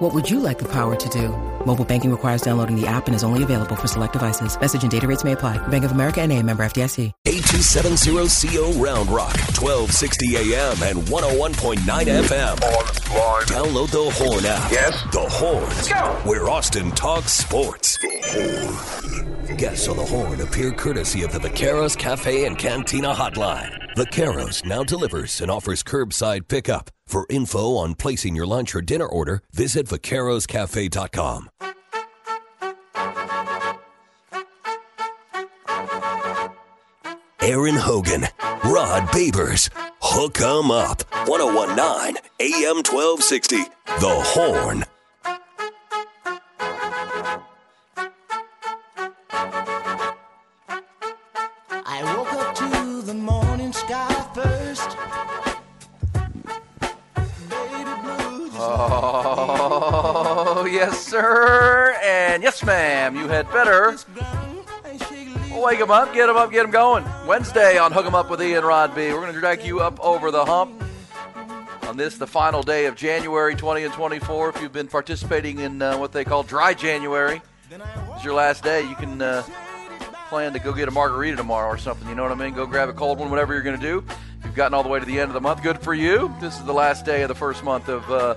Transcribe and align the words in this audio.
What 0.00 0.14
would 0.14 0.30
you 0.30 0.40
like 0.40 0.58
the 0.58 0.68
power 0.72 0.96
to 0.96 1.08
do? 1.10 1.28
Mobile 1.66 1.84
banking 1.84 2.10
requires 2.10 2.40
downloading 2.40 2.74
the 2.74 2.86
app 2.86 3.06
and 3.06 3.14
is 3.14 3.22
only 3.22 3.42
available 3.42 3.76
for 3.76 3.86
select 3.86 4.14
devices. 4.14 4.58
Message 4.58 4.80
and 4.80 4.90
data 4.90 5.06
rates 5.06 5.24
may 5.24 5.32
apply. 5.32 5.58
Bank 5.68 5.84
of 5.84 5.92
America 5.92 6.22
and 6.22 6.32
a 6.32 6.42
member 6.42 6.62
FDIC. 6.62 7.12
8270CO 7.26 8.80
Round 8.80 9.10
Rock, 9.10 9.36
1260 9.60 10.36
AM 10.36 10.82
and 10.82 11.06
101.9 11.06 11.76
FM. 11.84 12.62
On 13.12 13.42
Download 13.42 13.90
the 13.90 14.10
Horn 14.24 14.46
app. 14.46 14.72
Yes? 14.72 15.02
The 15.12 15.20
Horn. 15.20 15.64
Let's 15.64 15.88
go. 15.88 16.18
Where 16.24 16.48
Austin 16.48 16.92
talks 16.92 17.32
sports. 17.32 17.98
The 17.98 19.28
Horn. 19.44 19.56
Guests 19.58 19.86
on 19.86 19.98
the 19.98 20.04
Horn 20.06 20.40
appear 20.40 20.72
courtesy 20.72 21.24
of 21.24 21.32
the 21.32 21.40
Vaqueros 21.40 21.94
Cafe 21.94 22.46
and 22.46 22.56
Cantina 22.56 23.12
Hotline. 23.12 23.89
Vaqueros 24.00 24.64
now 24.64 24.82
delivers 24.82 25.42
and 25.42 25.50
offers 25.50 25.82
curbside 25.82 26.48
pickup. 26.48 26.90
For 27.04 27.26
info 27.28 27.76
on 27.76 27.94
placing 27.94 28.34
your 28.34 28.46
lunch 28.46 28.74
or 28.74 28.80
dinner 28.80 29.06
order, 29.06 29.42
visit 29.52 29.86
vaqueroscafe.com. 29.88 31.50
Aaron 37.42 37.74
Hogan, 37.74 38.26
Rod 38.64 39.02
Babers, 39.08 39.68
Hook 40.00 40.40
'em 40.40 40.70
Up, 40.70 41.02
1019 41.28 42.16
AM 42.40 42.82
1260, 42.82 43.64
The 43.98 44.16
Horn. 44.32 44.86
Sir. 61.20 61.96
And 62.02 62.42
yes, 62.42 62.64
ma'am. 62.64 63.16
You 63.16 63.28
had 63.28 63.50
better 63.50 63.96
wake 65.54 65.78
him 65.78 65.90
up, 65.90 66.12
get 66.14 66.28
him 66.28 66.36
up, 66.36 66.50
get 66.50 66.64
him 66.64 66.70
going. 66.70 67.04
Wednesday 67.26 67.76
on 67.76 67.92
Hook 67.92 68.06
'em 68.06 68.14
Up 68.14 68.30
with 68.30 68.42
Ian 68.42 68.64
Rod 68.64 68.94
B. 68.94 69.12
We're 69.12 69.20
going 69.20 69.34
to 69.34 69.40
drag 69.40 69.62
you 69.62 69.80
up 69.80 70.00
over 70.00 70.30
the 70.30 70.44
hump 70.44 70.82
on 71.82 71.96
this, 71.96 72.16
the 72.16 72.26
final 72.26 72.62
day 72.62 72.86
of 72.86 72.96
January 72.96 73.54
20 73.54 73.84
and 73.84 73.92
24. 73.92 74.50
If 74.50 74.62
you've 74.62 74.72
been 74.72 74.88
participating 74.88 75.58
in 75.58 75.82
uh, 75.82 75.98
what 75.98 76.12
they 76.12 76.24
call 76.24 76.42
dry 76.42 76.72
January, 76.72 77.42
it's 77.70 78.24
your 78.24 78.34
last 78.34 78.64
day. 78.64 78.88
You 78.88 78.94
can 78.94 79.20
uh, 79.20 79.42
plan 80.30 80.54
to 80.54 80.58
go 80.58 80.72
get 80.72 80.88
a 80.88 80.92
margarita 80.92 81.36
tomorrow 81.36 81.68
or 81.68 81.76
something. 81.76 82.08
You 82.08 82.14
know 82.14 82.22
what 82.22 82.32
I 82.32 82.36
mean? 82.36 82.54
Go 82.54 82.64
grab 82.64 82.88
a 82.88 82.94
cold 82.94 83.18
one, 83.18 83.28
whatever 83.28 83.52
you're 83.52 83.62
going 83.62 83.78
to 83.78 83.86
do. 83.86 84.04
If 84.40 84.46
you've 84.46 84.54
gotten 84.54 84.72
all 84.72 84.82
the 84.82 84.88
way 84.88 84.98
to 84.98 85.04
the 85.04 85.20
end 85.20 85.28
of 85.28 85.34
the 85.34 85.40
month, 85.42 85.62
good 85.62 85.78
for 85.82 85.92
you. 85.92 86.34
This 86.40 86.58
is 86.58 86.64
the 86.64 86.72
last 86.72 87.04
day 87.04 87.20
of 87.20 87.28
the 87.28 87.34
first 87.34 87.62
month 87.62 87.90
of 87.90 88.10
uh, 88.10 88.36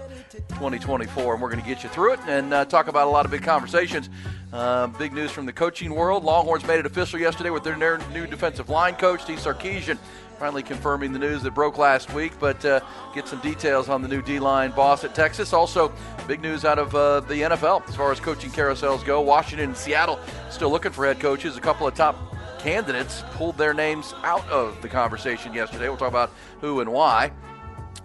2024, 0.50 1.34
and 1.34 1.42
we're 1.42 1.48
going 1.50 1.62
to 1.62 1.66
get 1.68 1.82
you 1.82 1.88
through 1.88 2.12
it 2.14 2.20
and 2.28 2.54
uh, 2.54 2.66
talk 2.66 2.90
about 2.90 3.08
a 3.08 3.10
lot 3.10 3.24
of 3.24 3.32
big 3.32 3.42
conversations. 3.42 4.10
Uh, 4.52 4.88
big 4.88 5.14
news 5.14 5.32
from 5.32 5.46
the 5.46 5.54
coaching 5.54 5.96
world. 5.96 6.26
Longhorns 6.26 6.68
made 6.68 6.80
it 6.80 6.86
official 6.86 7.22
yesterday 7.22 7.52
with 7.52 7.64
their 7.64 7.78
new 7.78 8.28
defensive 8.28 8.68
line 8.68 8.96
coach, 8.96 9.22
Steve 9.22 9.40
Sarkisian, 9.40 9.98
finally 10.38 10.62
confirming 10.62 11.14
the 11.14 11.20
news 11.20 11.42
that 11.42 11.52
broke 11.56 11.78
last 11.78 12.14
week. 12.14 12.34
But 12.38 12.66
uh, 12.66 12.82
get 13.16 13.26
some 13.26 13.40
details 13.40 13.88
on 13.88 14.02
the 14.02 14.10
new 14.10 14.22
D-line 14.22 14.72
boss 14.72 15.06
at 15.06 15.16
Texas. 15.16 15.54
Also, 15.54 15.94
big 16.28 16.42
news 16.42 16.66
out 16.66 16.80
of 16.80 16.94
uh, 16.94 17.22
the 17.22 17.36
NFL 17.36 17.88
as 17.88 17.96
far 17.96 18.12
as 18.12 18.20
coaching 18.20 18.52
carousels 18.52 19.06
go. 19.06 19.22
Washington 19.22 19.70
and 19.70 19.78
Seattle 19.78 20.20
still 20.50 20.70
looking 20.70 20.92
for 20.92 21.06
head 21.06 21.22
coaches. 21.22 21.56
A 21.56 21.62
couple 21.62 21.88
of 21.88 21.96
top 21.96 22.18
candidates 22.64 23.24
pulled 23.34 23.58
their 23.58 23.74
names 23.74 24.14
out 24.24 24.48
of 24.50 24.82
the 24.82 24.88
conversation 24.90 25.54
yesterday. 25.54 25.90
We'll 25.90 25.98
talk 25.98 26.08
about 26.08 26.32
who 26.62 26.80
and 26.80 26.92
why. 26.92 27.32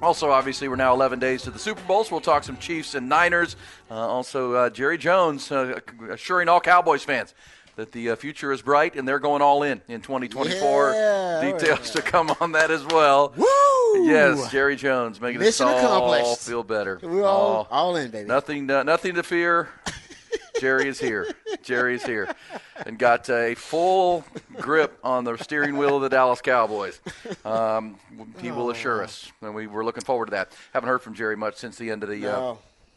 Also, 0.02 0.30
obviously, 0.30 0.68
we're 0.68 0.76
now 0.76 0.92
11 0.94 1.18
days 1.18 1.42
to 1.42 1.50
the 1.50 1.58
Super 1.58 1.80
Bowl, 1.82 2.04
so 2.04 2.12
we'll 2.12 2.20
talk 2.20 2.44
some 2.44 2.56
Chiefs 2.58 2.94
and 2.94 3.08
Niners. 3.08 3.56
Uh, 3.90 3.94
also, 3.94 4.52
uh, 4.54 4.70
Jerry 4.70 4.98
Jones 4.98 5.50
uh, 5.50 5.80
assuring 6.10 6.48
all 6.48 6.60
Cowboys 6.60 7.02
fans 7.02 7.34
that 7.76 7.92
the 7.92 8.10
uh, 8.10 8.16
future 8.16 8.50
is 8.52 8.60
bright 8.60 8.96
and 8.96 9.06
they're 9.06 9.20
going 9.20 9.40
all 9.42 9.62
in 9.62 9.80
in 9.88 10.00
2024. 10.00 10.92
Yeah, 10.92 11.40
Details 11.52 11.90
to 11.92 12.02
come 12.02 12.30
on 12.40 12.52
that 12.52 12.70
as 12.72 12.84
well. 12.86 13.32
Woo! 13.36 14.04
Yes, 14.04 14.50
Jerry 14.50 14.74
Jones 14.76 15.20
making 15.20 15.40
Mission 15.40 15.66
us 15.68 15.84
all 15.84 16.34
feel 16.36 16.62
better. 16.64 16.98
We're 17.02 17.24
all, 17.24 17.68
Oh, 17.70 17.74
all 17.74 17.96
in, 17.96 18.10
baby. 18.10 18.28
Nothing, 18.28 18.68
uh, 18.70 18.82
nothing 18.82 19.14
to 19.14 19.22
fear. 19.22 19.68
Jerry 20.60 20.88
is 20.88 20.98
here. 21.00 21.26
Jerry 21.62 21.94
is 21.94 22.04
here, 22.04 22.28
and 22.86 22.98
got 22.98 23.28
a 23.30 23.54
full 23.54 24.24
grip 24.56 24.98
on 25.02 25.24
the 25.24 25.36
steering 25.36 25.76
wheel 25.76 25.96
of 25.96 26.02
the 26.02 26.08
Dallas 26.08 26.40
Cowboys. 26.40 27.00
Um, 27.44 27.96
he 28.40 28.50
will 28.50 28.70
assure 28.70 29.02
us, 29.02 29.30
and 29.42 29.54
we 29.54 29.66
were 29.66 29.84
looking 29.84 30.04
forward 30.04 30.26
to 30.26 30.30
that. 30.32 30.52
Haven't 30.72 30.88
heard 30.88 31.02
from 31.02 31.14
Jerry 31.14 31.36
much 31.36 31.56
since 31.56 31.76
the 31.76 31.90
end 31.90 32.02
of 32.02 32.08
the. 32.08 32.26
Uh, 32.26 32.54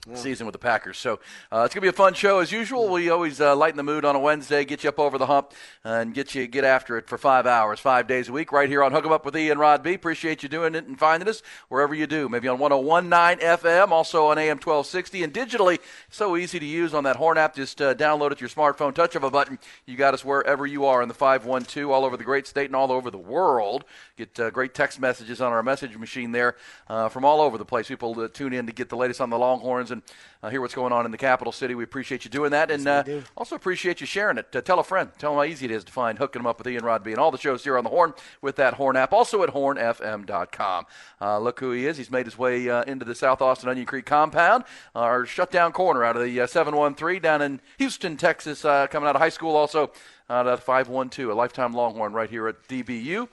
No. 0.08 0.16
Season 0.16 0.48
with 0.48 0.54
the 0.54 0.60
Packers. 0.60 0.98
So 0.98 1.20
uh, 1.52 1.62
it's 1.66 1.76
going 1.76 1.82
to 1.82 1.82
be 1.82 1.88
a 1.90 1.92
fun 1.92 2.16
show 2.16 2.40
as 2.40 2.52
usual. 2.52 2.90
We 2.90 3.12
always 3.12 3.40
uh, 3.40 3.56
lighten 3.56 3.78
the 3.78 3.84
mood 3.84 4.04
on 4.04 4.16
a 4.16 4.20
Wednesday, 4.20 4.66
get 4.66 4.84
you 4.84 4.90
up 4.90 4.98
over 4.98 5.20
the 5.20 5.28
hump, 5.28 5.54
and 5.84 6.12
get 6.12 6.34
you 6.34 6.48
get 6.48 6.64
after 6.64 6.98
it 6.98 7.08
for 7.08 7.20
five 7.20 7.46
hours, 7.46 7.80
five 7.80 8.08
days 8.08 8.28
a 8.28 8.32
week, 8.32 8.52
right 8.52 8.68
here 8.68 8.84
on 8.84 8.92
Hook 8.92 9.06
'em 9.06 9.12
Up 9.12 9.26
with 9.26 9.38
Ian 9.38 9.60
Rod 9.60 9.84
B. 9.84 9.94
Appreciate 9.94 10.42
you 10.42 10.50
doing 10.50 10.74
it 10.74 10.88
and 10.88 10.98
finding 10.98 11.30
us 11.30 11.44
wherever 11.70 11.94
you 11.94 12.08
do. 12.08 12.28
Maybe 12.28 12.48
on 12.48 12.58
1019 12.58 13.48
FM, 13.48 13.92
also 13.92 14.26
on 14.26 14.40
AM 14.40 14.58
1260, 14.58 15.22
and 15.24 15.32
digitally. 15.32 15.78
So 16.10 16.36
easy 16.36 16.58
to 16.58 16.66
use 16.66 16.96
on 16.96 17.04
that 17.04 17.18
Horn 17.18 17.38
app. 17.38 17.54
Just 17.54 17.80
uh, 17.80 17.94
download 17.94 18.32
it 18.32 18.40
to 18.40 18.42
your 18.42 18.50
smartphone, 18.50 18.96
touch 18.96 19.16
of 19.16 19.24
a 19.24 19.30
button. 19.30 19.60
You 19.86 19.98
got 19.98 20.16
us 20.16 20.26
wherever 20.26 20.66
you 20.66 20.86
are 20.86 21.04
in 21.04 21.10
the 21.10 21.14
512, 21.14 21.92
all 21.92 22.06
over 22.06 22.18
the 22.18 22.24
great 22.24 22.48
state 22.48 22.66
and 22.66 22.76
all 22.76 22.92
over 22.92 23.12
the 23.12 23.20
world. 23.20 23.86
Get 24.18 24.40
uh, 24.40 24.50
great 24.50 24.74
text 24.74 25.00
messages 25.00 25.42
on 25.42 25.52
our 25.52 25.62
message 25.62 25.96
machine 25.96 26.32
there 26.32 26.56
uh, 26.88 27.08
from 27.10 27.24
all 27.24 27.40
over 27.40 27.60
the 27.60 27.66
place. 27.66 27.88
People 27.88 28.28
tune 28.30 28.54
in 28.54 28.66
to 28.66 28.72
get 28.72 28.90
the 28.90 28.98
latest 28.98 29.22
on 29.22 29.30
the 29.30 29.38
Longhorns 29.38 29.91
and 29.92 30.02
uh, 30.44 30.50
hear 30.50 30.62
what's 30.62 30.74
going 30.74 30.92
on 30.92 31.06
in 31.06 31.12
the 31.12 31.18
capital 31.18 31.52
city. 31.52 31.76
We 31.76 31.84
appreciate 31.84 32.26
you 32.26 32.32
doing 32.32 32.52
that, 32.52 32.72
and 32.72 32.88
uh, 32.88 33.04
also 33.38 33.56
appreciate 33.56 34.02
you 34.02 34.08
sharing 34.08 34.38
it. 34.38 34.56
Uh, 34.56 34.62
tell 34.62 34.80
a 34.80 34.84
friend. 34.84 35.10
Tell 35.20 35.32
them 35.32 35.38
how 35.38 35.52
easy 35.52 35.66
it 35.66 35.72
is 35.72 35.84
to 35.84 35.92
find 35.92 36.18
hooking 36.18 36.40
them 36.40 36.48
up 36.48 36.58
with 36.58 36.68
Ian 36.68 36.84
Rodby 36.84 37.12
and 37.12 37.20
all 37.20 37.32
the 37.32 37.38
shows 37.38 37.64
here 37.64 37.78
on 37.78 37.84
the 37.84 37.90
Horn 37.90 38.14
with 38.42 38.56
that 38.56 38.76
Horn 38.76 38.98
app. 38.98 39.14
Also 39.14 39.44
at 39.44 39.50
hornfm.com. 39.50 40.86
Uh, 41.22 41.40
look 41.40 41.60
who 41.60 41.72
he 41.72 41.86
is. 41.86 41.98
He's 41.98 42.12
made 42.12 42.26
his 42.26 42.38
way 42.38 42.70
uh, 42.70 42.84
into 42.84 43.06
the 43.06 43.16
South 43.16 43.42
Austin 43.42 43.70
Onion 43.70 43.86
Creek 43.86 44.06
compound, 44.06 44.64
our 44.96 45.26
shutdown 45.26 45.72
corner 45.72 46.04
out 46.04 46.16
of 46.16 46.24
the 46.24 46.42
uh, 46.42 46.48
713 46.48 47.22
down 47.22 47.42
in 47.42 47.62
Houston, 47.78 48.18
Texas, 48.18 48.66
uh, 48.66 48.88
coming 48.88 49.08
out 49.08 49.16
of 49.16 49.22
high 49.22 49.30
school. 49.30 49.56
Also 49.56 49.92
out 50.30 50.48
of 50.48 50.62
512, 50.64 51.30
a 51.30 51.34
lifetime 51.34 51.74
Longhorn 51.74 52.14
right 52.14 52.30
here 52.30 52.48
at 52.48 52.68
DBU. 52.68 53.28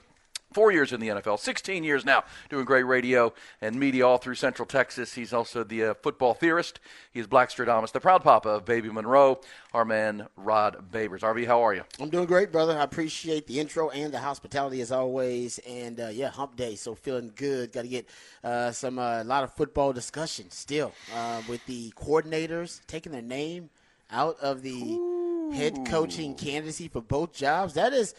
Four 0.51 0.71
years 0.71 0.91
in 0.91 0.99
the 0.99 1.09
NFL, 1.09 1.37
16 1.37 1.83
years 1.83 2.03
now 2.03 2.23
doing 2.49 2.65
great 2.65 2.81
radio 2.81 3.33
and 3.61 3.79
media 3.79 4.07
all 4.07 4.17
through 4.17 4.33
Central 4.33 4.65
Texas. 4.65 5.13
He's 5.13 5.31
also 5.31 5.63
the 5.63 5.83
uh, 5.83 5.93
football 5.93 6.33
theorist. 6.33 6.79
He's 7.11 7.27
Black 7.27 7.49
Stradamus, 7.49 7.91
the 7.91 7.99
proud 7.99 8.23
papa 8.23 8.49
of 8.49 8.65
Baby 8.65 8.89
Monroe, 8.89 9.41
our 9.75 9.85
man 9.85 10.25
Rod 10.35 10.91
Babers. 10.91 11.19
RB, 11.19 11.45
how 11.45 11.61
are 11.63 11.75
you? 11.75 11.83
I'm 11.99 12.09
doing 12.09 12.25
great, 12.25 12.51
brother. 12.51 12.75
I 12.75 12.81
appreciate 12.81 13.45
the 13.45 13.59
intro 13.59 13.91
and 13.91 14.11
the 14.11 14.17
hospitality 14.17 14.81
as 14.81 14.91
always. 14.91 15.59
And 15.59 15.99
uh, 15.99 16.07
yeah, 16.07 16.29
hump 16.29 16.55
day, 16.55 16.75
so 16.75 16.95
feeling 16.95 17.31
good. 17.35 17.71
Got 17.71 17.83
to 17.83 17.87
get 17.87 18.09
uh, 18.43 18.71
some 18.71 18.97
a 18.97 19.23
lot 19.23 19.43
of 19.43 19.53
football 19.53 19.93
discussion 19.93 20.49
still 20.49 20.93
uh, 21.15 21.43
with 21.47 21.63
the 21.67 21.91
coordinators 21.91 22.81
taking 22.87 23.11
their 23.11 23.21
name 23.21 23.69
out 24.09 24.39
of 24.39 24.63
the 24.63 24.97
head 25.53 25.85
coaching 25.87 26.33
candidacy 26.33 26.87
for 26.87 27.01
both 27.01 27.33
jobs. 27.33 27.75
That 27.75 27.93
is. 27.93 28.15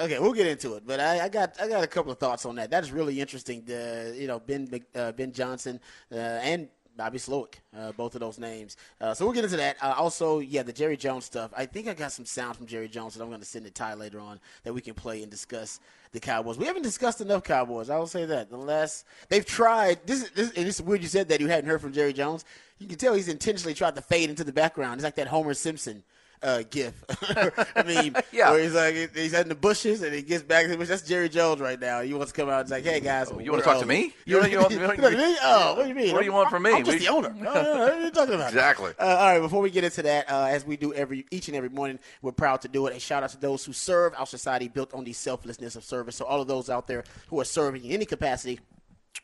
Okay, 0.00 0.18
we'll 0.18 0.32
get 0.32 0.46
into 0.46 0.74
it, 0.74 0.82
but 0.86 1.00
I, 1.00 1.24
I 1.24 1.28
got 1.28 1.60
I 1.60 1.68
got 1.68 1.82
a 1.82 1.86
couple 1.86 2.12
of 2.12 2.18
thoughts 2.18 2.44
on 2.44 2.56
that. 2.56 2.70
That 2.70 2.82
is 2.82 2.92
really 2.92 3.20
interesting. 3.20 3.62
The 3.64 4.14
you 4.16 4.26
know 4.26 4.40
Ben 4.40 4.68
uh, 4.94 5.12
Ben 5.12 5.32
Johnson 5.32 5.80
uh, 6.12 6.16
and 6.16 6.68
Bobby 6.96 7.18
Slowik, 7.18 7.56
uh, 7.76 7.92
both 7.92 8.14
of 8.14 8.20
those 8.20 8.38
names. 8.38 8.76
Uh, 9.00 9.12
so 9.12 9.24
we'll 9.24 9.34
get 9.34 9.44
into 9.44 9.58
that. 9.58 9.76
Uh, 9.82 9.94
also, 9.96 10.38
yeah, 10.38 10.62
the 10.62 10.72
Jerry 10.72 10.96
Jones 10.96 11.26
stuff. 11.26 11.50
I 11.56 11.66
think 11.66 11.88
I 11.88 11.94
got 11.94 12.12
some 12.12 12.24
sound 12.24 12.56
from 12.56 12.66
Jerry 12.66 12.88
Jones 12.88 13.14
that 13.14 13.22
I'm 13.22 13.28
going 13.28 13.40
to 13.40 13.46
send 13.46 13.66
to 13.66 13.70
Ty 13.70 13.94
later 13.94 14.18
on 14.18 14.40
that 14.64 14.72
we 14.72 14.80
can 14.80 14.94
play 14.94 15.22
and 15.22 15.30
discuss 15.30 15.80
the 16.12 16.20
Cowboys. 16.20 16.56
We 16.56 16.64
haven't 16.64 16.82
discussed 16.82 17.20
enough 17.20 17.44
Cowboys. 17.44 17.90
I 17.90 17.98
will 17.98 18.06
say 18.06 18.24
that. 18.24 18.50
The 18.50 18.56
last 18.56 19.04
they've 19.28 19.44
tried. 19.44 20.06
This 20.06 20.24
is 20.24 20.30
this, 20.30 20.52
and 20.52 20.66
it's 20.66 20.80
weird 20.80 21.02
you 21.02 21.08
said 21.08 21.28
that 21.28 21.40
you 21.40 21.48
hadn't 21.48 21.68
heard 21.68 21.80
from 21.80 21.92
Jerry 21.92 22.12
Jones. 22.12 22.44
You 22.78 22.86
can 22.86 22.96
tell 22.96 23.14
he's 23.14 23.28
intentionally 23.28 23.74
tried 23.74 23.94
to 23.96 24.02
fade 24.02 24.30
into 24.30 24.44
the 24.44 24.52
background. 24.52 24.96
He's 24.96 25.04
like 25.04 25.16
that 25.16 25.28
Homer 25.28 25.54
Simpson 25.54 26.02
uh, 26.42 26.62
gif. 26.70 26.92
I 27.76 27.82
mean, 27.82 28.14
Yeah. 28.32 28.50
where 28.50 28.62
he's 28.62 28.74
like 28.74 29.14
he's 29.14 29.32
in 29.32 29.48
the 29.48 29.54
bushes 29.54 30.02
and 30.02 30.14
he 30.14 30.22
gets 30.22 30.42
back 30.42 30.64
to 30.64 30.70
the 30.70 30.76
bush. 30.76 30.88
That's 30.88 31.02
Jerry 31.02 31.28
Jones 31.28 31.60
right 31.60 31.80
now. 31.80 32.02
He 32.02 32.12
wants 32.14 32.32
to 32.32 32.40
come 32.40 32.48
out 32.48 32.60
and 32.60 32.68
say, 32.68 32.82
"Hey 32.82 33.00
guys, 33.00 33.30
Oh, 33.32 33.38
you 33.38 33.50
wanna 33.50 33.62
talk 33.62 33.80
to 33.80 33.86
me? 33.86 34.12
You 34.24 34.38
want- 34.38 34.50
you 34.52 34.58
want- 34.58 34.72
Talk 34.72 34.94
to 34.96 35.10
me? 35.16 35.36
Oh, 35.42 35.74
what 35.76 35.82
do 35.84 35.88
you 35.88 35.94
mean? 35.94 36.12
What 36.12 36.20
do 36.20 36.24
you 36.26 36.32
want 36.32 36.50
from 36.50 36.62
me? 36.64 36.72
I'm 36.72 36.84
just 36.84 36.98
We- 37.00 37.06
the 37.06 37.12
owner. 37.12 37.30
No, 37.38 37.52
no, 37.54 37.62
no, 37.62 37.78
what 37.78 37.92
are 37.92 38.00
you 38.02 38.10
talking 38.10 38.34
about? 38.34 38.48
Exactly. 38.48 38.92
Uh, 38.98 39.04
all 39.06 39.26
right, 39.32 39.40
before 39.40 39.60
we 39.62 39.70
get 39.70 39.84
into 39.84 40.02
that, 40.02 40.30
uh, 40.30 40.46
as 40.50 40.64
we 40.64 40.76
do 40.76 40.92
every 40.94 41.26
each 41.30 41.48
and 41.48 41.56
every 41.56 41.68
morning, 41.70 41.98
we're 42.22 42.32
proud 42.32 42.60
to 42.62 42.68
do 42.68 42.86
it. 42.86 42.96
A 42.96 43.00
shout 43.00 43.22
out 43.22 43.30
to 43.30 43.40
those 43.40 43.64
who 43.64 43.72
serve 43.72 44.14
our 44.16 44.26
society 44.26 44.68
built 44.68 44.92
on 44.94 45.04
the 45.04 45.12
selflessness 45.12 45.76
of 45.76 45.84
service. 45.84 46.16
So 46.16 46.24
all 46.24 46.40
of 46.40 46.48
those 46.48 46.68
out 46.70 46.86
there 46.86 47.04
who 47.28 47.40
are 47.40 47.44
serving 47.44 47.84
in 47.84 47.92
any 47.92 48.04
capacity. 48.06 48.60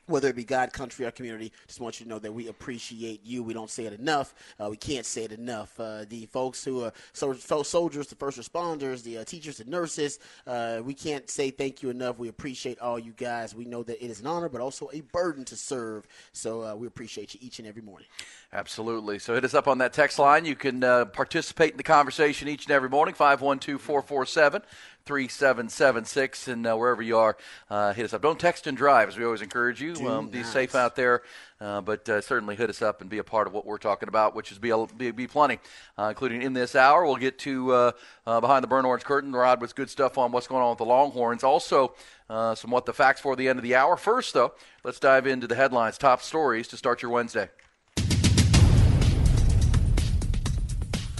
Whether 0.06 0.28
it 0.28 0.36
be 0.36 0.44
God, 0.44 0.72
country, 0.72 1.06
or 1.06 1.10
community, 1.10 1.52
just 1.66 1.80
want 1.80 2.00
you 2.00 2.04
to 2.04 2.10
know 2.10 2.18
that 2.18 2.32
we 2.32 2.48
appreciate 2.48 3.24
you. 3.24 3.42
We 3.42 3.54
don't 3.54 3.70
say 3.70 3.86
it 3.86 3.92
enough. 3.92 4.34
Uh, 4.60 4.70
we 4.70 4.76
can't 4.76 5.06
say 5.06 5.24
it 5.24 5.32
enough. 5.32 5.78
Uh, 5.78 6.04
the 6.08 6.26
folks 6.26 6.64
who 6.64 6.84
are 6.84 6.92
so, 7.12 7.32
so 7.34 7.62
soldiers, 7.62 8.08
the 8.08 8.14
first 8.14 8.38
responders, 8.38 9.02
the 9.02 9.18
uh, 9.18 9.24
teachers, 9.24 9.58
the 9.58 9.64
nurses, 9.64 10.18
uh, 10.46 10.80
we 10.84 10.94
can't 10.94 11.28
say 11.30 11.50
thank 11.50 11.82
you 11.82 11.90
enough. 11.90 12.18
We 12.18 12.28
appreciate 12.28 12.78
all 12.78 12.98
you 12.98 13.12
guys. 13.12 13.54
We 13.54 13.64
know 13.64 13.82
that 13.82 14.04
it 14.04 14.10
is 14.10 14.20
an 14.20 14.26
honor, 14.26 14.48
but 14.48 14.60
also 14.60 14.90
a 14.92 15.00
burden 15.00 15.44
to 15.46 15.56
serve. 15.56 16.06
So 16.32 16.62
uh, 16.62 16.74
we 16.74 16.86
appreciate 16.86 17.34
you 17.34 17.40
each 17.42 17.58
and 17.58 17.68
every 17.68 17.82
morning. 17.82 18.08
Absolutely. 18.52 19.18
So 19.18 19.34
hit 19.34 19.44
us 19.44 19.54
up 19.54 19.66
on 19.66 19.78
that 19.78 19.92
text 19.92 20.18
line. 20.18 20.44
You 20.44 20.56
can 20.56 20.84
uh, 20.84 21.06
participate 21.06 21.70
in 21.70 21.76
the 21.76 21.82
conversation 21.82 22.48
each 22.48 22.66
and 22.66 22.72
every 22.72 22.88
morning, 22.88 23.14
512 23.14 23.80
447 23.80 24.62
3776. 25.04 26.48
And 26.48 26.66
uh, 26.66 26.76
wherever 26.76 27.02
you 27.02 27.18
are, 27.18 27.36
uh, 27.70 27.92
hit 27.92 28.04
us 28.04 28.14
up. 28.14 28.22
Don't 28.22 28.38
text 28.38 28.66
and 28.66 28.76
drive, 28.76 29.08
as 29.08 29.16
we 29.16 29.24
always 29.24 29.42
encourage 29.42 29.80
you. 29.80 29.94
Um, 30.08 30.28
be 30.28 30.42
safe 30.42 30.74
out 30.74 30.96
there. 30.96 31.22
Uh, 31.60 31.80
but 31.80 32.08
uh, 32.08 32.20
certainly 32.20 32.56
hit 32.56 32.68
us 32.68 32.82
up 32.82 33.00
and 33.00 33.08
be 33.08 33.18
a 33.18 33.24
part 33.24 33.46
of 33.46 33.52
what 33.52 33.64
we're 33.64 33.78
talking 33.78 34.08
about, 34.08 34.34
which 34.34 34.50
is 34.50 34.58
be, 34.58 34.72
be, 34.96 35.12
be 35.12 35.28
plenty, 35.28 35.60
uh, 35.96 36.06
including 36.06 36.42
in 36.42 36.54
this 36.54 36.74
hour. 36.74 37.04
We'll 37.04 37.14
get 37.14 37.38
to 37.40 37.72
uh, 37.72 37.92
uh, 38.26 38.40
behind 38.40 38.64
the 38.64 38.66
burn 38.66 38.84
orange 38.84 39.04
curtain, 39.04 39.32
Rod, 39.32 39.60
with 39.60 39.76
good 39.76 39.88
stuff 39.88 40.18
on 40.18 40.32
what's 40.32 40.48
going 40.48 40.60
on 40.62 40.70
with 40.70 40.78
the 40.78 40.84
Longhorns. 40.84 41.44
Also, 41.44 41.94
uh, 42.28 42.56
some 42.56 42.72
what 42.72 42.84
the 42.84 42.92
facts 42.92 43.20
for 43.20 43.36
the 43.36 43.48
end 43.48 43.60
of 43.60 43.62
the 43.62 43.76
hour. 43.76 43.96
First, 43.96 44.34
though, 44.34 44.54
let's 44.82 44.98
dive 44.98 45.24
into 45.24 45.46
the 45.46 45.54
headlines, 45.54 45.98
top 45.98 46.20
stories 46.20 46.66
to 46.66 46.76
start 46.76 47.00
your 47.00 47.12
Wednesday. 47.12 47.48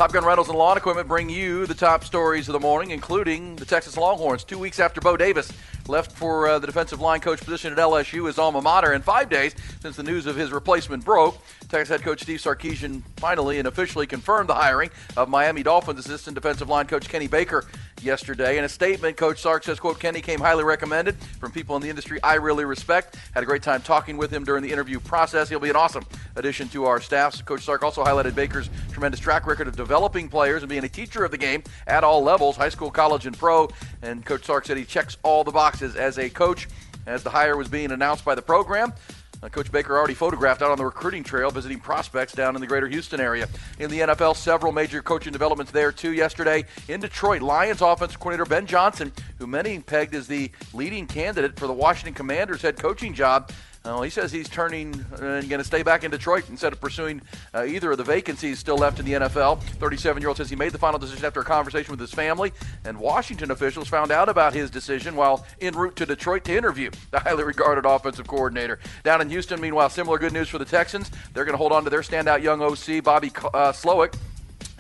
Top 0.02 0.12
Gun 0.12 0.24
Rentals 0.24 0.48
and 0.48 0.58
Lawn 0.58 0.76
Equipment 0.76 1.06
bring 1.06 1.30
you 1.30 1.64
the 1.64 1.74
top 1.74 2.02
stories 2.02 2.48
of 2.48 2.54
the 2.54 2.58
morning, 2.58 2.90
including 2.90 3.54
the 3.54 3.64
Texas 3.64 3.96
Longhorns. 3.96 4.42
Two 4.42 4.58
weeks 4.58 4.80
after 4.80 5.00
Bo 5.00 5.16
Davis 5.16 5.52
left 5.88 6.12
for 6.12 6.48
uh, 6.48 6.58
the 6.58 6.66
defensive 6.66 7.00
line 7.00 7.20
coach 7.20 7.40
position 7.40 7.72
at 7.72 7.78
LSU, 7.78 8.26
his 8.26 8.38
alma 8.38 8.60
mater, 8.60 8.92
in 8.92 9.02
five 9.02 9.28
days 9.28 9.54
since 9.80 9.96
the 9.96 10.02
news 10.02 10.26
of 10.26 10.36
his 10.36 10.52
replacement 10.52 11.04
broke, 11.04 11.36
Texas 11.68 11.88
head 11.88 12.02
coach 12.02 12.22
Steve 12.22 12.38
Sarkisian 12.38 13.02
finally 13.16 13.58
and 13.58 13.66
officially 13.66 14.06
confirmed 14.06 14.48
the 14.48 14.54
hiring 14.54 14.90
of 15.16 15.28
Miami 15.28 15.62
Dolphins 15.62 15.98
assistant 15.98 16.34
defensive 16.34 16.68
line 16.68 16.86
coach 16.86 17.08
Kenny 17.08 17.28
Baker 17.28 17.64
yesterday. 18.02 18.58
In 18.58 18.64
a 18.64 18.68
statement, 18.68 19.16
Coach 19.16 19.40
Sark 19.40 19.64
says, 19.64 19.80
quote, 19.80 19.98
Kenny 19.98 20.20
came 20.20 20.40
highly 20.40 20.64
recommended 20.64 21.16
from 21.38 21.52
people 21.52 21.76
in 21.76 21.82
the 21.82 21.88
industry 21.88 22.22
I 22.22 22.34
really 22.34 22.64
respect. 22.64 23.16
Had 23.32 23.42
a 23.42 23.46
great 23.46 23.62
time 23.62 23.80
talking 23.80 24.16
with 24.16 24.30
him 24.30 24.44
during 24.44 24.62
the 24.62 24.70
interview 24.70 25.00
process. 25.00 25.48
He'll 25.48 25.60
be 25.60 25.70
an 25.70 25.76
awesome 25.76 26.04
addition 26.36 26.68
to 26.70 26.84
our 26.84 27.00
staff. 27.00 27.44
Coach 27.44 27.62
Sark 27.62 27.82
also 27.82 28.04
highlighted 28.04 28.34
Baker's 28.34 28.68
tremendous 28.90 29.20
track 29.20 29.46
record 29.46 29.68
of 29.68 29.76
developing 29.76 30.28
players 30.28 30.62
and 30.62 30.68
being 30.68 30.84
a 30.84 30.88
teacher 30.88 31.24
of 31.24 31.30
the 31.30 31.38
game 31.38 31.62
at 31.86 32.04
all 32.04 32.22
levels, 32.22 32.56
high 32.56 32.68
school, 32.68 32.90
college, 32.90 33.26
and 33.26 33.38
pro. 33.38 33.68
And 34.02 34.24
Coach 34.24 34.44
Sark 34.44 34.66
said 34.66 34.76
he 34.76 34.84
checks 34.84 35.16
all 35.22 35.44
the 35.44 35.52
boxes 35.52 35.96
as 35.96 36.18
a 36.18 36.28
coach. 36.28 36.68
As 37.06 37.22
the 37.22 37.30
hire 37.30 37.56
was 37.56 37.68
being 37.68 37.90
announced 37.90 38.24
by 38.24 38.34
the 38.34 38.42
program, 38.42 38.92
uh, 39.42 39.48
Coach 39.48 39.72
Baker 39.72 39.98
already 39.98 40.14
photographed 40.14 40.62
out 40.62 40.70
on 40.70 40.78
the 40.78 40.84
recruiting 40.84 41.24
trail 41.24 41.50
visiting 41.50 41.80
prospects 41.80 42.32
down 42.32 42.54
in 42.54 42.60
the 42.60 42.66
greater 42.66 42.86
Houston 42.86 43.20
area. 43.20 43.48
In 43.80 43.90
the 43.90 44.00
NFL, 44.00 44.36
several 44.36 44.70
major 44.70 45.02
coaching 45.02 45.32
developments 45.32 45.72
there 45.72 45.90
too 45.90 46.12
yesterday. 46.12 46.64
In 46.88 47.00
Detroit, 47.00 47.42
Lions 47.42 47.80
offensive 47.80 48.20
coordinator 48.20 48.48
Ben 48.48 48.66
Johnson, 48.66 49.10
who 49.38 49.48
many 49.48 49.80
pegged 49.80 50.14
as 50.14 50.28
the 50.28 50.52
leading 50.72 51.08
candidate 51.08 51.58
for 51.58 51.66
the 51.66 51.72
Washington 51.72 52.14
Commanders 52.14 52.62
head 52.62 52.78
coaching 52.78 53.14
job, 53.14 53.50
uh, 53.84 54.00
he 54.02 54.10
says 54.10 54.30
he's 54.30 54.48
turning 54.48 54.94
uh, 55.20 55.24
and 55.24 55.48
going 55.48 55.58
to 55.58 55.64
stay 55.64 55.82
back 55.82 56.04
in 56.04 56.10
Detroit 56.10 56.48
instead 56.48 56.72
of 56.72 56.80
pursuing 56.80 57.20
uh, 57.54 57.64
either 57.64 57.92
of 57.92 57.98
the 57.98 58.04
vacancies 58.04 58.58
still 58.58 58.76
left 58.76 59.00
in 59.00 59.04
the 59.04 59.12
NFL. 59.12 59.62
37 59.62 60.20
year 60.20 60.28
old 60.28 60.36
says 60.36 60.48
he 60.48 60.56
made 60.56 60.72
the 60.72 60.78
final 60.78 60.98
decision 60.98 61.24
after 61.24 61.40
a 61.40 61.44
conversation 61.44 61.90
with 61.90 62.00
his 62.00 62.12
family, 62.12 62.52
and 62.84 62.98
Washington 62.98 63.50
officials 63.50 63.88
found 63.88 64.12
out 64.12 64.28
about 64.28 64.54
his 64.54 64.70
decision 64.70 65.16
while 65.16 65.44
en 65.60 65.74
route 65.74 65.96
to 65.96 66.06
Detroit 66.06 66.44
to 66.44 66.56
interview 66.56 66.90
the 67.10 67.18
highly 67.18 67.44
regarded 67.44 67.84
offensive 67.84 68.26
coordinator. 68.26 68.78
Down 69.02 69.20
in 69.20 69.30
Houston, 69.30 69.60
meanwhile, 69.60 69.90
similar 69.90 70.18
good 70.18 70.32
news 70.32 70.48
for 70.48 70.58
the 70.58 70.64
Texans. 70.64 71.10
They're 71.34 71.44
going 71.44 71.54
to 71.54 71.58
hold 71.58 71.72
on 71.72 71.84
to 71.84 71.90
their 71.90 72.00
standout 72.00 72.42
young 72.42 72.62
OC, 72.62 73.02
Bobby 73.02 73.28
uh, 73.28 73.72
Slowik. 73.72 74.14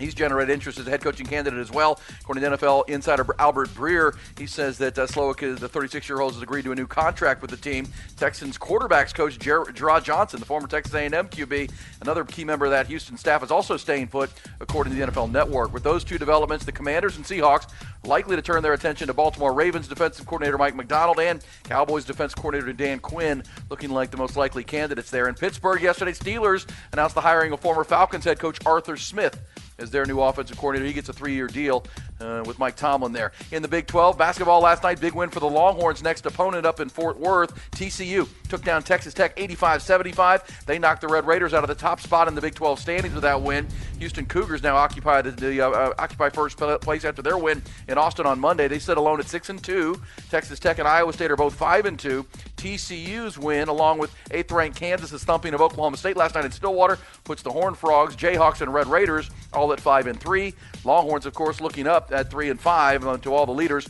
He's 0.02 0.14
generated 0.14 0.52
interest 0.52 0.78
as 0.78 0.86
a 0.86 0.90
head 0.90 1.00
coaching 1.00 1.26
candidate 1.26 1.60
as 1.60 1.70
well. 1.70 2.00
According 2.20 2.42
to 2.42 2.50
NFL 2.50 2.88
insider 2.88 3.24
Albert 3.38 3.68
Breer, 3.68 4.16
he 4.36 4.46
says 4.46 4.78
that 4.78 4.98
uh, 4.98 5.06
Slowik, 5.06 5.42
is, 5.42 5.60
the 5.60 5.68
36-year-old, 5.68 6.34
has 6.34 6.42
agreed 6.42 6.64
to 6.64 6.72
a 6.72 6.74
new 6.74 6.86
contract 6.86 7.40
with 7.40 7.50
the 7.50 7.56
team. 7.56 7.86
Texans 8.16 8.58
quarterbacks 8.58 9.14
coach 9.14 9.38
Jer- 9.38 9.64
Jerrod 9.66 10.02
Johnson, 10.02 10.40
the 10.40 10.46
former 10.46 10.66
Texas 10.66 10.94
A&M 10.94 11.12
QB, 11.12 11.70
another 12.00 12.24
key 12.24 12.44
member 12.44 12.64
of 12.64 12.72
that 12.72 12.88
Houston 12.88 13.16
staff, 13.16 13.42
is 13.42 13.50
also 13.50 13.76
staying 13.76 14.08
put, 14.08 14.30
according 14.60 14.92
to 14.92 14.98
the 14.98 15.12
NFL 15.12 15.30
Network. 15.30 15.72
With 15.72 15.82
those 15.82 16.02
two 16.02 16.18
developments, 16.18 16.64
the 16.64 16.72
Commanders 16.72 17.16
and 17.16 17.24
Seahawks 17.24 17.68
likely 18.04 18.34
to 18.34 18.42
turn 18.42 18.62
their 18.62 18.72
attention 18.72 19.06
to 19.06 19.14
Baltimore 19.14 19.52
Ravens 19.52 19.86
defensive 19.86 20.26
coordinator 20.26 20.58
Mike 20.58 20.74
Macdonald 20.74 21.20
and 21.20 21.44
Cowboys 21.62 22.04
defense 22.04 22.34
coordinator 22.34 22.72
Dan 22.72 22.98
Quinn, 22.98 23.42
looking 23.70 23.90
like 23.90 24.10
the 24.10 24.16
most 24.16 24.36
likely 24.36 24.64
candidates 24.64 25.10
there. 25.10 25.28
In 25.28 25.34
Pittsburgh 25.34 25.80
yesterday, 25.80 26.12
Steelers 26.12 26.68
announced 26.92 27.14
the 27.14 27.20
hiring 27.20 27.52
of 27.52 27.60
former 27.60 27.84
Falcons 27.84 28.24
head 28.24 28.38
coach 28.38 28.58
Arthur 28.66 28.96
Smith 28.96 29.38
as 29.82 29.90
their 29.90 30.06
new 30.06 30.20
offensive 30.20 30.56
coordinator. 30.56 30.86
He 30.86 30.92
gets 30.92 31.08
a 31.08 31.12
three-year 31.12 31.48
deal 31.48 31.84
uh, 32.20 32.42
with 32.46 32.58
Mike 32.58 32.76
Tomlin 32.76 33.12
there. 33.12 33.32
In 33.50 33.62
the 33.62 33.68
Big 33.68 33.86
12, 33.86 34.16
basketball 34.16 34.60
last 34.60 34.82
night, 34.82 35.00
big 35.00 35.14
win 35.14 35.30
for 35.30 35.40
the 35.40 35.48
Longhorns. 35.48 36.02
Next 36.02 36.24
opponent 36.26 36.64
up 36.64 36.80
in 36.80 36.88
Fort 36.88 37.18
Worth, 37.18 37.52
TCU 37.72 38.28
took 38.48 38.62
down 38.62 38.82
Texas 38.82 39.12
Tech 39.12 39.36
85-75. 39.36 40.64
They 40.66 40.78
knocked 40.78 41.00
the 41.00 41.08
Red 41.08 41.26
Raiders 41.26 41.52
out 41.52 41.64
of 41.64 41.68
the 41.68 41.74
top 41.74 42.00
spot 42.00 42.28
in 42.28 42.34
the 42.34 42.40
Big 42.40 42.54
12 42.54 42.78
standings 42.78 43.14
with 43.14 43.22
that 43.22 43.42
win. 43.42 43.66
Houston 43.98 44.26
Cougars 44.26 44.62
now 44.62 44.76
occupy 44.76 45.22
the, 45.22 45.60
uh, 45.60 45.70
uh, 45.70 45.94
occupy 45.98 46.28
first 46.28 46.56
place 46.56 47.04
after 47.04 47.22
their 47.22 47.38
win 47.38 47.62
in 47.88 47.98
Austin 47.98 48.26
on 48.26 48.38
Monday. 48.40 48.68
They 48.68 48.78
sit 48.78 48.96
alone 48.96 49.20
at 49.20 49.26
six 49.26 49.48
and 49.48 49.62
two. 49.62 50.00
Texas 50.30 50.58
Tech 50.58 50.78
and 50.78 50.88
Iowa 50.88 51.12
State 51.12 51.30
are 51.30 51.36
both 51.36 51.54
five 51.54 51.86
and 51.86 51.98
two. 51.98 52.26
TCU's 52.62 53.36
win, 53.36 53.66
along 53.66 53.98
with 53.98 54.14
eighth-ranked 54.30 54.78
Kansas's 54.78 55.24
thumping 55.24 55.52
of 55.52 55.60
Oklahoma 55.60 55.96
State 55.96 56.16
last 56.16 56.36
night 56.36 56.44
in 56.44 56.52
Stillwater, 56.52 56.96
puts 57.24 57.42
the 57.42 57.50
Horned 57.50 57.76
Frogs, 57.76 58.14
Jayhawks, 58.14 58.60
and 58.60 58.72
Red 58.72 58.86
Raiders 58.86 59.30
all 59.52 59.72
at 59.72 59.80
five 59.80 60.06
and 60.06 60.18
three. 60.18 60.54
Longhorns, 60.84 61.26
of 61.26 61.34
course, 61.34 61.60
looking 61.60 61.88
up 61.88 62.12
at 62.12 62.30
three 62.30 62.50
and 62.50 62.60
five 62.60 63.04
uh, 63.04 63.16
to 63.18 63.34
all 63.34 63.46
the 63.46 63.52
leaders. 63.52 63.88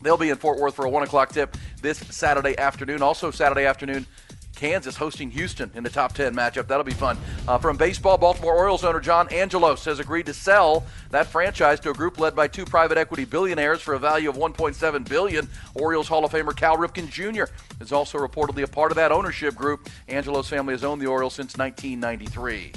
They'll 0.00 0.16
be 0.16 0.30
in 0.30 0.36
Fort 0.36 0.60
Worth 0.60 0.76
for 0.76 0.84
a 0.84 0.90
one 0.90 1.02
o'clock 1.02 1.30
tip 1.30 1.56
this 1.82 1.98
Saturday 1.98 2.56
afternoon. 2.56 3.02
Also 3.02 3.32
Saturday 3.32 3.64
afternoon. 3.64 4.06
Kansas 4.54 4.96
hosting 4.96 5.30
Houston 5.30 5.70
in 5.74 5.82
the 5.82 5.90
top 5.90 6.14
10 6.14 6.34
matchup. 6.34 6.66
That'll 6.66 6.84
be 6.84 6.92
fun. 6.92 7.18
Uh, 7.46 7.58
from 7.58 7.76
baseball, 7.76 8.18
Baltimore 8.18 8.54
Orioles 8.54 8.84
owner 8.84 9.00
John 9.00 9.28
Angelos 9.32 9.84
has 9.84 9.98
agreed 9.98 10.26
to 10.26 10.34
sell 10.34 10.84
that 11.10 11.26
franchise 11.26 11.80
to 11.80 11.90
a 11.90 11.94
group 11.94 12.18
led 12.18 12.34
by 12.34 12.48
two 12.48 12.64
private 12.64 12.98
equity 12.98 13.24
billionaires 13.24 13.80
for 13.80 13.94
a 13.94 13.98
value 13.98 14.28
of 14.28 14.36
1.7 14.36 15.08
billion. 15.08 15.48
Orioles 15.74 16.08
Hall 16.08 16.24
of 16.24 16.32
Famer 16.32 16.56
Cal 16.56 16.76
Ripken 16.76 17.08
Jr. 17.08 17.52
is 17.80 17.92
also 17.92 18.18
reportedly 18.18 18.62
a 18.62 18.68
part 18.68 18.92
of 18.92 18.96
that 18.96 19.12
ownership 19.12 19.54
group. 19.54 19.88
Angelos' 20.08 20.48
family 20.48 20.72
has 20.72 20.84
owned 20.84 21.02
the 21.02 21.06
Orioles 21.06 21.34
since 21.34 21.56
1993. 21.56 22.72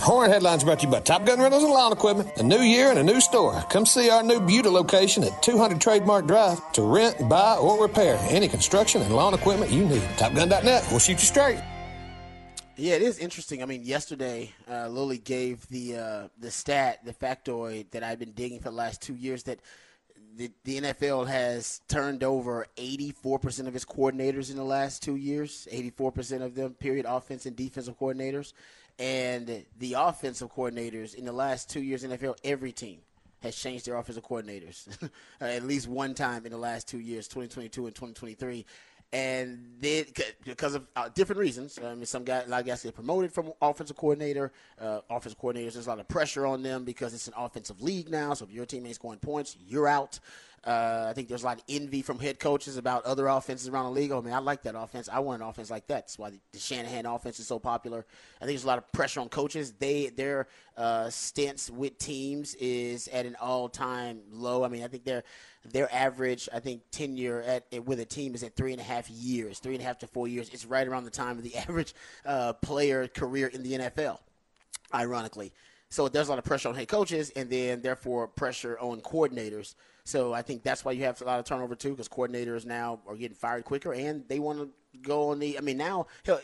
Horn 0.00 0.30
Headlines 0.30 0.62
brought 0.62 0.80
to 0.80 0.86
you 0.86 0.92
by 0.92 1.00
Top 1.00 1.24
Gun 1.24 1.40
Rentals 1.40 1.64
and 1.64 1.72
Lawn 1.72 1.92
Equipment. 1.92 2.30
A 2.36 2.42
new 2.42 2.60
year 2.60 2.90
and 2.90 2.98
a 2.98 3.02
new 3.02 3.20
store. 3.20 3.64
Come 3.70 3.86
see 3.86 4.10
our 4.10 4.22
new 4.22 4.40
Buda 4.40 4.70
location 4.70 5.24
at 5.24 5.42
200 5.42 5.80
Trademark 5.80 6.26
Drive 6.26 6.72
to 6.72 6.82
rent, 6.82 7.28
buy, 7.28 7.56
or 7.56 7.82
repair 7.82 8.18
any 8.28 8.46
construction 8.46 9.02
and 9.02 9.14
lawn 9.14 9.34
equipment 9.34 9.72
you 9.72 9.84
need. 9.84 10.02
TopGun.net. 10.18 10.86
We'll 10.90 11.00
shoot 11.00 11.12
you 11.12 11.18
straight. 11.18 11.60
Yeah, 12.76 12.94
it 12.94 13.02
is 13.02 13.18
interesting. 13.18 13.62
I 13.62 13.66
mean, 13.66 13.84
yesterday, 13.84 14.52
uh, 14.70 14.88
Lily 14.88 15.16
gave 15.16 15.66
the 15.68 15.96
uh, 15.96 16.28
the 16.38 16.50
stat, 16.50 17.04
the 17.06 17.14
factoid 17.14 17.90
that 17.92 18.02
I've 18.02 18.18
been 18.18 18.32
digging 18.32 18.58
for 18.58 18.68
the 18.68 18.76
last 18.76 19.00
two 19.00 19.14
years 19.14 19.44
that 19.44 19.60
the, 20.36 20.50
the 20.64 20.80
NFL 20.82 21.26
has 21.26 21.80
turned 21.88 22.22
over 22.22 22.66
84% 22.76 23.66
of 23.66 23.74
its 23.74 23.86
coordinators 23.86 24.50
in 24.50 24.56
the 24.56 24.64
last 24.64 25.02
two 25.02 25.16
years. 25.16 25.66
84% 25.72 26.42
of 26.42 26.54
them, 26.54 26.74
period, 26.74 27.06
offense 27.08 27.46
and 27.46 27.56
defensive 27.56 27.98
coordinators. 27.98 28.52
And 28.98 29.64
the 29.78 29.94
offensive 29.94 30.52
coordinators 30.54 31.14
in 31.14 31.24
the 31.24 31.32
last 31.32 31.68
two 31.68 31.82
years 31.82 32.02
in 32.02 32.10
NFL, 32.10 32.36
every 32.44 32.72
team 32.72 33.00
has 33.42 33.54
changed 33.54 33.86
their 33.86 33.96
offensive 33.96 34.24
coordinators 34.24 34.86
at 35.40 35.62
least 35.62 35.86
one 35.86 36.14
time 36.14 36.46
in 36.46 36.52
the 36.52 36.58
last 36.58 36.88
two 36.88 36.98
years, 36.98 37.28
2022 37.28 37.86
and 37.86 37.94
2023 37.94 38.64
and 39.12 39.76
then 39.80 40.04
because 40.44 40.74
of 40.74 40.86
uh, 40.96 41.08
different 41.14 41.38
reasons. 41.38 41.78
I 41.82 41.94
mean, 41.94 42.06
some 42.06 42.24
guy, 42.24 42.42
a 42.42 42.48
lot 42.48 42.60
of 42.60 42.66
guys 42.66 42.82
get 42.82 42.94
promoted 42.94 43.32
from 43.32 43.52
offensive 43.62 43.96
coordinator. 43.96 44.52
Uh, 44.80 45.00
offensive 45.08 45.38
coordinators, 45.38 45.74
there's 45.74 45.86
a 45.86 45.90
lot 45.90 46.00
of 46.00 46.08
pressure 46.08 46.44
on 46.44 46.62
them 46.62 46.84
because 46.84 47.14
it's 47.14 47.28
an 47.28 47.34
offensive 47.36 47.80
league 47.80 48.10
now. 48.10 48.34
So 48.34 48.46
if 48.46 48.52
your 48.52 48.66
team 48.66 48.84
ain't 48.84 48.96
scoring 48.96 49.20
points, 49.20 49.56
you're 49.66 49.88
out. 49.88 50.18
Uh, 50.64 51.06
I 51.08 51.12
think 51.12 51.28
there's 51.28 51.42
a 51.42 51.46
lot 51.46 51.58
of 51.58 51.64
envy 51.68 52.02
from 52.02 52.18
head 52.18 52.40
coaches 52.40 52.76
about 52.76 53.04
other 53.04 53.28
offenses 53.28 53.68
around 53.68 53.84
the 53.84 53.90
league. 53.92 54.10
I 54.10 54.20
mean, 54.20 54.32
I 54.32 54.38
like 54.38 54.62
that 54.62 54.74
offense. 54.76 55.08
I 55.08 55.20
want 55.20 55.40
an 55.40 55.48
offense 55.48 55.70
like 55.70 55.86
that. 55.86 56.06
That's 56.06 56.18
why 56.18 56.30
the, 56.30 56.40
the 56.52 56.58
Shanahan 56.58 57.06
offense 57.06 57.38
is 57.38 57.46
so 57.46 57.58
popular. 57.60 58.04
I 58.36 58.44
think 58.44 58.50
there's 58.50 58.64
a 58.64 58.66
lot 58.66 58.78
of 58.78 58.90
pressure 58.90 59.20
on 59.20 59.28
coaches. 59.28 59.72
They 59.72 60.08
their 60.08 60.48
uh, 60.76 61.08
stints 61.08 61.70
with 61.70 61.98
teams 61.98 62.54
is 62.56 63.08
at 63.08 63.26
an 63.26 63.36
all 63.40 63.68
time 63.68 64.20
low. 64.32 64.64
I 64.64 64.68
mean, 64.68 64.82
I 64.82 64.88
think 64.88 65.04
their 65.04 65.22
their 65.72 65.92
average, 65.94 66.48
I 66.52 66.60
think, 66.60 66.82
tenure 66.90 67.42
at 67.42 67.84
with 67.84 68.00
a 68.00 68.04
team 68.04 68.34
is 68.34 68.42
at 68.42 68.56
three 68.56 68.72
and 68.72 68.80
a 68.80 68.84
half 68.84 69.08
years, 69.08 69.58
three 69.58 69.74
and 69.74 69.82
a 69.82 69.86
half 69.86 69.98
to 70.00 70.06
four 70.06 70.28
years. 70.28 70.48
It's 70.52 70.64
right 70.64 70.86
around 70.86 71.04
the 71.04 71.10
time 71.10 71.38
of 71.38 71.44
the 71.44 71.56
average 71.68 71.94
uh, 72.24 72.54
player 72.54 73.06
career 73.08 73.46
in 73.48 73.62
the 73.62 73.72
NFL. 73.72 74.18
Ironically, 74.94 75.52
so 75.90 76.08
there's 76.08 76.28
a 76.28 76.30
lot 76.30 76.38
of 76.38 76.44
pressure 76.44 76.68
on 76.68 76.74
head 76.74 76.88
coaches, 76.88 77.30
and 77.30 77.50
then 77.50 77.82
therefore 77.82 78.28
pressure 78.28 78.78
on 78.78 79.00
coordinators. 79.00 79.74
So 80.06 80.32
I 80.32 80.42
think 80.42 80.62
that's 80.62 80.84
why 80.84 80.92
you 80.92 81.02
have 81.02 81.20
a 81.20 81.24
lot 81.24 81.40
of 81.40 81.44
turnover 81.44 81.74
too, 81.74 81.90
because 81.90 82.08
coordinators 82.08 82.64
now 82.64 83.00
are 83.08 83.16
getting 83.16 83.36
fired 83.36 83.64
quicker, 83.64 83.92
and 83.92 84.22
they 84.28 84.38
want 84.38 84.60
to 84.60 84.70
go 85.00 85.30
on 85.30 85.40
the. 85.40 85.58
I 85.58 85.62
mean, 85.62 85.76
now 85.76 86.06
hell, 86.24 86.40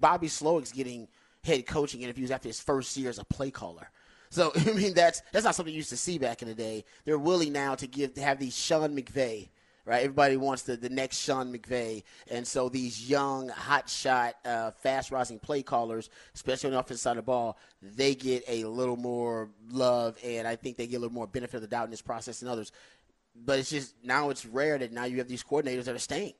Bobby 0.00 0.26
Slowik's 0.26 0.72
getting 0.72 1.06
head 1.44 1.64
coaching 1.64 2.02
interviews 2.02 2.32
after 2.32 2.48
his 2.48 2.60
first 2.60 2.96
year 2.96 3.10
as 3.10 3.18
a 3.18 3.24
play 3.24 3.52
caller. 3.52 3.88
So 4.30 4.50
I 4.56 4.72
mean, 4.72 4.94
that's 4.94 5.22
that's 5.30 5.44
not 5.44 5.54
something 5.54 5.72
you 5.72 5.78
used 5.78 5.90
to 5.90 5.96
see 5.96 6.18
back 6.18 6.42
in 6.42 6.48
the 6.48 6.56
day. 6.56 6.84
They're 7.04 7.16
willing 7.16 7.52
now 7.52 7.76
to 7.76 7.86
give 7.86 8.14
to 8.14 8.20
have 8.20 8.40
these 8.40 8.56
Sean 8.56 8.96
McVay 8.96 9.48
right? 9.86 10.02
Everybody 10.02 10.36
wants 10.36 10.62
the, 10.62 10.76
the 10.76 10.88
next 10.88 11.18
Sean 11.18 11.52
McVay. 11.52 12.02
And 12.30 12.46
so 12.46 12.68
these 12.68 13.08
young, 13.08 13.48
hot 13.48 13.88
shot, 13.88 14.34
uh, 14.44 14.70
fast 14.70 15.10
rising 15.10 15.38
play 15.38 15.62
callers, 15.62 16.10
especially 16.34 16.68
on 16.68 16.72
the 16.72 16.80
offensive 16.80 17.02
side 17.02 17.10
of 17.12 17.16
the 17.16 17.22
ball, 17.22 17.58
they 17.82 18.14
get 18.14 18.44
a 18.48 18.64
little 18.64 18.96
more 18.96 19.50
love, 19.70 20.16
and 20.24 20.48
I 20.48 20.56
think 20.56 20.76
they 20.76 20.86
get 20.86 20.96
a 20.96 21.00
little 21.00 21.14
more 21.14 21.26
benefit 21.26 21.56
of 21.56 21.62
the 21.62 21.68
doubt 21.68 21.84
in 21.84 21.90
this 21.90 22.02
process 22.02 22.40
than 22.40 22.48
others. 22.48 22.72
But 23.34 23.58
it's 23.58 23.70
just 23.70 23.94
now 24.02 24.30
it's 24.30 24.46
rare 24.46 24.78
that 24.78 24.92
now 24.92 25.04
you 25.04 25.18
have 25.18 25.28
these 25.28 25.42
coordinators 25.42 25.84
that 25.84 25.94
are 25.94 25.98
staying. 25.98 26.34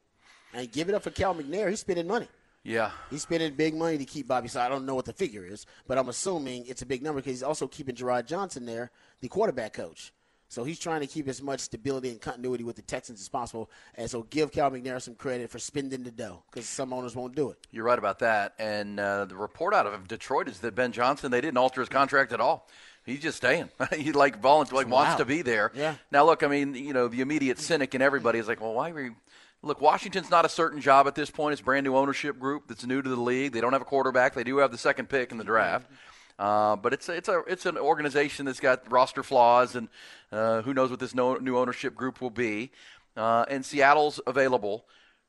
And 0.52 0.70
give 0.70 0.88
it 0.88 0.94
up 0.94 1.02
for 1.02 1.10
Cal 1.10 1.34
McNair. 1.34 1.68
He's 1.68 1.80
spending 1.80 2.06
money. 2.06 2.28
Yeah. 2.62 2.92
He's 3.10 3.22
spending 3.22 3.54
big 3.54 3.74
money 3.74 3.98
to 3.98 4.04
keep 4.04 4.28
Bobby. 4.28 4.48
So 4.48 4.60
I 4.60 4.68
don't 4.68 4.86
know 4.86 4.94
what 4.94 5.04
the 5.04 5.12
figure 5.12 5.44
is, 5.44 5.66
but 5.86 5.98
I'm 5.98 6.08
assuming 6.08 6.66
it's 6.66 6.82
a 6.82 6.86
big 6.86 7.02
number 7.02 7.20
because 7.20 7.32
he's 7.32 7.42
also 7.42 7.66
keeping 7.66 7.94
Jerrod 7.94 8.26
Johnson 8.26 8.64
there, 8.64 8.90
the 9.20 9.28
quarterback 9.28 9.74
coach. 9.74 10.12
So 10.48 10.62
he's 10.62 10.78
trying 10.78 11.00
to 11.00 11.06
keep 11.08 11.26
as 11.26 11.42
much 11.42 11.60
stability 11.60 12.10
and 12.10 12.20
continuity 12.20 12.62
with 12.62 12.76
the 12.76 12.82
Texans 12.82 13.20
as 13.20 13.28
possible. 13.28 13.70
And 13.96 14.08
so 14.08 14.22
give 14.22 14.52
Cal 14.52 14.70
McNair 14.70 15.02
some 15.02 15.16
credit 15.16 15.50
for 15.50 15.58
spending 15.58 16.04
the 16.04 16.12
dough 16.12 16.44
because 16.50 16.66
some 16.68 16.92
owners 16.92 17.16
won't 17.16 17.34
do 17.34 17.50
it. 17.50 17.58
You're 17.72 17.84
right 17.84 17.98
about 17.98 18.20
that. 18.20 18.54
And 18.58 19.00
uh, 19.00 19.24
the 19.24 19.34
report 19.34 19.74
out 19.74 19.86
of 19.86 20.06
Detroit 20.06 20.48
is 20.48 20.60
that 20.60 20.76
Ben 20.76 20.92
Johnson, 20.92 21.32
they 21.32 21.40
didn't 21.40 21.58
alter 21.58 21.80
his 21.80 21.88
contract 21.88 22.32
at 22.32 22.40
all. 22.40 22.68
He's 23.04 23.20
just 23.20 23.36
staying. 23.36 23.68
he 23.96 24.12
like 24.12 24.40
volunteer, 24.40 24.76
like 24.76 24.88
wants 24.88 25.16
to 25.16 25.24
be 25.24 25.42
there. 25.42 25.72
Yeah. 25.74 25.94
Now 26.10 26.24
look, 26.24 26.42
I 26.42 26.48
mean, 26.48 26.74
you 26.74 26.92
know, 26.92 27.08
the 27.08 27.20
immediate 27.20 27.58
cynic 27.58 27.94
in 27.94 28.02
everybody 28.02 28.38
is 28.38 28.48
like, 28.48 28.60
well, 28.60 28.74
why 28.74 28.92
were 28.92 29.02
you? 29.02 29.16
Look, 29.62 29.80
Washington's 29.80 30.30
not 30.30 30.44
a 30.44 30.48
certain 30.48 30.80
job 30.80 31.06
at 31.06 31.14
this 31.14 31.30
point. 31.30 31.52
It's 31.52 31.62
a 31.62 31.64
brand 31.64 31.84
new 31.84 31.96
ownership 31.96 32.38
group 32.38 32.64
that's 32.68 32.84
new 32.84 33.00
to 33.00 33.08
the 33.08 33.20
league. 33.20 33.52
They 33.52 33.60
don't 33.60 33.72
have 33.72 33.82
a 33.82 33.86
quarterback. 33.86 34.34
They 34.34 34.44
do 34.44 34.58
have 34.58 34.70
the 34.70 34.78
second 34.78 35.08
pick 35.08 35.32
in 35.32 35.38
the 35.38 35.44
draft. 35.44 35.90
Uh, 36.38 36.76
but 36.76 36.92
it's 36.92 37.08
it's 37.08 37.28
a 37.28 37.42
it's 37.46 37.64
an 37.64 37.78
organization 37.78 38.44
that's 38.46 38.60
got 38.60 38.90
roster 38.90 39.22
flaws, 39.22 39.76
and 39.76 39.88
uh, 40.32 40.62
who 40.62 40.74
knows 40.74 40.90
what 40.90 40.98
this 40.98 41.14
no, 41.14 41.36
new 41.36 41.56
ownership 41.56 41.94
group 41.94 42.20
will 42.20 42.30
be. 42.30 42.72
Uh, 43.16 43.44
and 43.48 43.64
Seattle's 43.64 44.20
available. 44.26 44.84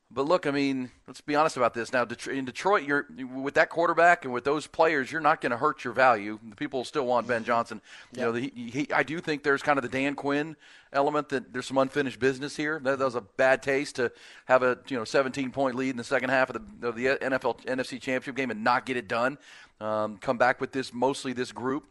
But 0.08 0.26
look, 0.26 0.46
I 0.46 0.52
mean, 0.52 0.92
let's 1.08 1.20
be 1.20 1.34
honest 1.34 1.56
about 1.56 1.74
this. 1.74 1.92
Now, 1.92 2.06
in 2.30 2.44
Detroit, 2.44 2.84
you're 2.84 3.06
with 3.34 3.54
that 3.54 3.70
quarterback 3.70 4.24
and 4.24 4.32
with 4.32 4.44
those 4.44 4.68
players, 4.68 5.10
you're 5.10 5.20
not 5.20 5.40
going 5.40 5.50
to 5.50 5.56
hurt 5.56 5.82
your 5.82 5.92
value. 5.92 6.38
The 6.48 6.54
people 6.54 6.84
still 6.84 7.06
want 7.06 7.26
Ben 7.26 7.42
Johnson. 7.42 7.80
You 8.12 8.20
know, 8.20 8.32
he, 8.32 8.52
he, 8.54 8.92
I 8.92 9.02
do 9.02 9.18
think 9.20 9.42
there's 9.42 9.62
kind 9.62 9.78
of 9.78 9.82
the 9.82 9.88
Dan 9.88 10.14
Quinn 10.14 10.54
element 10.92 11.28
that 11.30 11.52
there's 11.52 11.66
some 11.66 11.78
unfinished 11.78 12.20
business 12.20 12.56
here. 12.56 12.80
That, 12.84 13.00
that, 13.00 13.04
was 13.04 13.16
a 13.16 13.20
bad 13.20 13.64
taste 13.64 13.96
to 13.96 14.12
have 14.44 14.62
a 14.62 14.78
you 14.86 14.96
know 14.96 15.04
17 15.04 15.50
point 15.50 15.74
lead 15.74 15.90
in 15.90 15.96
the 15.96 16.04
second 16.04 16.30
half 16.30 16.50
of 16.50 16.80
the, 16.80 16.88
of 16.88 16.94
the 16.94 17.06
NFL 17.06 17.64
NFC 17.64 18.00
Championship 18.00 18.36
game 18.36 18.52
and 18.52 18.62
not 18.62 18.86
get 18.86 18.96
it 18.96 19.08
done. 19.08 19.38
Um, 19.80 20.18
come 20.18 20.38
back 20.38 20.60
with 20.60 20.70
this 20.70 20.94
mostly 20.94 21.32
this 21.32 21.50
group 21.50 21.84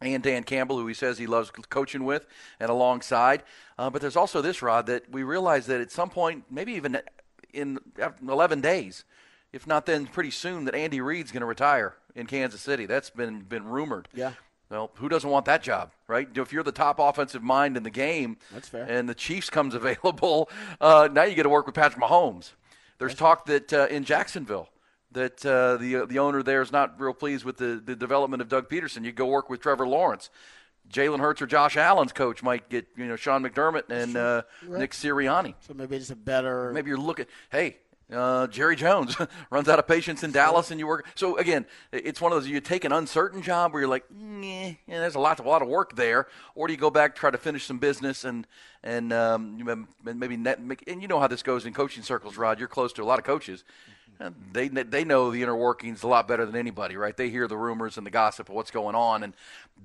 and 0.00 0.22
Dan 0.22 0.42
Campbell, 0.42 0.78
who 0.78 0.86
he 0.86 0.94
says 0.94 1.16
he 1.16 1.26
loves 1.26 1.50
coaching 1.50 2.04
with 2.04 2.26
and 2.58 2.70
alongside. 2.70 3.44
Uh, 3.78 3.88
but 3.88 4.00
there's 4.00 4.16
also 4.16 4.42
this, 4.42 4.62
Rod, 4.62 4.86
that 4.86 5.10
we 5.10 5.22
realize 5.22 5.66
that 5.66 5.80
at 5.80 5.92
some 5.92 6.10
point, 6.10 6.44
maybe 6.50 6.72
even 6.72 7.00
in 7.52 7.78
11 8.26 8.60
days, 8.60 9.04
if 9.52 9.66
not 9.66 9.86
then 9.86 10.06
pretty 10.06 10.30
soon, 10.30 10.64
that 10.64 10.74
Andy 10.74 11.00
Reid's 11.00 11.32
going 11.32 11.42
to 11.42 11.46
retire 11.46 11.94
in 12.14 12.26
Kansas 12.26 12.60
City. 12.60 12.86
That's 12.86 13.10
been 13.10 13.40
been 13.40 13.64
rumored. 13.64 14.08
Yeah. 14.14 14.32
Well, 14.70 14.90
who 14.94 15.10
doesn't 15.10 15.28
want 15.28 15.44
that 15.46 15.62
job, 15.62 15.90
right? 16.08 16.26
If 16.34 16.50
you're 16.50 16.62
the 16.62 16.72
top 16.72 16.98
offensive 16.98 17.42
mind 17.42 17.76
in 17.76 17.82
the 17.82 17.90
game, 17.90 18.38
that's 18.50 18.68
fair. 18.68 18.84
And 18.84 19.06
the 19.06 19.14
Chiefs 19.14 19.50
comes 19.50 19.74
available, 19.82 20.48
uh, 20.80 21.08
now 21.12 21.24
you 21.24 21.34
get 21.34 21.42
to 21.42 21.50
work 21.50 21.66
with 21.66 21.74
Patrick 21.74 22.02
Mahomes. 22.02 22.52
There's 22.98 23.12
that's 23.12 23.18
talk 23.20 23.46
that 23.46 23.72
uh, 23.72 23.86
in 23.90 24.04
Jacksonville 24.04 24.68
that 25.12 25.44
uh, 25.44 25.76
the 25.76 26.06
the 26.06 26.18
owner 26.18 26.42
there 26.42 26.62
is 26.62 26.72
not 26.72 26.98
real 27.00 27.12
pleased 27.12 27.44
with 27.44 27.58
the, 27.58 27.82
the 27.84 27.94
development 27.94 28.40
of 28.40 28.48
Doug 28.48 28.68
Pederson. 28.68 29.04
You 29.04 29.12
go 29.12 29.26
work 29.26 29.50
with 29.50 29.60
Trevor 29.60 29.86
Lawrence. 29.86 30.30
Jalen 30.90 31.20
Hurts 31.20 31.40
or 31.40 31.46
Josh 31.46 31.76
Allen's 31.76 32.12
coach 32.12 32.42
might 32.42 32.68
get 32.68 32.86
you 32.96 33.06
know 33.06 33.16
Sean 33.16 33.42
McDermott 33.42 33.90
and 33.90 34.16
uh, 34.16 34.42
right. 34.66 34.80
Nick 34.80 34.92
Sirianni. 34.92 35.54
So 35.60 35.74
maybe 35.74 35.96
it's 35.96 36.10
a 36.10 36.16
better. 36.16 36.72
Maybe 36.72 36.88
you're 36.88 36.98
looking. 36.98 37.26
Hey, 37.50 37.76
uh, 38.12 38.46
Jerry 38.46 38.76
Jones 38.76 39.16
runs 39.50 39.68
out 39.68 39.78
of 39.78 39.86
patience 39.86 40.22
in 40.22 40.32
Dallas, 40.32 40.70
and 40.70 40.78
you 40.78 40.86
work. 40.86 41.06
So 41.14 41.36
again, 41.38 41.66
it's 41.92 42.20
one 42.20 42.32
of 42.32 42.36
those 42.36 42.48
you 42.48 42.60
take 42.60 42.84
an 42.84 42.92
uncertain 42.92 43.42
job 43.42 43.72
where 43.72 43.82
you're 43.82 43.90
like, 43.90 44.04
yeah, 44.10 44.74
there's 44.86 45.14
a 45.14 45.20
lot, 45.20 45.38
a 45.40 45.42
lot 45.42 45.62
of 45.62 45.68
work 45.68 45.96
there, 45.96 46.26
or 46.54 46.66
do 46.66 46.72
you 46.74 46.78
go 46.78 46.90
back 46.90 47.14
try 47.14 47.30
to 47.30 47.38
finish 47.38 47.64
some 47.64 47.78
business 47.78 48.24
and 48.24 48.46
and 48.82 49.12
um, 49.12 49.86
maybe 50.02 50.36
net. 50.36 50.58
And 50.58 51.00
you 51.00 51.08
know 51.08 51.20
how 51.20 51.28
this 51.28 51.42
goes 51.42 51.64
in 51.66 51.72
coaching 51.72 52.02
circles, 52.02 52.36
Rod. 52.36 52.58
You're 52.58 52.68
close 52.68 52.92
to 52.94 53.02
a 53.02 53.04
lot 53.04 53.18
of 53.18 53.24
coaches 53.24 53.64
they 54.52 54.68
they 54.68 55.04
know 55.04 55.30
the 55.30 55.42
inner 55.42 55.56
workings 55.56 56.02
a 56.02 56.08
lot 56.08 56.28
better 56.28 56.44
than 56.46 56.56
anybody, 56.56 56.96
right? 56.96 57.16
They 57.16 57.30
hear 57.30 57.48
the 57.48 57.56
rumors 57.56 57.96
and 57.96 58.06
the 58.06 58.10
gossip 58.10 58.48
of 58.48 58.54
what's 58.54 58.70
going 58.70 58.94
on, 58.94 59.22
and 59.22 59.34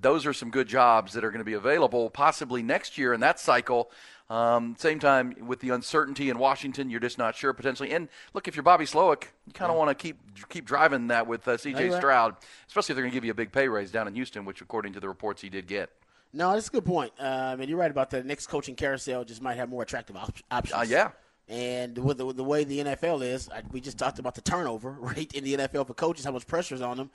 those 0.01 0.25
are 0.25 0.33
some 0.33 0.49
good 0.49 0.67
jobs 0.67 1.13
that 1.13 1.23
are 1.23 1.31
going 1.31 1.39
to 1.39 1.45
be 1.45 1.53
available 1.53 2.09
possibly 2.09 2.61
next 2.63 2.97
year 2.97 3.13
in 3.13 3.19
that 3.21 3.39
cycle. 3.39 3.91
Um, 4.29 4.75
same 4.77 4.99
time 4.99 5.35
with 5.47 5.61
the 5.61 5.69
uncertainty 5.69 6.29
in 6.29 6.37
Washington, 6.37 6.89
you're 6.89 6.99
just 6.99 7.17
not 7.17 7.35
sure 7.35 7.53
potentially. 7.53 7.91
And 7.91 8.09
look, 8.33 8.49
if 8.49 8.57
you're 8.57 8.63
Bobby 8.63 8.83
Slowik, 8.83 9.23
you 9.45 9.53
kind 9.53 9.71
of 9.71 9.75
yeah. 9.75 9.79
want 9.79 9.89
to 9.89 9.95
keep 9.95 10.17
keep 10.49 10.65
driving 10.65 11.07
that 11.07 11.27
with 11.27 11.47
uh, 11.47 11.57
C.J. 11.57 11.97
Stroud, 11.97 12.35
especially 12.67 12.93
if 12.93 12.95
they're 12.97 13.03
going 13.03 13.11
to 13.11 13.15
give 13.15 13.23
you 13.23 13.31
a 13.31 13.35
big 13.35 13.53
pay 13.53 13.69
raise 13.69 13.89
down 13.89 14.07
in 14.07 14.15
Houston, 14.15 14.43
which 14.43 14.61
according 14.61 14.93
to 14.93 14.99
the 14.99 15.07
reports 15.07 15.41
he 15.41 15.49
did 15.49 15.65
get. 15.67 15.91
No, 16.33 16.53
that's 16.53 16.67
a 16.67 16.71
good 16.71 16.85
point. 16.85 17.13
Uh, 17.19 17.23
I 17.23 17.55
mean, 17.55 17.69
you're 17.69 17.77
right 17.77 17.89
about 17.89 18.09
the 18.09 18.21
next 18.21 18.47
coaching 18.47 18.75
carousel 18.75 19.23
just 19.23 19.41
might 19.41 19.55
have 19.55 19.69
more 19.69 19.81
attractive 19.81 20.17
op- 20.17 20.35
options. 20.51 20.79
Uh, 20.81 20.85
yeah. 20.87 21.11
And 21.49 21.97
with 21.97 22.17
the, 22.17 22.25
with 22.25 22.35
the, 22.35 22.43
way 22.43 22.65
the 22.65 22.79
NFL 22.79 23.23
is, 23.23 23.49
I, 23.49 23.61
we 23.71 23.79
just 23.79 23.97
talked 23.97 24.19
about 24.19 24.35
the 24.35 24.41
turnover 24.41 24.91
rate 24.99 25.33
in 25.33 25.43
the 25.43 25.55
NFL 25.55 25.87
for 25.87 25.93
coaches, 25.93 26.25
how 26.25 26.31
much 26.31 26.45
pressure 26.45 26.75
is 26.75 26.81
on 26.81 26.97
them. 26.97 27.09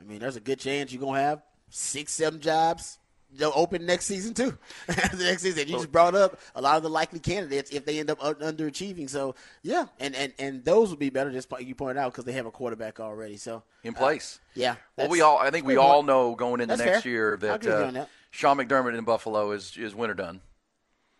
I 0.00 0.04
mean, 0.04 0.18
there's 0.18 0.36
a 0.36 0.40
good 0.40 0.58
chance 0.58 0.92
you're 0.92 1.00
going 1.00 1.16
to 1.16 1.20
have 1.20 1.42
six, 1.70 2.12
seven 2.12 2.40
jobs 2.40 2.98
they'll 3.34 3.52
open 3.54 3.86
next 3.86 4.06
season 4.06 4.34
too. 4.34 4.56
the 4.86 5.24
next 5.24 5.42
season, 5.42 5.68
you 5.68 5.74
just 5.74 5.92
brought 5.92 6.14
up 6.14 6.38
a 6.54 6.60
lot 6.60 6.76
of 6.76 6.82
the 6.82 6.90
likely 6.90 7.18
candidates 7.18 7.70
if 7.70 7.84
they 7.84 7.98
end 7.98 8.10
up 8.10 8.20
underachieving. 8.20 9.08
So 9.08 9.34
yeah, 9.62 9.86
and 9.98 10.14
and 10.14 10.32
and 10.38 10.64
those 10.64 10.90
would 10.90 10.98
be 10.98 11.10
better. 11.10 11.30
Just 11.30 11.52
you 11.60 11.74
pointed 11.74 11.98
out 11.98 12.12
because 12.12 12.24
they 12.24 12.32
have 12.32 12.46
a 12.46 12.50
quarterback 12.50 13.00
already. 13.00 13.36
So 13.36 13.62
in 13.82 13.94
place. 13.94 14.38
Uh, 14.42 14.48
yeah. 14.54 14.76
Well, 14.96 15.08
we 15.08 15.20
all 15.20 15.38
I 15.38 15.50
think 15.50 15.66
we 15.66 15.76
all 15.76 16.02
know 16.02 16.34
going 16.34 16.60
into 16.60 16.76
next 16.76 17.02
fair. 17.02 17.12
year 17.12 17.36
that, 17.38 17.66
uh, 17.66 17.90
that, 17.90 18.08
Sean 18.30 18.58
McDermott 18.58 18.96
in 18.96 19.04
Buffalo 19.04 19.52
is 19.52 19.76
is 19.76 19.94
winter 19.94 20.14
done. 20.14 20.40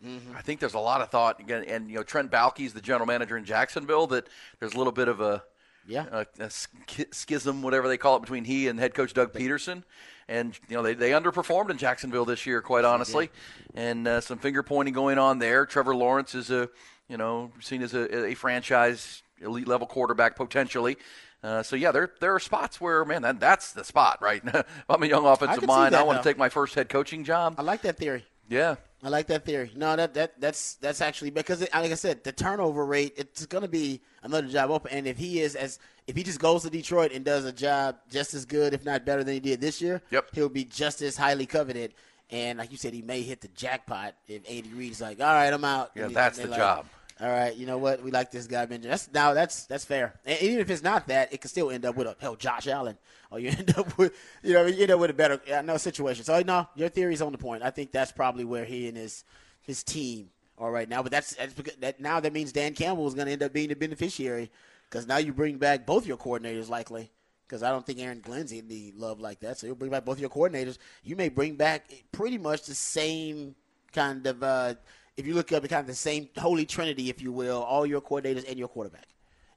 Mm-hmm. 0.04 0.36
I 0.36 0.42
think 0.42 0.60
there's 0.60 0.74
a 0.74 0.78
lot 0.78 1.00
of 1.00 1.10
thought, 1.10 1.40
and, 1.40 1.50
and 1.50 1.90
you 1.90 1.96
know 1.96 2.02
Trent 2.02 2.30
Baalke's 2.30 2.72
the 2.72 2.80
general 2.80 3.06
manager 3.06 3.36
in 3.36 3.44
Jacksonville. 3.44 4.06
That 4.08 4.28
there's 4.60 4.74
a 4.74 4.78
little 4.78 4.92
bit 4.92 5.08
of 5.08 5.20
a 5.20 5.42
yeah 5.86 6.04
a, 6.10 6.26
a 6.38 6.50
schism, 6.50 7.62
whatever 7.62 7.88
they 7.88 7.96
call 7.96 8.16
it, 8.16 8.20
between 8.20 8.44
he 8.44 8.68
and 8.68 8.78
head 8.78 8.94
coach 8.94 9.14
Doug 9.14 9.32
Pederson. 9.32 9.84
And 10.28 10.58
you 10.68 10.76
know 10.76 10.82
they, 10.82 10.94
they 10.94 11.10
underperformed 11.10 11.70
in 11.70 11.78
Jacksonville 11.78 12.24
this 12.24 12.46
year, 12.46 12.60
quite 12.60 12.84
honestly, 12.84 13.30
and 13.74 14.06
uh, 14.06 14.20
some 14.20 14.38
finger 14.38 14.62
pointing 14.62 14.92
going 14.92 15.18
on 15.18 15.38
there. 15.38 15.64
Trevor 15.64 15.94
Lawrence 15.94 16.34
is 16.34 16.50
a 16.50 16.68
you 17.08 17.16
know 17.16 17.52
seen 17.60 17.82
as 17.82 17.94
a, 17.94 18.26
a 18.26 18.34
franchise 18.34 19.22
elite 19.40 19.68
level 19.68 19.86
quarterback 19.86 20.36
potentially. 20.36 20.96
Uh, 21.42 21.62
so 21.62 21.76
yeah, 21.76 21.92
there 21.92 22.10
there 22.20 22.34
are 22.34 22.40
spots 22.40 22.80
where 22.80 23.04
man 23.04 23.22
that 23.22 23.40
that's 23.40 23.72
the 23.72 23.84
spot, 23.84 24.18
right? 24.20 24.42
I'm 24.90 25.02
a 25.02 25.06
young 25.06 25.24
offensive 25.24 25.66
mind. 25.66 25.94
I 25.94 26.02
want 26.02 26.22
to 26.22 26.28
take 26.28 26.36
my 26.36 26.48
first 26.48 26.74
head 26.74 26.88
coaching 26.88 27.24
job. 27.24 27.54
I 27.56 27.62
like 27.62 27.82
that 27.82 27.96
theory. 27.96 28.24
Yeah, 28.48 28.76
I 29.02 29.08
like 29.08 29.26
that 29.28 29.44
theory. 29.44 29.70
No, 29.74 29.94
that, 29.96 30.14
that 30.14 30.40
that's 30.40 30.74
that's 30.74 31.00
actually 31.00 31.30
because 31.30 31.62
it, 31.62 31.70
like 31.74 31.90
I 31.90 31.94
said, 31.94 32.24
the 32.24 32.32
turnover 32.32 32.84
rate 32.84 33.14
it's 33.16 33.46
going 33.46 33.62
to 33.62 33.68
be 33.68 34.00
another 34.22 34.48
job 34.48 34.70
open. 34.70 34.92
And 34.92 35.06
if 35.06 35.16
he 35.16 35.40
is 35.40 35.54
as 35.54 35.78
if 36.06 36.16
he 36.16 36.22
just 36.22 36.40
goes 36.40 36.62
to 36.62 36.70
Detroit 36.70 37.12
and 37.12 37.24
does 37.24 37.44
a 37.44 37.52
job 37.52 37.96
just 38.10 38.34
as 38.34 38.44
good, 38.44 38.74
if 38.74 38.84
not 38.84 39.04
better 39.04 39.24
than 39.24 39.34
he 39.34 39.40
did 39.40 39.60
this 39.60 39.80
year, 39.80 40.02
yep. 40.10 40.28
he'll 40.32 40.48
be 40.48 40.64
just 40.64 41.02
as 41.02 41.16
highly 41.16 41.46
coveted. 41.46 41.94
And 42.30 42.58
like 42.58 42.72
you 42.72 42.76
said, 42.76 42.92
he 42.92 43.02
may 43.02 43.22
hit 43.22 43.40
the 43.40 43.48
jackpot 43.48 44.14
if 44.26 44.42
Andy 44.50 44.70
Reid's 44.70 45.00
like, 45.00 45.20
"All 45.20 45.26
right, 45.26 45.52
I'm 45.52 45.64
out." 45.64 45.92
Yeah, 45.94 46.08
that's 46.08 46.38
the 46.38 46.48
like, 46.48 46.58
job. 46.58 46.86
All 47.18 47.28
right, 47.28 47.54
you 47.56 47.64
know 47.64 47.78
what? 47.78 48.02
We 48.02 48.10
like 48.10 48.30
this 48.30 48.46
guy, 48.46 48.66
Benjamin. 48.66 48.90
That's 48.90 49.10
now 49.12 49.32
that's 49.32 49.64
that's 49.64 49.86
fair. 49.86 50.20
And 50.26 50.40
even 50.42 50.58
if 50.58 50.68
it's 50.68 50.82
not 50.82 51.08
that, 51.08 51.32
it 51.32 51.40
can 51.40 51.48
still 51.48 51.70
end 51.70 51.86
up 51.86 51.96
with 51.96 52.06
a 52.06 52.16
hell 52.20 52.36
Josh 52.36 52.66
Allen, 52.66 52.98
or 53.30 53.38
you 53.38 53.48
end 53.58 53.76
up 53.78 53.96
with 53.96 54.12
you 54.42 54.52
know 54.52 54.66
you 54.66 54.82
end 54.82 54.90
up 54.90 55.00
with 55.00 55.10
a 55.10 55.14
better 55.14 55.40
no 55.62 55.78
situation. 55.78 56.24
So 56.24 56.40
no, 56.42 56.68
your 56.74 56.90
theory's 56.90 57.22
on 57.22 57.32
the 57.32 57.38
point. 57.38 57.62
I 57.62 57.70
think 57.70 57.90
that's 57.90 58.12
probably 58.12 58.44
where 58.44 58.66
he 58.66 58.88
and 58.88 58.96
his 58.96 59.24
his 59.62 59.82
team 59.82 60.30
are 60.58 60.70
right 60.70 60.88
now. 60.88 61.02
But 61.02 61.12
that's, 61.12 61.34
that's 61.34 61.52
because 61.54 61.76
that 61.76 62.00
now 62.00 62.20
that 62.20 62.32
means 62.32 62.52
Dan 62.52 62.74
Campbell 62.74 63.06
is 63.06 63.14
going 63.14 63.26
to 63.26 63.32
end 63.32 63.42
up 63.42 63.52
being 63.52 63.68
the 63.68 63.76
beneficiary 63.76 64.50
because 64.88 65.06
now 65.06 65.18
you 65.18 65.32
bring 65.32 65.58
back 65.58 65.86
both 65.86 66.06
your 66.06 66.16
coordinators 66.16 66.68
likely. 66.68 67.10
Because 67.46 67.62
I 67.62 67.70
don't 67.70 67.86
think 67.86 68.00
Aaron 68.00 68.20
Glenn's 68.20 68.52
any 68.52 68.92
love 68.96 69.20
like 69.20 69.38
that. 69.40 69.56
So 69.56 69.68
you'll 69.68 69.76
bring 69.76 69.92
back 69.92 70.04
both 70.04 70.18
your 70.18 70.30
coordinators. 70.30 70.78
You 71.04 71.14
may 71.14 71.28
bring 71.28 71.54
back 71.54 71.92
pretty 72.10 72.38
much 72.38 72.64
the 72.64 72.74
same 72.74 73.54
kind 73.92 74.26
of, 74.26 74.42
uh, 74.42 74.74
if 75.16 75.26
you 75.26 75.34
look 75.34 75.52
up 75.52 75.62
the 75.62 75.68
kind 75.68 75.80
of 75.80 75.86
the 75.86 75.94
same 75.94 76.28
holy 76.36 76.66
trinity, 76.66 77.08
if 77.10 77.22
you 77.22 77.32
will, 77.32 77.62
all 77.62 77.86
your 77.86 78.00
coordinators 78.00 78.48
and 78.48 78.58
your 78.58 78.68
quarterback. 78.68 79.06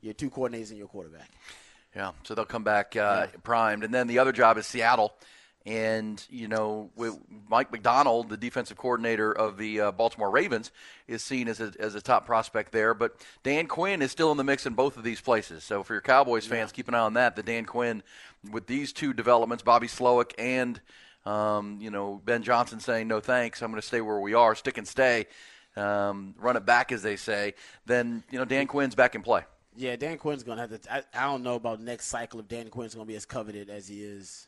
Your 0.02 0.14
two 0.14 0.30
coordinators 0.30 0.70
and 0.70 0.78
your 0.78 0.88
quarterback. 0.88 1.30
Yeah, 1.96 2.12
so 2.24 2.36
they'll 2.36 2.46
come 2.46 2.64
back 2.64 2.96
uh, 2.96 3.28
primed. 3.44 3.84
And 3.84 3.94
then 3.94 4.08
the 4.08 4.20
other 4.20 4.32
job 4.32 4.58
is 4.58 4.66
Seattle. 4.66 5.14
And, 5.66 6.26
you 6.30 6.48
know, 6.48 6.90
Mike 7.50 7.72
Macdonald, 7.72 8.30
the 8.30 8.38
defensive 8.38 8.78
coordinator 8.78 9.32
of 9.32 9.58
the 9.58 9.82
uh, 9.82 9.92
Baltimore 9.92 10.32
Ravens, 10.32 10.72
is 11.08 11.22
seen 11.22 11.50
as 11.50 11.60
a, 11.60 11.74
as 11.78 11.96
a 11.96 12.02
top 12.02 12.26
prospect 12.26 12.72
there. 12.72 12.94
But 12.94 13.18
Dan 13.44 13.68
Quinn 13.68 14.02
is 14.02 14.12
still 14.12 14.32
in 14.32 14.38
the 14.38 14.44
mix 14.44 14.66
in 14.66 14.74
both 14.74 14.96
of 14.96 15.04
these 15.04 15.20
places. 15.20 15.66
So 15.66 15.84
for 15.84 15.94
your 15.94 16.02
Cowboys 16.02 16.46
fans, 16.46 16.72
keep 16.72 16.88
an 16.88 16.94
eye 16.94 17.00
on 17.00 17.16
that. 17.16 17.36
The 17.36 17.44
Dan 17.44 17.66
Quinn, 17.66 18.04
with 18.50 18.68
these 18.68 18.94
two 18.94 19.14
developments, 19.14 19.62
Bobby 19.62 19.88
Slowik 19.88 20.32
and, 20.40 20.80
um, 21.26 21.80
you 21.82 21.92
know, 21.92 22.22
Ben 22.24 22.44
Johnson 22.44 22.80
saying, 22.80 23.08
no 23.08 23.20
thanks, 23.20 23.62
I'm 23.62 23.72
going 23.72 23.82
to 23.82 23.88
stay 23.88 24.02
where 24.02 24.20
we 24.20 24.34
are, 24.34 24.56
stick 24.56 24.78
and 24.78 24.88
stay, 24.88 25.28
um, 25.76 26.36
run 26.38 26.56
it 26.56 26.66
back, 26.66 26.92
as 26.92 27.04
they 27.04 27.16
say, 27.16 27.54
then, 27.86 28.24
you 28.32 28.40
know, 28.40 28.46
Dan 28.46 28.68
Quinn's 28.68 28.96
back 28.96 29.16
in 29.16 29.22
play. 29.22 29.44
Yeah, 29.76 29.96
Dan 29.96 30.18
Quinn's 30.18 30.44
gonna 30.44 30.60
have 30.60 30.82
to. 30.82 30.94
I, 30.94 31.04
I 31.14 31.26
don't 31.26 31.44
know 31.44 31.56
about 31.56 31.80
next 31.80 32.08
cycle 32.08 32.40
if 32.42 32.50
Dan 32.50 32.70
Quinn's 32.70 32.96
gonna 32.96 33.06
be 33.06 33.16
as 33.16 33.26
coveted 33.26 33.70
as 33.70 33.88
he 33.88 34.04
is 34.04 34.48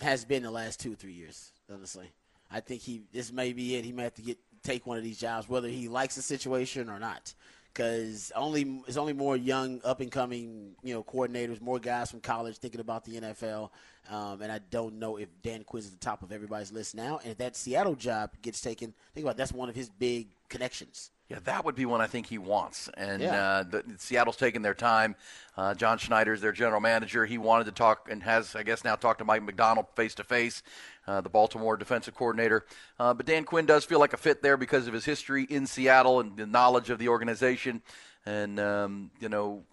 has 0.00 0.24
been 0.24 0.42
the 0.42 0.50
last 0.50 0.80
two 0.80 0.92
or 0.92 0.96
three 0.96 1.12
years. 1.12 1.52
Honestly, 1.72 2.10
I 2.50 2.58
think 2.58 2.82
he 2.82 3.02
this 3.12 3.30
may 3.30 3.52
be 3.52 3.76
it. 3.76 3.84
He 3.84 3.92
may 3.92 4.04
have 4.04 4.14
to 4.14 4.22
get 4.22 4.38
take 4.64 4.86
one 4.86 4.98
of 4.98 5.04
these 5.04 5.20
jobs, 5.20 5.48
whether 5.48 5.68
he 5.68 5.88
likes 5.88 6.16
the 6.16 6.22
situation 6.22 6.90
or 6.90 6.98
not. 6.98 7.34
Because 7.72 8.32
only 8.34 8.82
it's 8.88 8.96
only 8.96 9.12
more 9.12 9.36
young, 9.36 9.80
up 9.84 10.00
and 10.00 10.10
coming, 10.10 10.72
you 10.82 10.94
know, 10.94 11.02
coordinators, 11.02 11.60
more 11.60 11.78
guys 11.78 12.10
from 12.10 12.20
college 12.20 12.58
thinking 12.58 12.80
about 12.80 13.04
the 13.04 13.20
NFL. 13.20 13.70
Um, 14.10 14.42
and 14.42 14.50
I 14.50 14.58
don't 14.70 14.98
know 14.98 15.16
if 15.16 15.28
Dan 15.42 15.64
Quinn's 15.64 15.86
at 15.86 15.92
the 15.92 15.98
top 15.98 16.22
of 16.22 16.32
everybody's 16.32 16.72
list 16.72 16.94
now. 16.94 17.18
And 17.22 17.30
if 17.30 17.38
that 17.38 17.56
Seattle 17.56 17.94
job 17.94 18.30
gets 18.42 18.60
taken, 18.60 18.94
think 19.14 19.24
about 19.24 19.32
it, 19.32 19.36
that's 19.36 19.52
one 19.52 19.68
of 19.68 19.74
his 19.74 19.90
big 19.90 20.28
connections. 20.48 21.10
Yeah, 21.28 21.40
that 21.44 21.66
would 21.66 21.74
be 21.74 21.84
one 21.84 22.00
I 22.00 22.06
think 22.06 22.26
he 22.26 22.38
wants. 22.38 22.88
And 22.96 23.20
Yeah. 23.20 23.34
uh, 23.34 23.62
the, 23.64 23.84
Seattle's 23.98 24.36
taking 24.36 24.62
their 24.62 24.74
time. 24.74 25.14
Uh, 25.58 25.74
John 25.74 25.98
Schneider's 25.98 26.40
their 26.40 26.52
general 26.52 26.80
manager. 26.80 27.26
He 27.26 27.36
wanted 27.36 27.64
to 27.64 27.72
talk 27.72 28.08
and 28.10 28.22
has, 28.22 28.56
I 28.56 28.62
guess, 28.62 28.82
now 28.82 28.96
talked 28.96 29.18
to 29.18 29.26
Mike 29.26 29.42
Macdonald 29.42 29.86
face 29.94 30.14
to 30.14 30.24
face, 30.24 30.62
uh, 31.06 31.20
the 31.20 31.28
Baltimore 31.28 31.76
defensive 31.76 32.14
coordinator. 32.14 32.64
Uh, 32.98 33.12
but 33.12 33.26
Dan 33.26 33.44
Quinn 33.44 33.66
does 33.66 33.84
feel 33.84 33.98
like 33.98 34.14
a 34.14 34.16
fit 34.16 34.42
there 34.42 34.56
because 34.56 34.86
of 34.86 34.94
his 34.94 35.04
history 35.04 35.44
in 35.44 35.66
Seattle 35.66 36.20
and 36.20 36.34
the 36.34 36.46
knowledge 36.46 36.88
of 36.88 36.98
the 36.98 37.08
organization. 37.08 37.82
And 38.24 38.58
um, 38.58 39.10
you 39.20 39.28
know 39.28 39.64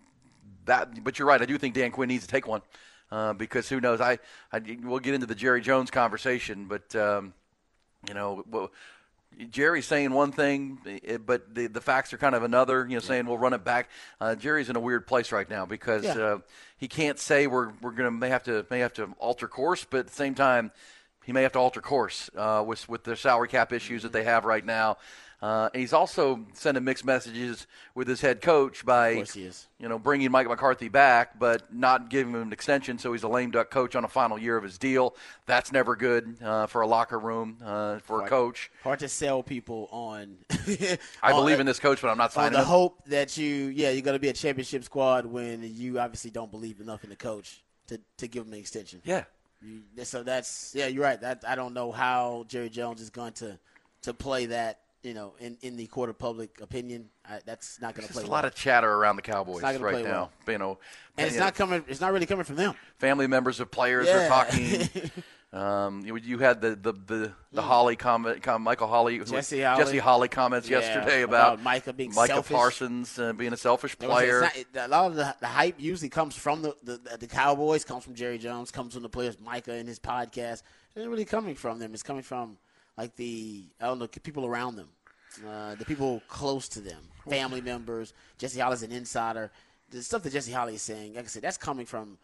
that. 0.66 1.06
But 1.06 1.20
you're 1.20 1.28
right. 1.28 1.42
I 1.42 1.46
do 1.46 1.58
think 1.58 1.74
Dan 1.74 1.92
Quinn 1.92 2.10
needs 2.10 2.26
to 2.26 2.30
take 2.30 2.48
one 2.48 2.64
uh, 3.12 3.32
because 3.32 3.70
who 3.70 3.80
knows? 3.80 4.02
I, 4.02 4.20
I 4.52 4.60
we'll 4.84 5.00
get 5.00 5.14
into 5.14 5.28
the 5.28 5.36
Jerry 5.36 5.62
Jones 5.62 5.90
conversation, 5.90 6.66
but. 6.66 6.94
Um, 6.98 7.34
you 8.08 8.14
know, 8.14 8.70
Jerry's 9.50 9.86
saying 9.86 10.12
one 10.12 10.32
thing, 10.32 10.80
eh, 11.06 11.18
but 11.18 11.54
the 11.54 11.68
the 11.68 11.82
facts 11.82 12.14
are 12.14 12.18
kind 12.18 12.36
of 12.36 12.44
another. 12.44 12.86
You 12.88 12.96
know, 12.96 13.00
saying 13.00 13.26
we'll 13.26 13.38
run 13.38 13.54
it 13.54 13.64
back. 13.64 13.90
Uh, 14.22 14.36
Jerry's 14.36 14.70
in 14.70 14.76
a 14.76 14.80
weird 14.80 15.08
place 15.08 15.32
right 15.32 15.50
now 15.50 15.66
because 15.66 16.04
Yeah. 16.04 16.14
uh, 16.18 16.38
he 16.78 16.88
can't 16.88 17.20
say 17.20 17.48
we're 17.48 17.72
we're 17.82 17.92
gonna 17.92 18.12
may 18.12 18.30
have 18.30 18.44
to 18.44 18.66
may 18.70 18.80
have 18.80 18.94
to 18.94 19.14
alter 19.20 19.48
course, 19.48 19.86
but 19.90 20.00
at 20.02 20.08
the 20.08 20.14
same 20.14 20.36
time, 20.36 20.72
he 21.26 21.32
may 21.32 21.44
have 21.44 21.52
to 21.54 21.60
alter 21.60 21.82
course 21.82 22.30
uh, 22.38 22.64
with 22.66 22.88
with 22.90 23.04
the 23.04 23.16
salary 23.16 23.48
cap 23.48 23.74
issues 23.74 24.04
that 24.04 24.12
they 24.14 24.24
have 24.24 24.46
right 24.46 24.66
now. 24.66 24.98
Uh, 25.46 25.70
and 25.76 25.80
he's 25.80 25.94
also 25.94 26.44
sending 26.54 26.84
mixed 26.84 27.06
messages 27.06 27.68
with 27.94 28.08
his 28.08 28.20
head 28.20 28.42
coach 28.42 28.84
by, 28.84 29.14
course 29.14 29.36
he 29.36 29.44
is. 29.44 29.68
you 29.80 29.88
know, 29.88 30.00
bringing 30.00 30.32
Mike 30.32 30.48
McCarthy 30.48 30.90
back, 30.90 31.38
but 31.38 31.72
not 31.72 32.10
giving 32.10 32.34
him 32.34 32.42
an 32.42 32.52
extension. 32.52 32.98
So 32.98 33.12
he's 33.12 33.22
a 33.22 33.28
lame 33.28 33.52
duck 33.52 33.70
coach 33.70 33.96
on 33.96 34.04
a 34.04 34.08
final 34.08 34.40
year 34.40 34.58
of 34.58 34.64
his 34.64 34.80
deal. 34.80 35.16
That's 35.46 35.72
never 35.72 35.96
good 35.96 36.42
uh, 36.42 36.66
for 36.66 36.82
a 36.82 36.88
locker 36.88 37.20
room 37.20 37.60
uh, 37.64 38.00
for 38.00 38.26
a 38.26 38.28
coach. 38.28 38.72
Hard 38.84 38.98
to 39.00 39.08
sell 39.08 39.44
people 39.44 39.88
on. 39.92 40.38
I 41.22 41.32
on 41.32 41.34
believe 41.34 41.60
in 41.60 41.68
this 41.68 41.80
coach, 41.80 42.02
but 42.02 42.10
I'm 42.10 42.18
not 42.18 42.24
on 42.24 42.32
signing 42.32 42.54
the 42.54 42.60
him. 42.62 42.66
hope 42.66 43.06
that 43.06 43.38
you, 43.38 43.68
yeah, 43.68 43.92
you're 43.92 44.02
going 44.02 44.16
to 44.16 44.20
be 44.20 44.30
a 44.30 44.34
championship 44.34 44.84
squad 44.84 45.28
when 45.28 45.62
you 45.62 46.00
obviously 46.00 46.32
don't 46.32 46.50
believe 46.50 46.80
enough 46.80 47.04
in 47.04 47.12
the 47.12 47.16
coach 47.16 47.64
to, 47.86 48.02
to 48.18 48.28
give 48.28 48.48
him 48.48 48.54
an 48.54 48.60
extension. 48.60 49.00
yeah. 49.06 49.26
You, 49.62 50.04
so 50.04 50.22
that's 50.24 50.74
yeah, 50.76 50.88
you're 50.88 51.04
right. 51.04 51.20
That 51.20 51.44
I 51.48 51.56
don't 51.56 51.74
know 51.74 51.92
how 51.92 52.46
Jerry 52.48 52.70
Jones 52.70 53.02
is 53.02 53.10
going 53.10 53.34
to 53.34 53.58
to 54.04 54.14
play 54.14 54.48
that. 54.48 54.80
You 55.06 55.14
know, 55.14 55.34
in, 55.40 55.58
in 55.62 55.78
the 55.78 55.86
court 55.88 56.10
of 56.10 56.18
public 56.18 56.60
opinion, 56.62 57.10
I, 57.30 57.40
that's 57.46 57.80
not 57.80 57.94
going 57.96 58.08
to 58.08 58.14
play. 58.14 58.22
There's 58.22 58.24
play. 58.24 58.24
a 58.24 58.26
well. 58.26 58.32
lot 58.42 58.46
of 58.46 58.56
chatter 58.56 58.92
around 58.92 59.16
the 59.18 59.22
Cowboys 59.22 59.62
It's 59.64 59.80
right 59.80 60.04
now. 60.04 60.32
well. 60.46 60.54
You 60.54 60.58
know, 60.58 60.80
and 61.18 61.28
it's 61.28 61.36
you 61.36 61.40
know, 61.40 61.46
not 61.46 61.56
coming. 61.56 61.86
It's 61.88 62.02
not 62.02 62.12
really 62.12 62.26
coming 62.26 62.44
from 62.44 62.56
them. 62.56 62.74
family 62.98 63.28
members 63.28 63.60
of 63.60 63.70
players 63.72 64.08
Yeah. 64.08 64.26
are 64.26 64.28
talking. 64.46 64.90
Um, 65.54 66.06
you, 66.06 66.18
you 66.18 66.38
had 66.40 66.60
the 66.60 66.76
the 66.76 66.92
the, 66.92 67.32
the 67.54 67.62
Holly 67.62 67.96
comment, 67.96 68.44
com, 68.44 68.62
Michael 68.62 68.88
Holly, 68.88 69.20
Jesse 69.20 69.62
Holley. 69.62 69.84
Jesse 69.86 70.00
Holley 70.00 70.28
comments 70.28 70.68
Yeah, 70.70 70.80
yesterday 70.80 71.22
about 71.22 71.54
about, 71.54 71.64
Micah 71.64 71.94
being 71.94 72.14
Micah 72.14 72.34
selfish. 72.34 72.54
Parsons 72.58 73.18
uh, 73.18 73.32
being 73.32 73.54
a 73.54 73.58
selfish 73.58 73.94
It 73.94 74.06
was- 74.06 74.10
player. 74.18 74.42
not- 74.74 74.86
a 74.86 74.88
lot 74.90 75.06
of 75.12 75.16
the, 75.16 75.34
the 75.40 75.48
hype 75.48 75.76
usually 75.80 76.10
comes 76.10 76.36
from 76.36 76.62
the, 76.62 76.76
the 76.84 77.00
the 77.22 77.28
Cowboys, 77.28 77.86
comes 77.86 78.04
from 78.04 78.16
Jerry 78.16 78.38
Jones, 78.38 78.70
comes 78.72 78.96
from 78.96 79.04
the 79.04 79.08
players, 79.08 79.38
Micah 79.40 79.72
and 79.76 79.88
his 79.88 80.00
podcast. 80.00 80.62
It 80.94 81.00
ain't 81.02 81.10
really 81.10 81.24
coming 81.24 81.56
from 81.56 81.80
them. 81.80 81.94
It's 81.94 82.04
coming 82.04 82.24
from 82.24 82.58
like 82.98 83.16
the 83.16 83.64
I 83.80 83.86
don't 83.86 84.00
know 84.00 84.08
people 84.08 84.46
around 84.46 84.76
them, 84.76 84.90
uh, 85.48 85.76
the 85.76 85.86
people 85.86 86.22
close 86.28 86.68
to 86.70 86.82
them, 86.82 87.02
family 87.30 87.62
members. 87.62 88.14
Jesse 88.38 88.60
Holley's 88.60 88.84
an 88.84 88.92
insider. 88.92 89.52
The 89.92 90.02
stuff 90.02 90.24
that 90.24 90.34
Jesse 90.34 90.52
Holley 90.52 90.76
is 90.76 90.82
saying, 90.82 91.16
like 91.16 91.26
I 91.26 91.28
said, 91.28 91.44
that's 91.44 91.58
coming 91.58 91.86
from 91.86 92.18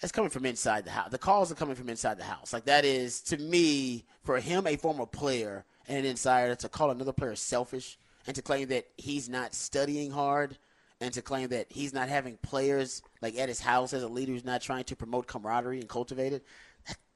that's 0.00 0.12
coming 0.12 0.30
from 0.30 0.44
inside 0.44 0.84
the 0.84 0.90
house. 0.90 1.10
The 1.10 1.18
calls 1.18 1.50
are 1.50 1.54
coming 1.54 1.74
from 1.74 1.88
inside 1.88 2.18
the 2.18 2.24
house. 2.24 2.52
Like 2.52 2.66
that 2.66 2.84
is 2.84 3.20
to 3.22 3.38
me, 3.38 4.04
for 4.24 4.38
him, 4.38 4.66
a 4.66 4.76
former 4.76 5.06
player 5.06 5.64
and 5.88 5.98
an 5.98 6.04
insider, 6.04 6.54
to 6.56 6.68
call 6.68 6.90
another 6.90 7.12
player 7.12 7.34
selfish 7.34 7.98
and 8.26 8.34
to 8.34 8.42
claim 8.42 8.68
that 8.68 8.86
he's 8.96 9.28
not 9.28 9.54
studying 9.54 10.10
hard 10.10 10.58
and 11.00 11.12
to 11.14 11.22
claim 11.22 11.48
that 11.48 11.66
he's 11.70 11.92
not 11.92 12.08
having 12.08 12.36
players 12.38 13.02
like 13.22 13.36
at 13.38 13.48
his 13.48 13.60
house 13.60 13.92
as 13.92 14.02
a 14.02 14.08
leader 14.08 14.32
who's 14.32 14.44
not 14.44 14.62
trying 14.62 14.84
to 14.84 14.96
promote 14.96 15.26
camaraderie 15.26 15.80
and 15.80 15.88
cultivate 15.88 16.32
it. 16.32 16.44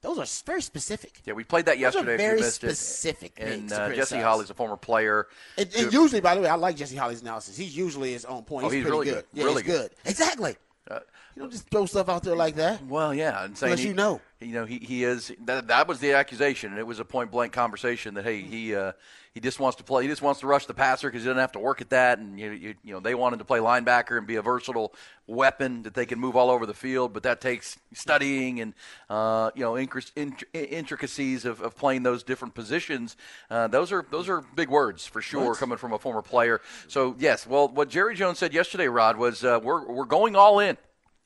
Those 0.02 0.18
are 0.18 0.26
very 0.46 0.62
specific. 0.62 1.20
yeah, 1.26 1.34
we 1.34 1.44
played 1.44 1.66
that 1.66 1.72
Those 1.78 1.94
are 1.94 1.98
yesterday. 2.04 2.14
if 2.14 2.20
you 2.20 2.26
very 2.26 2.40
missed 2.40 2.64
it. 2.64 2.74
specific 2.76 3.32
And 3.38 3.70
uh, 3.70 3.92
Jesse. 3.94 4.18
Holley's 4.18 4.48
a 4.50 4.54
former 4.54 4.76
player. 4.78 5.26
And, 5.58 5.66
and 5.76 5.92
Who- 5.92 6.02
usually, 6.02 6.20
by 6.22 6.34
the 6.34 6.40
way, 6.40 6.48
I 6.48 6.54
like 6.54 6.76
Jesse 6.76 6.96
Holley's 6.96 7.20
analysis. 7.20 7.56
He's 7.56 7.76
usually 7.76 8.12
his 8.12 8.24
own 8.24 8.42
point. 8.44 8.64
Oh, 8.64 8.68
He's, 8.70 8.76
he's 8.76 8.82
pretty 8.84 8.96
really 8.96 9.04
good. 9.06 9.14
good. 9.14 9.38
Yeah, 9.38 9.44
Really 9.44 9.62
he's 9.62 9.72
good. 9.72 9.90
Exactly. 10.06 10.56
you 10.90 10.96
don't 11.42 11.52
just 11.52 11.68
throw 11.68 11.84
stuff 11.86 12.08
out 12.08 12.22
there 12.22 12.34
like 12.34 12.56
that. 12.56 12.84
Well, 12.86 13.14
yeah, 13.14 13.44
Unless 13.44 13.80
he- 13.80 13.88
you 13.88 13.94
know. 13.94 14.20
You 14.40 14.54
know, 14.54 14.64
he, 14.64 14.78
he 14.78 15.04
is 15.04 15.32
that 15.44 15.68
that 15.68 15.86
was 15.86 15.98
the 15.98 16.12
accusation, 16.14 16.70
and 16.70 16.78
it 16.78 16.86
was 16.86 16.98
a 16.98 17.04
point 17.04 17.30
blank 17.30 17.52
conversation 17.52 18.14
that 18.14 18.24
hey, 18.24 18.40
he 18.40 18.74
uh, 18.74 18.92
he 19.34 19.40
just 19.40 19.60
wants 19.60 19.76
to 19.76 19.84
play, 19.84 20.02
he 20.02 20.08
just 20.08 20.22
wants 20.22 20.40
to 20.40 20.46
rush 20.46 20.64
the 20.64 20.72
passer 20.72 21.08
because 21.08 21.22
he 21.22 21.28
doesn't 21.28 21.40
have 21.40 21.52
to 21.52 21.58
work 21.58 21.82
at 21.82 21.90
that, 21.90 22.18
and 22.18 22.40
you, 22.40 22.50
you 22.52 22.74
you 22.82 22.92
know 22.94 23.00
they 23.00 23.14
wanted 23.14 23.38
to 23.38 23.44
play 23.44 23.58
linebacker 23.58 24.16
and 24.16 24.26
be 24.26 24.36
a 24.36 24.42
versatile 24.42 24.94
weapon 25.26 25.82
that 25.82 25.92
they 25.92 26.06
can 26.06 26.18
move 26.18 26.36
all 26.36 26.50
over 26.50 26.64
the 26.64 26.74
field, 26.74 27.12
but 27.12 27.22
that 27.24 27.42
takes 27.42 27.78
studying 27.92 28.60
and 28.60 28.72
uh, 29.10 29.50
you 29.54 29.62
know 29.62 29.74
incre- 29.74 30.10
int- 30.16 30.44
intricacies 30.54 31.44
of, 31.44 31.60
of 31.60 31.76
playing 31.76 32.02
those 32.02 32.22
different 32.22 32.54
positions. 32.54 33.16
Uh, 33.50 33.68
those 33.68 33.92
are 33.92 34.06
those 34.10 34.26
are 34.28 34.42
big 34.54 34.70
words 34.70 35.04
for 35.04 35.20
sure 35.20 35.54
coming 35.54 35.76
from 35.76 35.92
a 35.92 35.98
former 35.98 36.22
player. 36.22 36.62
So 36.88 37.14
yes, 37.18 37.46
well, 37.46 37.68
what 37.68 37.90
Jerry 37.90 38.14
Jones 38.14 38.38
said 38.38 38.54
yesterday, 38.54 38.88
Rod, 38.88 39.18
was 39.18 39.44
uh, 39.44 39.60
we're 39.62 39.86
we're 39.86 40.06
going 40.06 40.34
all 40.34 40.60
in 40.60 40.78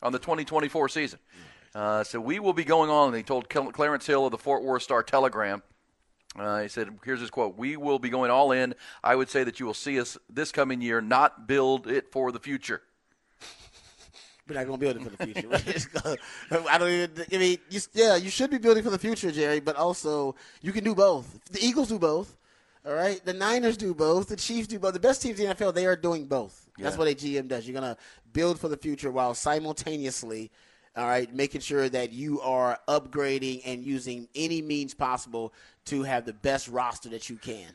on 0.03 0.11
the 0.11 0.19
2024 0.19 0.89
season. 0.89 1.21
Uh, 1.75 2.05
so 2.05 2.21
we 2.21 2.39
will 2.39 2.53
be 2.53 2.65
going 2.65 2.91
on. 2.91 3.09
And 3.09 3.17
he 3.17 3.23
told 3.23 3.49
Clarence 3.49 4.07
Hill 4.07 4.27
of 4.27 4.31
the 4.31 4.39
Fort 4.39 4.63
Worth 4.63 4.83
Star 4.83 5.03
Telegram. 5.03 5.63
Uh, 6.39 6.63
he 6.63 6.69
said, 6.69 6.89
"Here's 7.05 7.21
his 7.21 7.31
quote: 7.31 7.57
We 7.57 7.77
will 7.77 7.99
be 7.99 8.11
going 8.11 8.31
all 8.31 8.53
in. 8.53 8.75
I 9.03 9.15
would 9.15 9.29
say 9.29 9.45
that 9.45 9.61
you 9.61 9.67
will 9.67 9.75
see 9.75 10.01
us 10.01 10.19
this 10.29 10.51
coming 10.53 10.81
year, 10.81 11.01
not 11.01 11.47
build 11.47 11.87
it 11.87 12.11
for 12.13 12.33
the 12.33 12.41
future." 12.41 12.83
We're 14.49 14.57
not 14.57 14.67
going 14.67 14.79
to 14.79 14.85
build 14.85 14.97
it 14.97 15.03
for 15.03 15.11
the 15.11 15.25
future. 15.33 15.49
We're 15.51 15.59
just 15.59 15.93
gonna- 15.93 16.17
I 16.69 16.77
don't 16.79 16.91
even. 16.91 17.25
I 17.33 17.39
mean, 17.39 17.59
you, 17.71 17.81
yeah, 17.93 18.17
you 18.17 18.31
should 18.31 18.51
be 18.51 18.59
building 18.59 18.83
for 18.83 18.91
the 18.91 18.99
future, 18.99 19.31
Jerry. 19.31 19.61
But 19.61 19.77
also, 19.77 20.35
you 20.61 20.73
can 20.73 20.85
do 20.85 20.95
both. 20.95 21.41
The 21.51 21.65
Eagles 21.65 21.89
do 21.89 21.99
both. 21.99 22.37
All 22.87 22.93
right, 22.93 23.25
the 23.25 23.33
Niners 23.33 23.79
do 23.79 23.95
both. 23.95 24.29
The 24.29 24.37
Chiefs 24.37 24.69
do 24.69 24.79
both. 24.79 24.93
The 24.93 25.01
best 25.01 25.23
teams 25.23 25.41
in 25.41 25.49
the 25.49 25.55
NFL, 25.55 25.73
they 25.75 25.87
are 25.87 25.97
doing 25.97 26.27
both. 26.27 26.69
That's 26.79 26.99
what 26.99 27.09
a 27.09 27.15
GM 27.15 27.49
does. 27.49 27.67
You're 27.67 27.73
gonna 27.81 27.97
build 28.33 28.61
for 28.61 28.69
the 28.69 28.77
future 28.77 29.11
while 29.11 29.33
simultaneously, 29.35 30.51
all 30.97 31.07
right, 31.07 31.33
making 31.35 31.61
sure 31.61 31.89
that 31.89 32.13
you 32.13 32.41
are 32.41 32.79
upgrading 32.87 33.63
and 33.65 33.85
using 33.85 34.29
any 34.35 34.63
means 34.63 34.95
possible 34.95 35.53
to 35.87 36.03
have 36.05 36.25
the 36.25 36.33
best 36.33 36.69
roster 36.69 37.09
that 37.09 37.29
you 37.29 37.37
can. 37.37 37.69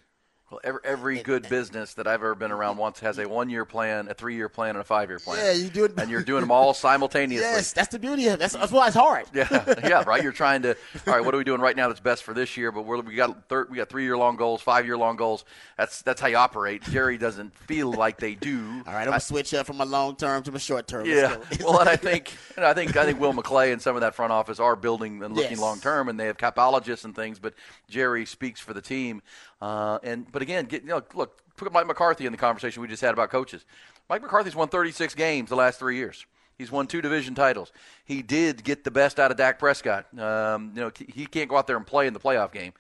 Well, 0.52 0.60
every, 0.64 0.80
every 0.84 1.20
good 1.22 1.48
business 1.48 1.94
that 1.94 2.08
I've 2.08 2.16
ever 2.22 2.34
been 2.34 2.52
around 2.52 2.78
once 2.78 3.00
has 3.02 3.20
a 3.20 3.30
one-year 3.30 3.66
plan, 3.66 4.08
a 4.10 4.16
three-year 4.16 4.50
plan, 4.50 4.70
and 4.72 4.80
a 4.80 4.84
five-year 4.84 5.20
plan. 5.20 5.38
Yeah, 5.46 5.52
you 5.52 5.70
do 5.70 5.86
it- 5.86 5.94
and 6.00 6.10
you're 6.10 6.24
doing 6.24 6.42
them 6.42 6.50
all 6.50 6.74
simultaneously. 6.74 7.46
Yes, 7.46 7.72
that's 7.72 7.90
the 7.90 8.00
beauty 8.00 8.26
of 8.28 8.34
it. 8.34 8.40
That's, 8.40 8.54
that's 8.56 8.72
why 8.72 8.88
it's 8.88 8.96
hard. 8.96 9.26
Yeah, 9.32 9.48
yeah, 9.84 10.04
right. 10.08 10.24
You're 10.24 10.32
trying 10.32 10.64
to. 10.64 10.76
All 11.06 11.14
right, 11.14 11.24
what 11.24 11.36
are 11.36 11.38
we 11.38 11.44
doing 11.44 11.62
right 11.62 11.76
now 11.76 11.88
that's 11.88 12.00
best 12.00 12.24
for 12.24 12.34
this 12.34 12.58
year? 12.58 12.72
But 12.72 12.84
we're, 12.86 13.00
we 13.02 13.14
got 13.14 13.48
thir- 13.48 13.68
we 13.70 13.78
got 13.78 13.90
three 13.90 14.04
year 14.06 14.18
long 14.18 14.38
goals, 14.38 14.62
five 14.62 14.86
year 14.88 14.98
long 14.98 15.18
goals. 15.18 15.46
That's 15.78 16.02
that's 16.02 16.20
how 16.20 16.28
you 16.28 16.38
operate. 16.38 16.82
Jerry 16.84 17.18
doesn't 17.20 17.56
feel 17.56 17.92
like 17.94 18.18
they 18.18 18.34
do. 18.34 18.82
All 18.88 18.94
right, 18.94 19.02
I'm 19.04 19.08
gonna 19.10 19.20
switch 19.20 19.54
up 19.54 19.68
from 19.68 19.82
a 19.82 19.86
long 19.86 20.16
term 20.16 20.42
to 20.44 20.54
a 20.56 20.60
short 20.60 20.88
term. 20.88 21.06
Yeah. 21.06 21.38
well, 21.62 21.80
and 21.80 21.88
I 21.90 21.96
think 21.98 22.32
and 22.56 22.66
I 22.66 22.74
think 22.74 22.98
I 22.98 23.06
think 23.06 23.20
Will 23.20 23.34
McClay 23.34 23.72
and 23.72 23.80
some 23.82 23.96
of 23.96 24.02
that 24.02 24.16
front 24.16 24.32
office 24.32 24.60
are 24.60 24.76
building 24.76 25.22
and 25.24 25.36
looking 25.36 25.52
Yes. 25.52 25.60
long 25.60 25.80
term, 25.80 26.10
and 26.10 26.20
they 26.20 26.26
have 26.26 26.38
capologists 26.38 27.06
and 27.06 27.16
things. 27.16 27.38
But 27.38 27.54
Jerry 27.88 28.26
speaks 28.26 28.60
for 28.60 28.74
the 28.74 28.82
team. 28.82 29.22
Uh, 29.62 30.00
and 30.04 30.32
but 30.32 30.39
again, 30.42 30.66
get, 30.66 30.84
you 30.84 30.90
know, 30.90 31.02
look, 31.14 31.42
put 31.56 31.72
Mike 31.72 31.88
McCarthy 31.88 32.26
in 32.26 32.32
the 32.32 32.38
conversation 32.38 32.82
we 32.82 32.88
just 32.88 33.02
had 33.02 33.14
about 33.14 33.30
coaches. 33.30 33.66
Mike 34.10 34.22
McCarthy's 34.22 34.56
won 34.56 34.70
36 34.70 35.16
games 35.16 35.50
the 35.50 35.56
last 35.56 35.80
three 35.80 35.98
years. 35.98 36.26
He's 36.58 36.72
won 36.72 36.88
two 36.88 37.02
division 37.02 37.36
titles. 37.36 37.72
He 38.04 38.22
did 38.22 38.66
get 38.66 38.84
the 38.84 38.92
best 38.92 39.18
out 39.18 39.32
of 39.32 39.38
Dak 39.38 39.60
Prescott. 39.60 40.08
Um, 40.20 40.74
you 40.76 40.82
know, 40.82 40.92
he 41.08 41.26
can't 41.26 41.50
go 41.50 41.56
out 41.56 41.68
there 41.68 41.78
and 41.78 41.88
play 41.88 42.06
in 42.06 42.14
the 42.14 42.20
playoff 42.20 42.52
game, 42.52 42.74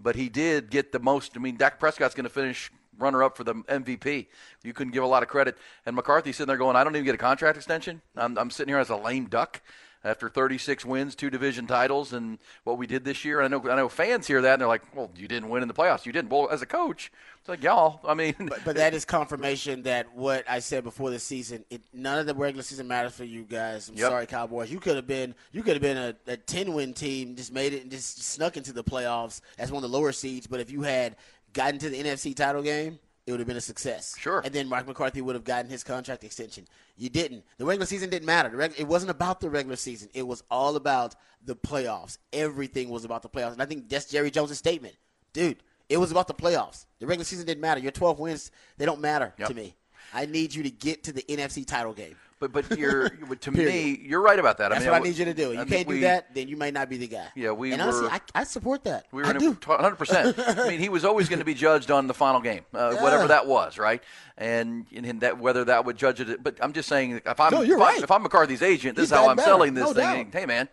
but 0.00 0.14
he 0.14 0.28
did 0.28 0.70
get 0.70 0.92
the 0.92 1.00
most. 1.00 1.32
I 1.34 1.40
mean, 1.40 1.56
Dak 1.56 1.80
Prescott's 1.80 2.14
going 2.14 2.24
to 2.24 2.30
finish 2.30 2.70
runner 2.98 3.24
up 3.24 3.36
for 3.36 3.42
the 3.42 3.54
MVP. 3.54 4.26
You 4.62 4.72
couldn't 4.72 4.92
give 4.92 5.02
a 5.02 5.06
lot 5.06 5.24
of 5.24 5.28
credit. 5.28 5.56
And 5.84 5.96
McCarthy's 5.96 6.36
sitting 6.36 6.48
there 6.48 6.56
going, 6.56 6.76
I 6.76 6.84
don't 6.84 6.94
even 6.94 7.04
get 7.04 7.16
a 7.16 7.18
contract 7.18 7.56
extension. 7.56 8.00
I'm, 8.16 8.38
I'm 8.38 8.50
sitting 8.50 8.70
here 8.70 8.78
as 8.78 8.90
a 8.90 8.96
lame 8.96 9.26
duck 9.26 9.60
after 10.06 10.28
36 10.28 10.84
wins, 10.84 11.14
two 11.14 11.30
division 11.30 11.66
titles, 11.66 12.12
and 12.12 12.38
what 12.64 12.78
we 12.78 12.86
did 12.86 13.04
this 13.04 13.24
year. 13.24 13.42
I 13.42 13.48
know 13.48 13.60
I 13.68 13.76
know 13.76 13.88
fans 13.88 14.26
hear 14.26 14.40
that 14.42 14.54
and 14.54 14.60
they're 14.60 14.68
like, 14.68 14.82
well, 14.94 15.10
you 15.16 15.28
didn't 15.28 15.48
win 15.48 15.62
in 15.62 15.68
the 15.68 15.74
playoffs. 15.74 16.06
You 16.06 16.12
didn't. 16.12 16.30
Well, 16.30 16.48
as 16.50 16.62
a 16.62 16.66
coach, 16.66 17.10
it's 17.40 17.48
like 17.48 17.62
y'all. 17.62 18.00
I 18.06 18.14
mean, 18.14 18.34
But, 18.48 18.64
but 18.64 18.76
that 18.76 18.94
is 18.94 19.04
confirmation 19.04 19.82
that 19.82 20.14
what 20.14 20.44
I 20.48 20.60
said 20.60 20.84
before 20.84 21.10
the 21.10 21.18
season, 21.18 21.64
it, 21.70 21.82
none 21.92 22.18
of 22.18 22.26
the 22.26 22.34
regular 22.34 22.62
season 22.62 22.88
matters 22.88 23.14
for 23.14 23.24
you 23.24 23.42
guys. 23.42 23.88
I'm 23.88 23.96
Yep. 23.96 24.08
sorry, 24.08 24.26
Cowboys. 24.26 24.70
You 24.70 24.78
could 24.80 24.96
have 24.96 25.06
been 25.06 25.34
you 25.52 25.62
could 25.62 25.74
have 25.74 25.82
been 25.82 25.96
a, 25.96 26.14
a 26.26 26.36
10 26.36 26.72
win 26.72 26.94
team, 26.94 27.34
just 27.36 27.52
made 27.52 27.72
it 27.74 27.82
and 27.82 27.90
just 27.90 28.22
snuck 28.22 28.56
into 28.56 28.72
the 28.72 28.84
playoffs 28.84 29.40
as 29.58 29.72
one 29.72 29.82
of 29.82 29.90
the 29.90 29.96
lower 29.96 30.12
seeds. 30.12 30.46
But 30.46 30.60
if 30.60 30.70
you 30.70 30.82
had 30.82 31.16
gotten 31.52 31.78
to 31.80 31.88
the 31.90 32.02
NFC 32.02 32.34
title 32.34 32.62
game, 32.62 32.98
it 33.26 33.32
would 33.32 33.40
have 33.40 33.46
been 33.48 33.56
a 33.56 33.60
success. 33.60 34.14
Sure. 34.18 34.40
And 34.44 34.54
then 34.54 34.68
Mike 34.68 34.86
McCarthy 34.86 35.20
would 35.20 35.34
have 35.34 35.44
gotten 35.44 35.70
his 35.70 35.82
contract 35.82 36.22
extension. 36.24 36.64
You 36.96 37.08
didn't. 37.08 37.44
The 37.58 37.64
regular 37.64 37.86
season 37.86 38.08
didn't 38.08 38.26
matter. 38.26 38.48
The 38.48 38.56
reg- 38.56 38.74
it 38.78 38.86
wasn't 38.86 39.10
about 39.10 39.40
the 39.40 39.50
regular 39.50 39.76
season. 39.76 40.08
It 40.14 40.26
was 40.26 40.42
all 40.50 40.76
about 40.76 41.16
the 41.44 41.56
playoffs. 41.56 42.18
Everything 42.32 42.88
was 42.88 43.04
about 43.04 43.22
the 43.22 43.28
playoffs. 43.28 43.52
And 43.52 43.62
I 43.62 43.66
think 43.66 43.88
that's 43.88 44.06
Jerry 44.06 44.30
Jones' 44.30 44.56
statement. 44.56 44.94
Dude, 45.32 45.62
it 45.88 45.96
was 45.98 46.10
about 46.10 46.28
the 46.28 46.34
playoffs. 46.34 46.86
The 47.00 47.06
regular 47.06 47.24
season 47.24 47.46
didn't 47.46 47.60
matter. 47.60 47.80
Your 47.80 47.92
12 47.92 48.18
wins, 48.18 48.50
they 48.78 48.86
don't 48.86 49.00
matter 49.00 49.34
Yep. 49.38 49.48
to 49.48 49.54
me. 49.54 49.74
I 50.14 50.26
need 50.26 50.54
you 50.54 50.62
to 50.62 50.70
get 50.70 51.02
to 51.04 51.12
the 51.12 51.22
NFC 51.28 51.66
title 51.66 51.92
game. 51.92 52.16
But 52.38 52.52
but 52.52 52.78
you're 52.78 53.08
to 53.40 53.50
me, 53.50 53.98
you're 54.02 54.20
right 54.20 54.38
about 54.38 54.58
that. 54.58 54.68
That's 54.70 54.82
I 54.82 54.84
mean, 54.84 54.92
what 54.92 55.02
I 55.02 55.04
need 55.04 55.18
you 55.18 55.24
to 55.26 55.34
do. 55.34 55.50
You 55.52 55.58
think 55.58 55.68
can't 55.70 55.88
do 55.88 55.94
we- 55.94 56.00
that, 56.00 56.34
then 56.34 56.48
you 56.48 56.56
might 56.56 56.74
not 56.74 56.88
be 56.88 56.96
the 56.98 57.08
guy. 57.08 57.26
Yeah, 57.34 57.52
we 57.52 57.72
and 57.72 57.80
honestly, 57.82 58.04
were- 58.04 58.10
I, 58.12 58.20
I 58.34 58.44
support 58.44 58.84
that. 58.84 59.06
We 59.12 59.22
were 59.22 59.28
I 59.28 59.32
in 59.32 59.38
do. 59.38 59.52
100. 59.52 59.96
percent 59.96 60.38
I 60.46 60.68
mean, 60.68 60.80
he 60.80 60.88
was 60.88 61.04
always 61.04 61.28
going 61.28 61.38
to 61.38 61.44
be 61.44 61.54
judged 61.54 61.90
on 61.90 62.06
the 62.06 62.14
final 62.14 62.40
game, 62.40 62.62
uh, 62.74 62.94
whatever 62.96 63.28
that 63.28 63.46
was, 63.46 63.78
right? 63.78 64.02
And, 64.38 64.86
and 64.94 65.20
that 65.22 65.38
whether 65.38 65.64
that 65.64 65.84
would 65.86 65.96
judge 65.96 66.20
it. 66.20 66.42
But 66.42 66.58
I'm 66.60 66.72
just 66.72 66.88
saying, 66.88 67.22
if 67.24 67.40
I'm 67.40 67.52
No, 67.52 67.62
you're 67.62 67.76
if, 67.78 67.82
I'm 67.82 67.94
right. 67.94 68.02
if 68.02 68.10
I'm 68.10 68.22
McCarthy's 68.22 68.62
agent, 68.62 68.96
this 68.96 69.04
He's 69.04 69.12
is 69.12 69.16
how 69.18 69.28
I'm 69.28 69.36
better, 69.36 69.46
selling 69.48 69.74
this 69.74 69.84
no 69.86 69.92
thing. 69.94 70.24
doubt. 70.30 70.34
Hey, 70.40 70.46
man, 70.46 70.68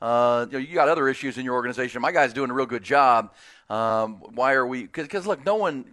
uh, 0.00 0.46
you, 0.50 0.52
know, 0.52 0.58
you 0.58 0.74
got 0.74 0.88
other 0.88 1.08
issues 1.08 1.36
in 1.38 1.44
your 1.44 1.54
organization. 1.54 2.00
My 2.00 2.12
guy's 2.12 2.32
doing 2.32 2.50
a 2.50 2.54
real 2.54 2.66
good 2.66 2.84
job. 2.84 3.32
Um, 3.70 4.14
why 4.34 4.54
are 4.54 4.66
we? 4.66 4.84
Because 4.86 5.26
look, 5.26 5.44
no 5.44 5.56
one, 5.56 5.84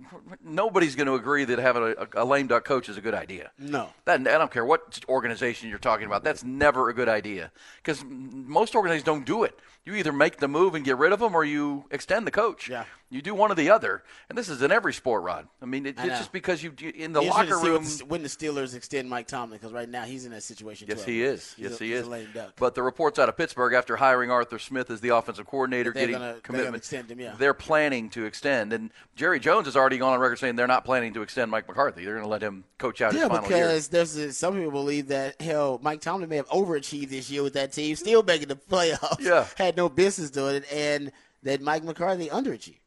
nobody's 0.44 0.96
going 0.96 1.08
to 1.08 1.16
agree 1.16 1.44
that 1.44 1.60
having 1.60 1.96
a, 1.98 2.24
a 2.24 2.26
lame 2.26 2.48
duck 2.48 2.64
coach 2.64 2.88
is 2.88 2.96
a 2.98 3.02
good 3.02 3.14
idea. 3.14 3.52
No. 3.60 3.90
That, 4.06 4.22
I 4.22 4.38
don't 4.38 4.52
care 4.52 4.64
what 4.66 5.00
organization 5.10 5.70
you're 5.70 5.78
talking 5.78 6.06
about. 6.06 6.24
That's 6.24 6.44
never 6.44 6.90
a 6.90 6.94
good 6.94 7.10
idea 7.10 7.52
because 7.84 8.04
most 8.08 8.76
organizations 8.76 9.06
don't 9.06 9.26
do 9.26 9.44
it. 9.44 9.60
You 9.84 9.94
either 9.96 10.12
make 10.14 10.38
the 10.38 10.48
move 10.48 10.74
and 10.74 10.84
get 10.84 10.98
rid 10.98 11.12
of 11.12 11.20
them, 11.20 11.36
or 11.36 11.44
you 11.44 11.86
extend 11.92 12.26
the 12.26 12.32
coach. 12.32 12.70
Yeah. 12.70 12.86
You 13.12 13.22
do 13.22 13.36
one 13.36 13.52
or 13.52 13.56
the 13.56 13.70
other, 13.70 14.04
and 14.30 14.38
this 14.38 14.50
is 14.50 14.64
in 14.64 14.72
every 14.72 14.94
sport, 14.94 15.22
Rod. 15.22 15.48
I 15.62 15.66
mean, 15.66 15.86
it, 15.86 16.00
I 16.00 16.08
it's 16.08 16.18
just 16.18 16.32
because 16.32 16.64
you 16.64 16.74
in 16.96 17.14
the 17.14 17.22
locker 17.22 17.60
room. 17.60 17.84
the- 17.84 18.04
when 18.08 18.24
the 18.24 18.28
Steelers 18.28 18.74
extend 18.76 19.08
Mike 19.12 19.28
Tomlin, 19.28 19.60
because 19.60 19.72
right 19.72 19.88
now 19.88 20.04
he's 20.04 20.26
in 20.26 20.32
that 20.32 20.42
situation. 20.42 20.88
Yes, 20.90 21.06
he 21.06 21.22
is. 21.22 21.54
He's 21.54 21.70
yes, 21.70 21.80
a- 21.80 21.84
he 21.84 21.94
is. 21.94 22.08
A 22.08 22.10
lame 22.10 22.28
duck. 22.34 22.54
But 22.58 22.74
the 22.74 22.82
reports 22.82 23.20
out 23.20 23.30
of 23.30 23.38
Pittsburgh 23.38 23.76
after 23.76 23.96
hiring 23.96 24.32
Arthur 24.32 24.58
Smith 24.58 24.90
as 24.90 25.02
the 25.02 25.10
offensive 25.10 25.46
coordinator, 25.46 25.92
They're 25.94 26.02
getting 26.08 26.14
gonna- 26.16 26.32
they're 26.34 26.42
commitment, 26.42 26.68
gonna 26.70 26.78
extend 26.78 27.12
him, 27.12 27.20
yeah. 27.20 27.36
they're 27.38 27.54
planning 27.66 28.10
to 28.12 28.26
extend. 28.26 28.72
And 28.74 28.92
Jerry 29.16 29.40
Jones 29.40 29.66
has 29.66 29.76
already 29.76 29.98
gone 29.98 30.14
on 30.14 30.20
record 30.20 30.38
saying 30.40 30.56
they're 30.56 30.68
not 30.68 30.86
planning 30.86 31.14
to 31.16 31.22
extend 31.22 31.50
Mike 31.52 31.68
McCarthy. 31.68 32.06
They're 32.06 32.14
going 32.14 32.24
to 32.26 32.30
let 32.30 32.42
him 32.42 32.64
coach 32.78 33.02
out 33.02 33.14
Yeah, 33.14 33.22
his 33.22 33.30
final 33.30 33.50
year. 33.50 33.58
because 33.58 33.88
there's 33.90 34.16
a, 34.16 34.32
some 34.34 34.56
people 34.56 34.72
believe 34.72 35.08
that 35.08 35.42
hell, 35.42 35.80
Mike 35.82 36.02
Tomlin 36.02 36.30
may 36.30 36.36
have 36.38 36.48
overachieved 36.50 37.10
this 37.10 37.30
year 37.30 37.44
with 37.44 37.54
that 37.54 37.72
team, 37.74 37.96
still 37.96 38.24
making 38.24 38.48
the 38.48 38.56
playoffs. 38.56 39.20
Yeah. 39.20 39.48
had 39.58 39.76
no 39.76 39.90
business 39.90 40.30
doing 40.30 40.56
it, 40.56 40.66
and 40.72 41.12
that 41.44 41.62
Mike 41.62 41.84
McCarthy 41.84 42.28
underachieved. 42.28 42.80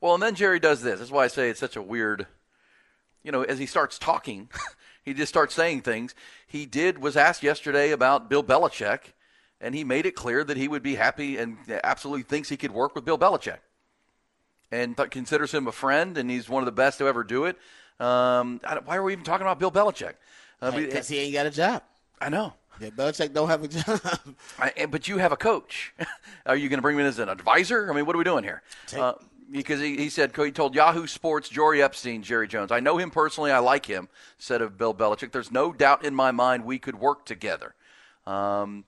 Well, 0.00 0.14
and 0.14 0.22
then 0.22 0.34
Jerry 0.34 0.58
does 0.60 0.82
this. 0.82 0.98
That's 0.98 1.10
why 1.10 1.24
I 1.24 1.28
say 1.28 1.50
it's 1.50 1.60
such 1.60 1.76
a 1.76 1.82
weird. 1.82 2.26
You 3.22 3.32
know, 3.32 3.42
as 3.42 3.58
he 3.58 3.66
starts 3.66 3.98
talking, 3.98 4.48
he 5.04 5.12
just 5.12 5.28
starts 5.30 5.54
saying 5.54 5.82
things. 5.82 6.14
He 6.46 6.64
did 6.66 6.98
was 6.98 7.16
asked 7.16 7.42
yesterday 7.42 7.90
about 7.90 8.30
Bill 8.30 8.42
Belichick, 8.42 9.00
and 9.60 9.74
he 9.74 9.84
made 9.84 10.06
it 10.06 10.14
clear 10.16 10.42
that 10.42 10.56
he 10.56 10.68
would 10.68 10.82
be 10.82 10.94
happy 10.94 11.36
and 11.36 11.58
absolutely 11.84 12.22
thinks 12.22 12.48
he 12.48 12.56
could 12.56 12.70
work 12.70 12.94
with 12.94 13.04
Bill 13.04 13.18
Belichick, 13.18 13.58
and 14.72 14.96
th- 14.96 15.10
considers 15.10 15.52
him 15.52 15.66
a 15.66 15.72
friend, 15.72 16.16
and 16.18 16.30
he's 16.30 16.48
one 16.48 16.62
of 16.62 16.66
the 16.66 16.72
best 16.72 16.98
to 16.98 17.08
ever 17.08 17.24
do 17.24 17.44
it. 17.44 17.56
Um, 17.98 18.60
I 18.64 18.78
why 18.84 18.96
are 18.96 19.02
we 19.02 19.12
even 19.12 19.24
talking 19.24 19.46
about 19.46 19.58
Bill 19.58 19.70
Belichick? 19.70 20.14
Uh, 20.62 20.70
Because 20.70 21.08
he 21.08 21.18
ain't 21.18 21.32
got 21.32 21.46
a 21.46 21.50
job. 21.50 21.82
I 22.20 22.28
know. 22.28 22.54
Yeah, 22.80 22.90
Belichick 22.90 23.34
don't 23.34 23.48
have 23.48 23.62
a 23.62 23.68
job. 23.68 24.00
I, 24.58 24.86
but 24.86 25.06
you 25.06 25.18
have 25.18 25.32
a 25.32 25.36
coach. 25.36 25.92
Are 26.46 26.56
you 26.56 26.68
going 26.70 26.78
to 26.78 26.82
bring 26.82 26.96
me 26.96 27.02
in 27.02 27.08
as 27.08 27.18
an 27.18 27.28
advisor? 27.28 27.90
I 27.90 27.94
mean, 27.94 28.06
what 28.06 28.14
are 28.14 28.18
we 28.18 28.24
doing 28.24 28.42
here? 28.42 28.62
Uh, 28.96 29.12
because 29.50 29.80
he, 29.80 29.96
he 29.98 30.08
said 30.08 30.34
he 30.34 30.50
told 30.50 30.74
Yahoo 30.74 31.06
Sports 31.06 31.50
Jori 31.50 31.82
Epstein, 31.82 32.22
Jerry 32.22 32.48
Jones. 32.48 32.72
I 32.72 32.80
know 32.80 32.96
him 32.96 33.10
personally. 33.10 33.50
I 33.50 33.58
like 33.58 33.84
him. 33.84 34.08
Said 34.38 34.62
of 34.62 34.78
Bill 34.78 34.94
Belichick. 34.94 35.32
There's 35.32 35.50
no 35.52 35.72
doubt 35.72 36.04
in 36.06 36.14
my 36.14 36.30
mind 36.30 36.64
we 36.64 36.78
could 36.78 36.98
work 36.98 37.26
together. 37.26 37.74
Um, 38.26 38.84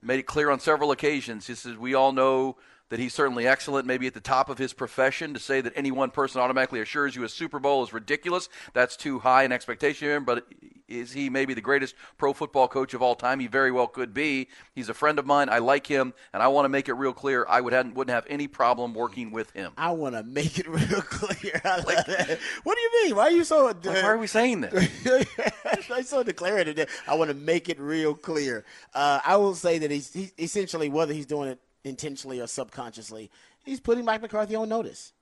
made 0.00 0.20
it 0.20 0.26
clear 0.26 0.50
on 0.50 0.60
several 0.60 0.90
occasions. 0.90 1.46
He 1.46 1.54
says 1.54 1.76
we 1.76 1.92
all 1.94 2.12
know 2.12 2.56
that 2.90 2.98
he's 2.98 3.14
certainly 3.14 3.46
excellent, 3.46 3.86
maybe 3.86 4.06
at 4.06 4.14
the 4.14 4.20
top 4.20 4.48
of 4.48 4.58
his 4.58 4.72
profession. 4.72 5.34
To 5.34 5.40
say 5.40 5.60
that 5.60 5.72
any 5.76 5.90
one 5.90 6.10
person 6.10 6.40
automatically 6.40 6.80
assures 6.80 7.16
you 7.16 7.24
a 7.24 7.28
Super 7.28 7.58
Bowl 7.58 7.82
is 7.82 7.92
ridiculous. 7.92 8.48
That's 8.72 8.96
too 8.96 9.18
high 9.18 9.44
an 9.44 9.52
expectation 9.52 10.08
of 10.08 10.16
him. 10.16 10.24
But 10.24 10.46
is 10.88 11.12
he 11.12 11.30
maybe 11.30 11.54
the 11.54 11.60
greatest 11.60 11.94
pro 12.18 12.32
football 12.32 12.68
coach 12.68 12.94
of 12.94 13.02
all 13.02 13.14
time? 13.14 13.40
He 13.40 13.46
very 13.46 13.72
well 13.72 13.86
could 13.86 14.12
be. 14.12 14.48
He's 14.74 14.88
a 14.88 14.94
friend 14.94 15.18
of 15.18 15.26
mine. 15.26 15.48
I 15.48 15.58
like 15.58 15.86
him, 15.86 16.12
and 16.32 16.42
I 16.42 16.48
want 16.48 16.66
to 16.66 16.68
make 16.68 16.88
it 16.88 16.94
real 16.94 17.12
clear. 17.12 17.46
I 17.48 17.60
would 17.60 17.72
have, 17.72 17.92
wouldn't 17.92 18.14
have 18.14 18.26
any 18.28 18.48
problem 18.48 18.94
working 18.94 19.30
with 19.30 19.50
him. 19.52 19.72
I 19.76 19.92
want 19.92 20.14
to 20.14 20.22
make 20.22 20.58
it 20.58 20.68
real 20.68 21.02
clear. 21.02 21.60
I 21.64 21.80
that. 21.80 22.38
What 22.64 22.76
do 22.76 22.80
you 22.80 23.04
mean? 23.04 23.16
Why 23.16 23.24
are 23.24 23.30
you 23.30 23.44
so? 23.44 23.66
Like, 23.66 23.84
why 23.84 24.02
are 24.02 24.18
we 24.18 24.26
saying 24.26 24.60
this? 24.60 25.26
I'm 25.90 26.02
so 26.04 26.22
declarative. 26.22 26.76
that 26.76 26.88
I 27.08 27.14
want 27.14 27.28
to 27.30 27.36
make 27.36 27.68
it 27.68 27.80
real 27.80 28.14
clear. 28.14 28.64
Uh, 28.94 29.20
I 29.24 29.36
will 29.36 29.54
say 29.54 29.78
that 29.78 29.90
he's 29.90 30.12
he, 30.12 30.32
essentially, 30.38 30.88
whether 30.88 31.12
he's 31.12 31.26
doing 31.26 31.48
it 31.48 31.58
intentionally 31.84 32.40
or 32.40 32.46
subconsciously, 32.46 33.30
he's 33.64 33.80
putting 33.80 34.04
Mike 34.04 34.22
McCarthy 34.22 34.56
on 34.56 34.68
notice. 34.68 35.12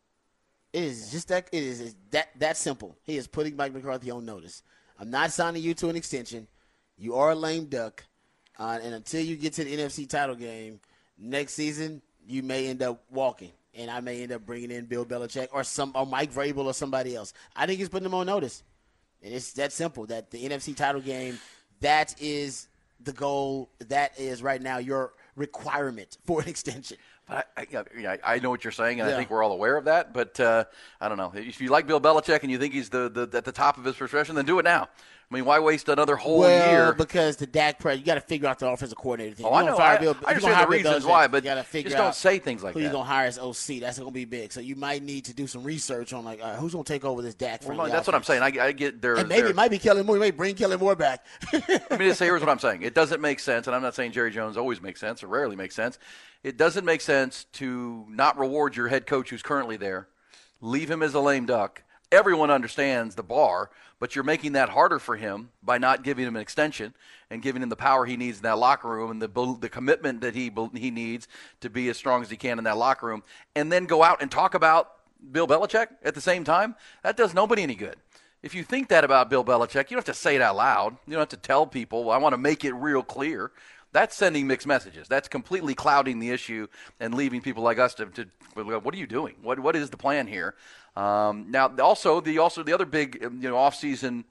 It 0.72 0.84
is 0.84 1.10
just 1.10 1.28
that 1.28 1.48
it 1.52 1.62
is 1.62 1.94
that 2.12 2.28
that 2.38 2.56
simple. 2.56 2.96
He 3.02 3.16
is 3.16 3.26
putting 3.26 3.56
Mike 3.56 3.74
McCarthy 3.74 4.10
on 4.10 4.24
notice. 4.24 4.62
I'm 4.98 5.10
not 5.10 5.32
signing 5.32 5.62
you 5.62 5.74
to 5.74 5.88
an 5.88 5.96
extension. 5.96 6.46
You 6.96 7.16
are 7.16 7.32
a 7.32 7.34
lame 7.34 7.66
duck, 7.66 8.04
uh, 8.58 8.78
and 8.82 8.94
until 8.94 9.22
you 9.22 9.36
get 9.36 9.52
to 9.54 9.64
the 9.64 9.76
NFC 9.76 10.08
title 10.08 10.36
game 10.36 10.80
next 11.18 11.54
season, 11.54 12.00
you 12.26 12.42
may 12.42 12.68
end 12.68 12.82
up 12.82 13.02
walking, 13.10 13.50
and 13.74 13.90
I 13.90 14.00
may 14.00 14.22
end 14.22 14.32
up 14.32 14.46
bringing 14.46 14.70
in 14.70 14.86
Bill 14.86 15.04
Belichick 15.04 15.48
or 15.52 15.64
some 15.64 15.92
or 15.94 16.06
Mike 16.06 16.32
Vrabel 16.32 16.64
or 16.64 16.74
somebody 16.74 17.14
else. 17.14 17.34
I 17.54 17.66
think 17.66 17.78
he's 17.78 17.88
putting 17.88 18.04
them 18.04 18.14
on 18.14 18.26
notice. 18.26 18.62
And 19.22 19.34
it's 19.34 19.52
that 19.52 19.72
simple. 19.72 20.06
That 20.06 20.30
the 20.30 20.42
NFC 20.44 20.74
title 20.74 21.00
game, 21.00 21.38
that 21.80 22.14
is 22.20 22.68
the 23.00 23.12
goal. 23.12 23.70
That 23.88 24.18
is 24.18 24.42
right 24.42 24.60
now 24.60 24.78
your 24.78 25.12
requirement 25.36 26.18
for 26.24 26.40
an 26.40 26.48
extension. 26.48 26.96
But 27.28 27.48
I, 27.56 27.62
I, 27.62 27.84
yeah, 27.98 28.16
I 28.24 28.38
know 28.40 28.50
what 28.50 28.64
you're 28.64 28.72
saying, 28.72 29.00
and 29.00 29.08
I 29.08 29.16
think 29.16 29.30
we're 29.30 29.42
all 29.42 29.52
aware 29.52 29.76
of 29.76 29.84
that. 29.84 30.12
But 30.12 30.38
uh, 30.40 30.64
I 31.00 31.08
don't 31.08 31.18
know. 31.18 31.32
If 31.34 31.60
you 31.60 31.68
like 31.68 31.86
Bill 31.86 32.00
Belichick 32.00 32.42
and 32.42 32.50
you 32.50 32.58
think 32.58 32.74
he's 32.74 32.90
the, 32.90 33.08
the 33.08 33.36
at 33.36 33.44
the 33.44 33.52
top 33.52 33.78
of 33.78 33.84
his 33.84 33.96
profession, 33.96 34.34
then 34.34 34.44
do 34.44 34.58
it 34.58 34.64
now. 34.64 34.88
I 35.32 35.34
mean, 35.34 35.46
why 35.46 35.60
waste 35.60 35.88
another 35.88 36.14
whole 36.14 36.40
well, 36.40 36.70
year? 36.70 36.92
because 36.92 37.36
the 37.36 37.46
Dak 37.46 37.78
press, 37.78 37.98
you 37.98 38.04
got 38.04 38.16
to 38.16 38.20
figure 38.20 38.46
out 38.46 38.58
the 38.58 38.68
offensive 38.68 38.98
coordinator 38.98 39.34
thing. 39.34 39.46
Oh, 39.46 39.54
I 39.54 39.64
know. 39.64 39.76
fire 39.76 39.96
I- 39.96 40.00
Bill- 40.00 40.16
I 40.26 40.28
understand 40.28 40.62
the 40.62 40.68
reasons 40.68 41.04
Belichick, 41.04 41.08
why, 41.08 41.22
you 41.22 41.28
but 41.30 41.44
gotta 41.44 41.62
figure 41.62 41.90
just 41.90 41.96
don't 41.96 42.14
say 42.14 42.38
things 42.38 42.62
like 42.62 42.74
who 42.74 42.80
that. 42.80 42.86
you 42.86 42.92
gonna 42.92 43.04
hire 43.04 43.26
as 43.26 43.38
OC. 43.38 43.80
That's 43.80 43.98
gonna 43.98 44.10
be 44.10 44.26
big. 44.26 44.52
So 44.52 44.60
you 44.60 44.76
might 44.76 45.02
need 45.02 45.24
to 45.26 45.34
do 45.34 45.46
some 45.46 45.64
research 45.64 46.12
on 46.12 46.26
like 46.26 46.42
right, 46.42 46.56
who's 46.56 46.72
gonna 46.72 46.84
take 46.84 47.06
over 47.06 47.22
this 47.22 47.34
Dak. 47.34 47.66
Well, 47.66 47.88
that's 47.88 48.06
what 48.06 48.14
I'm 48.14 48.24
saying. 48.24 48.42
I, 48.42 48.66
I 48.66 48.72
get 48.72 49.00
there. 49.00 49.14
And 49.14 49.26
maybe 49.26 49.48
it 49.48 49.56
might 49.56 49.70
be 49.70 49.78
Kellen 49.78 50.04
Moore. 50.04 50.16
You 50.16 50.20
may 50.20 50.32
bring 50.32 50.54
Kellen 50.54 50.78
Moore 50.78 50.96
back. 50.96 51.24
I 51.50 51.62
mean, 51.92 52.08
just 52.08 52.18
say, 52.18 52.26
here's 52.26 52.40
what 52.40 52.50
I'm 52.50 52.58
saying. 52.58 52.82
It 52.82 52.94
doesn't 52.94 53.22
make 53.22 53.40
sense, 53.40 53.66
and 53.66 53.74
I'm 53.74 53.82
not 53.82 53.94
saying 53.94 54.12
Jerry 54.12 54.32
Jones 54.32 54.58
always 54.58 54.82
makes 54.82 55.00
sense 55.00 55.22
or 55.22 55.28
rarely 55.28 55.56
makes 55.56 55.74
sense. 55.74 55.98
It 56.42 56.58
doesn't 56.58 56.84
make 56.84 57.00
sense 57.00 57.44
to 57.54 58.04
not 58.10 58.38
reward 58.38 58.76
your 58.76 58.88
head 58.88 59.06
coach 59.06 59.30
who's 59.30 59.42
currently 59.42 59.78
there, 59.78 60.08
leave 60.60 60.90
him 60.90 61.02
as 61.02 61.14
a 61.14 61.20
lame 61.20 61.46
duck, 61.46 61.82
everyone 62.12 62.50
understands 62.50 63.14
the 63.14 63.22
bar, 63.22 63.70
but 63.98 64.14
you're 64.14 64.22
making 64.22 64.52
that 64.52 64.68
harder 64.68 64.98
for 64.98 65.16
him 65.16 65.50
by 65.62 65.78
not 65.78 66.04
giving 66.04 66.26
him 66.26 66.36
an 66.36 66.42
extension 66.42 66.94
and 67.30 67.42
giving 67.42 67.62
him 67.62 67.70
the 67.70 67.76
power 67.76 68.04
he 68.04 68.16
needs 68.16 68.38
in 68.38 68.42
that 68.42 68.58
locker 68.58 68.88
room 68.88 69.10
and 69.10 69.22
the 69.22 69.56
the 69.60 69.68
commitment 69.68 70.20
that 70.20 70.34
he 70.34 70.52
he 70.74 70.90
needs 70.90 71.26
to 71.60 71.70
be 71.70 71.88
as 71.88 71.96
strong 71.96 72.22
as 72.22 72.30
he 72.30 72.36
can 72.36 72.58
in 72.58 72.64
that 72.64 72.76
locker 72.76 73.06
room, 73.06 73.22
and 73.56 73.72
then 73.72 73.86
go 73.86 74.02
out 74.02 74.20
and 74.20 74.30
talk 74.30 74.54
about 74.54 74.92
Bill 75.30 75.48
Belichick 75.48 75.88
at 76.04 76.14
the 76.14 76.20
same 76.20 76.44
time. 76.44 76.74
That 77.02 77.16
does 77.16 77.34
nobody 77.34 77.62
any 77.62 77.74
good. 77.74 77.96
If 78.42 78.56
you 78.56 78.64
think 78.64 78.88
that 78.88 79.04
about 79.04 79.30
Bill 79.30 79.44
Belichick, 79.44 79.88
you 79.88 79.96
don't 79.96 80.06
have 80.06 80.14
to 80.16 80.20
say 80.20 80.34
it 80.34 80.42
out 80.42 80.56
loud. 80.56 80.96
You 81.06 81.12
don't 81.12 81.20
have 81.20 81.28
to 81.28 81.36
tell 81.36 81.64
people. 81.66 82.10
I 82.10 82.18
want 82.18 82.32
to 82.32 82.38
make 82.38 82.64
it 82.64 82.72
real 82.72 83.02
clear. 83.02 83.52
That's 83.92 84.16
sending 84.16 84.46
mixed 84.46 84.66
messages. 84.66 85.06
That's 85.06 85.28
completely 85.28 85.74
clouding 85.74 86.18
the 86.18 86.30
issue 86.30 86.66
and 86.98 87.14
leaving 87.14 87.42
people 87.42 87.62
like 87.62 87.78
us 87.78 87.94
to, 87.94 88.06
to 88.06 88.26
what 88.54 88.94
are 88.94 88.98
you 88.98 89.06
doing? 89.06 89.36
What 89.42 89.58
what 89.60 89.76
is 89.76 89.90
the 89.90 89.96
plan 89.96 90.26
here? 90.26 90.54
Um, 90.96 91.50
now, 91.50 91.70
also 91.78 92.20
the 92.20 92.38
also 92.38 92.62
the 92.62 92.72
other 92.72 92.86
big 92.86 93.18
you 93.20 93.30
know 93.30 93.54
offseason 93.54 94.24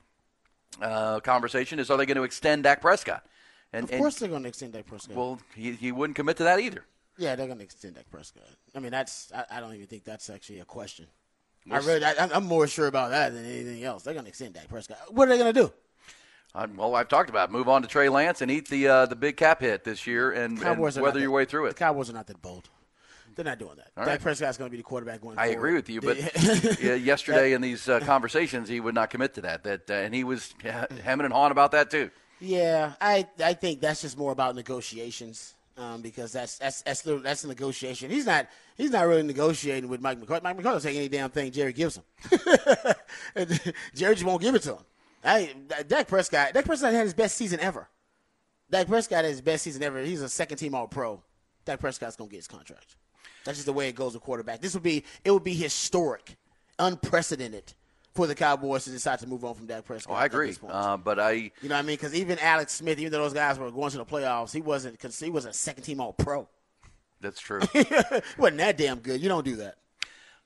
uh, 0.82 1.20
conversation 1.20 1.80
is: 1.80 1.90
Are 1.90 1.98
they 1.98 2.06
going 2.06 2.18
to 2.18 2.24
extend 2.24 2.64
Dak 2.64 2.82
Prescott? 2.82 3.26
And, 3.74 3.86
of 3.86 3.98
course, 3.98 4.16
and, 4.16 4.22
they're 4.22 4.30
going 4.30 4.44
to 4.44 4.50
extend 4.50 4.74
Dak 4.74 4.86
Prescott. 4.86 5.16
Well, 5.16 5.40
he, 5.56 5.72
he 5.74 5.92
wouldn't 5.92 6.16
commit 6.16 6.38
to 6.38 6.44
that 6.44 6.60
either. 6.60 6.84
Yeah, 7.18 7.36
they're 7.36 7.46
going 7.46 7.60
to 7.60 7.64
extend 7.64 7.96
Dak 7.96 8.10
Prescott. 8.12 8.44
I 8.76 8.80
mean, 8.80 8.92
that's 8.92 9.32
I, 9.34 9.46
I 9.58 9.60
don't 9.60 9.74
even 9.74 9.88
think 9.88 10.04
that's 10.04 10.30
actually 10.30 10.60
a 10.60 10.66
question. 10.66 11.08
I 11.70 11.78
really, 11.78 12.04
I, 12.04 12.14
am 12.36 12.46
more 12.46 12.66
sure 12.68 12.88
about 12.88 13.12
that 13.12 13.34
than 13.34 13.46
anything 13.46 13.84
else. 13.84 14.02
They're 14.04 14.16
going 14.16 14.26
to 14.26 14.30
extend 14.30 14.56
Dak 14.56 14.68
Prescott. 14.68 14.98
What 15.10 15.28
are 15.28 15.32
they 15.32 15.38
going 15.38 15.54
to 15.54 15.62
do? 15.62 15.74
Uh, 16.54 16.68
well, 16.76 16.96
I've 16.96 17.08
talked 17.08 17.30
about 17.30 17.50
it. 17.50 17.52
move 17.52 17.70
on 17.70 17.82
to 17.82 17.88
Trey 17.88 18.10
Lance 18.10 18.42
and 18.42 18.52
eat 18.52 18.68
the 18.68 18.88
uh, 18.88 19.06
the 19.06 19.16
big 19.16 19.38
cap 19.38 19.62
hit 19.62 19.84
this 19.84 20.06
year 20.06 20.32
and, 20.32 20.60
and 20.62 20.80
weather 20.80 21.20
your 21.20 21.32
way 21.32 21.46
through 21.46 21.68
it. 21.68 21.70
The 21.70 21.76
Cowboys 21.76 22.10
are 22.10 22.14
not 22.14 22.28
that 22.28 22.42
bold. 22.42 22.70
They're 23.36 23.46
not 23.46 23.60
doing 23.60 23.76
that. 23.78 23.92
All 23.96 24.04
Dak 24.04 24.14
right. 24.14 24.22
Prescott's 24.22 24.58
going 24.58 24.70
to 24.70 24.72
be 24.72 24.78
the 24.78 24.84
quarterback 24.84 25.22
going. 25.22 25.38
I 25.38 25.54
forward. 25.54 25.58
agree 25.58 25.74
with 25.76 25.90
you, 25.90 26.02
but 26.02 26.82
yesterday 27.02 27.54
in 27.54 27.62
these 27.62 27.88
uh, 27.88 28.02
conversations, 28.02 28.68
he 28.68 28.82
would 28.82 28.94
not 28.94 29.10
commit 29.10 29.36
to 29.36 29.42
that. 29.42 29.64
That 29.64 29.90
uh, 29.90 29.94
and 29.94 30.14
he 30.14 30.26
was 30.26 30.54
hemming 30.62 31.26
and 31.26 31.34
hawing 31.34 31.52
about 31.52 31.72
that 31.72 31.90
too. 31.90 32.12
Yeah, 32.42 32.94
I 33.00 33.28
I 33.44 33.54
think 33.54 33.80
that's 33.80 34.02
just 34.02 34.18
more 34.18 34.32
about 34.32 34.56
negotiations. 34.56 35.54
Um, 35.78 36.02
because 36.02 36.34
that's 36.34 36.58
that's 36.58 36.82
that's 36.82 37.02
the, 37.02 37.20
that's 37.20 37.44
the 37.44 37.48
negotiation. 37.48 38.12
He's 38.12 38.26
not 38.26 38.48
he's 38.76 38.92
not 38.92 39.08
really 39.08 39.24
negotiating 39.24 39.90
with 39.90 40.02
Mike 40.02 40.20
McCarthy. 40.20 40.44
Mike 40.44 40.58
McCarthy 40.58 40.76
will 40.76 40.82
take 40.82 40.98
any 40.98 41.08
damn 41.08 41.30
thing 41.30 41.50
Jerry 41.52 41.72
gives 41.72 41.98
him. 41.98 42.04
Jerry 43.96 44.16
just 44.16 44.26
won't 44.26 44.42
give 44.42 44.54
it 44.54 44.62
to 44.64 44.76
him. 44.76 44.84
I, 45.24 45.54
Dak 45.88 46.08
Prescott, 46.08 46.54
Dak 46.54 46.66
Prescott 46.66 46.94
had 46.94 47.04
his 47.04 47.14
best 47.14 47.38
season 47.38 47.60
ever. 47.60 47.88
Dak 48.70 48.88
Prescott 48.88 49.24
had 49.24 49.32
his 49.32 49.42
best 49.42 49.64
season 49.64 49.84
ever. 49.84 50.02
He's 50.02 50.22
a 50.22 50.30
second 50.30 50.58
team 50.58 50.74
All 50.74 50.88
Pro. 50.88 51.22
Dak 51.66 51.80
Prescott's 51.80 52.16
gonna 52.16 52.30
get 52.30 52.38
his 52.38 52.48
contract. 52.48 52.96
That's 53.46 53.58
just 53.58 53.66
the 53.66 53.74
way 53.74 53.90
it 53.90 53.96
goes 53.96 54.14
with 54.14 54.24
quarterback. 54.24 54.62
This 54.62 54.74
would 54.74 54.84
be 54.84 55.04
it 55.24 55.32
would 55.32 55.44
be 55.44 55.54
historic, 55.54 56.38
unprecedented 56.80 57.74
for 58.14 58.28
the 58.28 58.36
Cowboys 58.36 58.84
to 58.86 58.90
decide 58.90 59.20
to 59.20 59.28
move 59.28 59.46
on 59.46 59.56
from 59.56 59.68
Dak 59.68 59.86
Prescott. 59.86 60.14
Oh, 60.14 60.18
I 60.18 60.26
agree. 60.26 60.56
Uh, 60.68 60.98
but 60.98 61.20
I, 61.20 61.32
you 61.32 61.52
know, 61.64 61.76
what 61.76 61.80
I 61.80 61.82
mean, 61.82 61.96
because 61.96 62.14
even 62.14 62.38
Alex 62.40 62.74
Smith, 62.74 63.00
even 63.00 63.12
though 63.12 63.22
those 63.24 63.34
guys 63.34 63.58
were 63.58 63.72
going 63.72 63.92
to 63.92 63.98
the 63.98 64.06
playoffs, 64.06 64.52
he 64.52 64.62
wasn't 64.62 64.94
because 64.94 65.18
he 65.20 65.30
was 65.30 65.46
a 65.46 65.54
second 65.54 65.84
team 65.84 66.02
All 66.02 66.14
Pro. 66.14 66.48
That's 67.22 67.40
true. 67.40 67.62
wasn't 68.38 68.58
that 68.58 68.78
damn 68.78 69.00
good? 69.00 69.22
You 69.22 69.30
don't 69.30 69.46
do 69.46 69.58
that. 69.58 69.76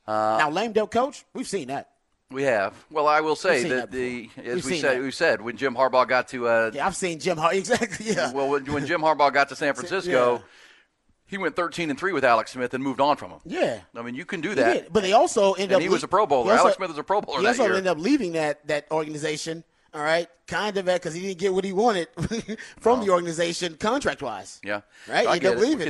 Uh, 0.08 0.38
now, 0.40 0.50
lame 0.52 0.74
duck 0.74 0.92
coach, 0.92 1.26
we've 1.34 1.48
seen 1.48 1.70
that. 1.70 1.90
We 2.32 2.44
have. 2.44 2.74
Well, 2.90 3.08
I 3.08 3.22
will 3.22 3.36
say 3.36 3.64
that, 3.64 3.70
that 3.70 3.92
the 3.92 4.30
as 4.38 4.56
We've 4.56 4.66
we 4.66 4.80
said, 4.80 4.98
that. 4.98 5.04
we 5.04 5.12
said 5.12 5.42
when 5.42 5.58
Jim 5.58 5.76
Harbaugh 5.76 6.08
got 6.08 6.28
to 6.30 6.48
uh, 6.48 6.72
yeah, 6.74 6.88
I've 6.88 6.96
seen 6.96 7.20
Jim 7.20 7.38
Harbaugh 7.38 7.54
exactly. 7.54 8.08
Yeah. 8.08 8.34
Well, 8.34 8.50
when, 8.50 8.66
when 8.66 8.86
Jim 8.86 9.02
Harbaugh 9.02 9.32
got 9.32 9.50
to 9.50 9.56
San 9.56 9.74
Francisco, 9.76 10.34
yeah. 10.36 10.42
he 11.28 11.38
went 11.38 11.56
13 11.56 11.92
and 11.92 12.00
three 12.00 12.14
with 12.14 12.26
Alex 12.26 12.52
Smith 12.52 12.74
and 12.74 12.84
moved 12.84 13.00
on 13.00 13.18
from 13.18 13.30
him. 13.32 13.40
Yeah. 13.46 13.82
I 13.96 14.02
mean, 14.02 14.16
you 14.16 14.26
can 14.26 14.42
do 14.42 14.56
that. 14.56 14.92
But 14.92 15.04
they 15.04 15.14
also 15.14 15.54
ended 15.54 15.72
and 15.72 15.76
up. 15.76 15.82
He 15.82 15.90
was 15.90 16.04
a 16.04 16.08
Pro 16.08 16.26
Bowler. 16.26 16.54
Also, 16.54 16.64
Alex 16.64 16.78
Smith 16.78 16.90
was 16.90 16.98
a 16.98 17.04
Pro 17.04 17.22
Bowler. 17.22 17.42
He 17.42 17.48
also 17.48 17.66
ended 17.66 17.88
up 17.88 18.00
leaving 18.00 18.32
that 18.34 18.66
that 18.68 18.92
organization 18.92 19.64
all 19.96 20.02
right, 20.02 20.28
kind 20.46 20.76
of 20.78 20.86
because 20.86 21.14
he 21.14 21.22
didn't 21.22 21.40
get 21.40 21.54
what 21.54 21.64
he 21.64 21.72
wanted 21.72 22.10
from 22.80 23.00
oh. 23.00 23.06
the 23.06 23.12
organization 23.12 23.76
contract 23.76 24.22
wise. 24.22 24.60
Yeah, 24.62 24.82
right. 25.08 25.26
I 25.26 25.38
he 25.38 25.48
ended 25.48 25.54
up 25.54 25.60
leaving. 25.60 25.90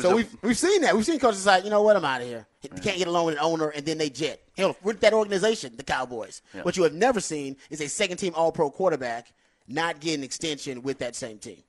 so 0.00 0.10
a, 0.10 0.14
we've 0.16 0.36
we've 0.40 0.56
seen 0.56 0.80
that. 0.80 0.96
We've 0.96 1.04
seen 1.04 1.18
coaches 1.18 1.44
like, 1.44 1.64
you 1.64 1.70
know 1.70 1.82
what, 1.82 1.94
I'm 1.94 2.04
out 2.04 2.22
of 2.22 2.26
here. 2.26 2.46
He 2.60 2.68
can't 2.68 2.96
get 2.96 3.08
along 3.08 3.26
with 3.26 3.34
an 3.34 3.40
owner, 3.42 3.68
and 3.68 3.84
then 3.84 3.98
they 3.98 4.08
jet. 4.08 4.40
Hell, 4.56 4.74
with 4.82 5.00
that 5.00 5.12
organization, 5.12 5.74
the 5.76 5.84
Cowboys. 5.84 6.40
Yeah. 6.54 6.62
What 6.62 6.78
you 6.78 6.82
have 6.84 6.94
never 6.94 7.20
seen 7.20 7.56
is 7.68 7.82
a 7.82 7.88
second 7.88 8.16
team 8.16 8.32
All 8.34 8.52
Pro 8.52 8.70
quarterback 8.70 9.32
not 9.68 10.00
get 10.00 10.14
an 10.14 10.24
extension 10.24 10.82
with 10.82 10.98
that 11.00 11.14
same 11.14 11.38
team. 11.38 11.62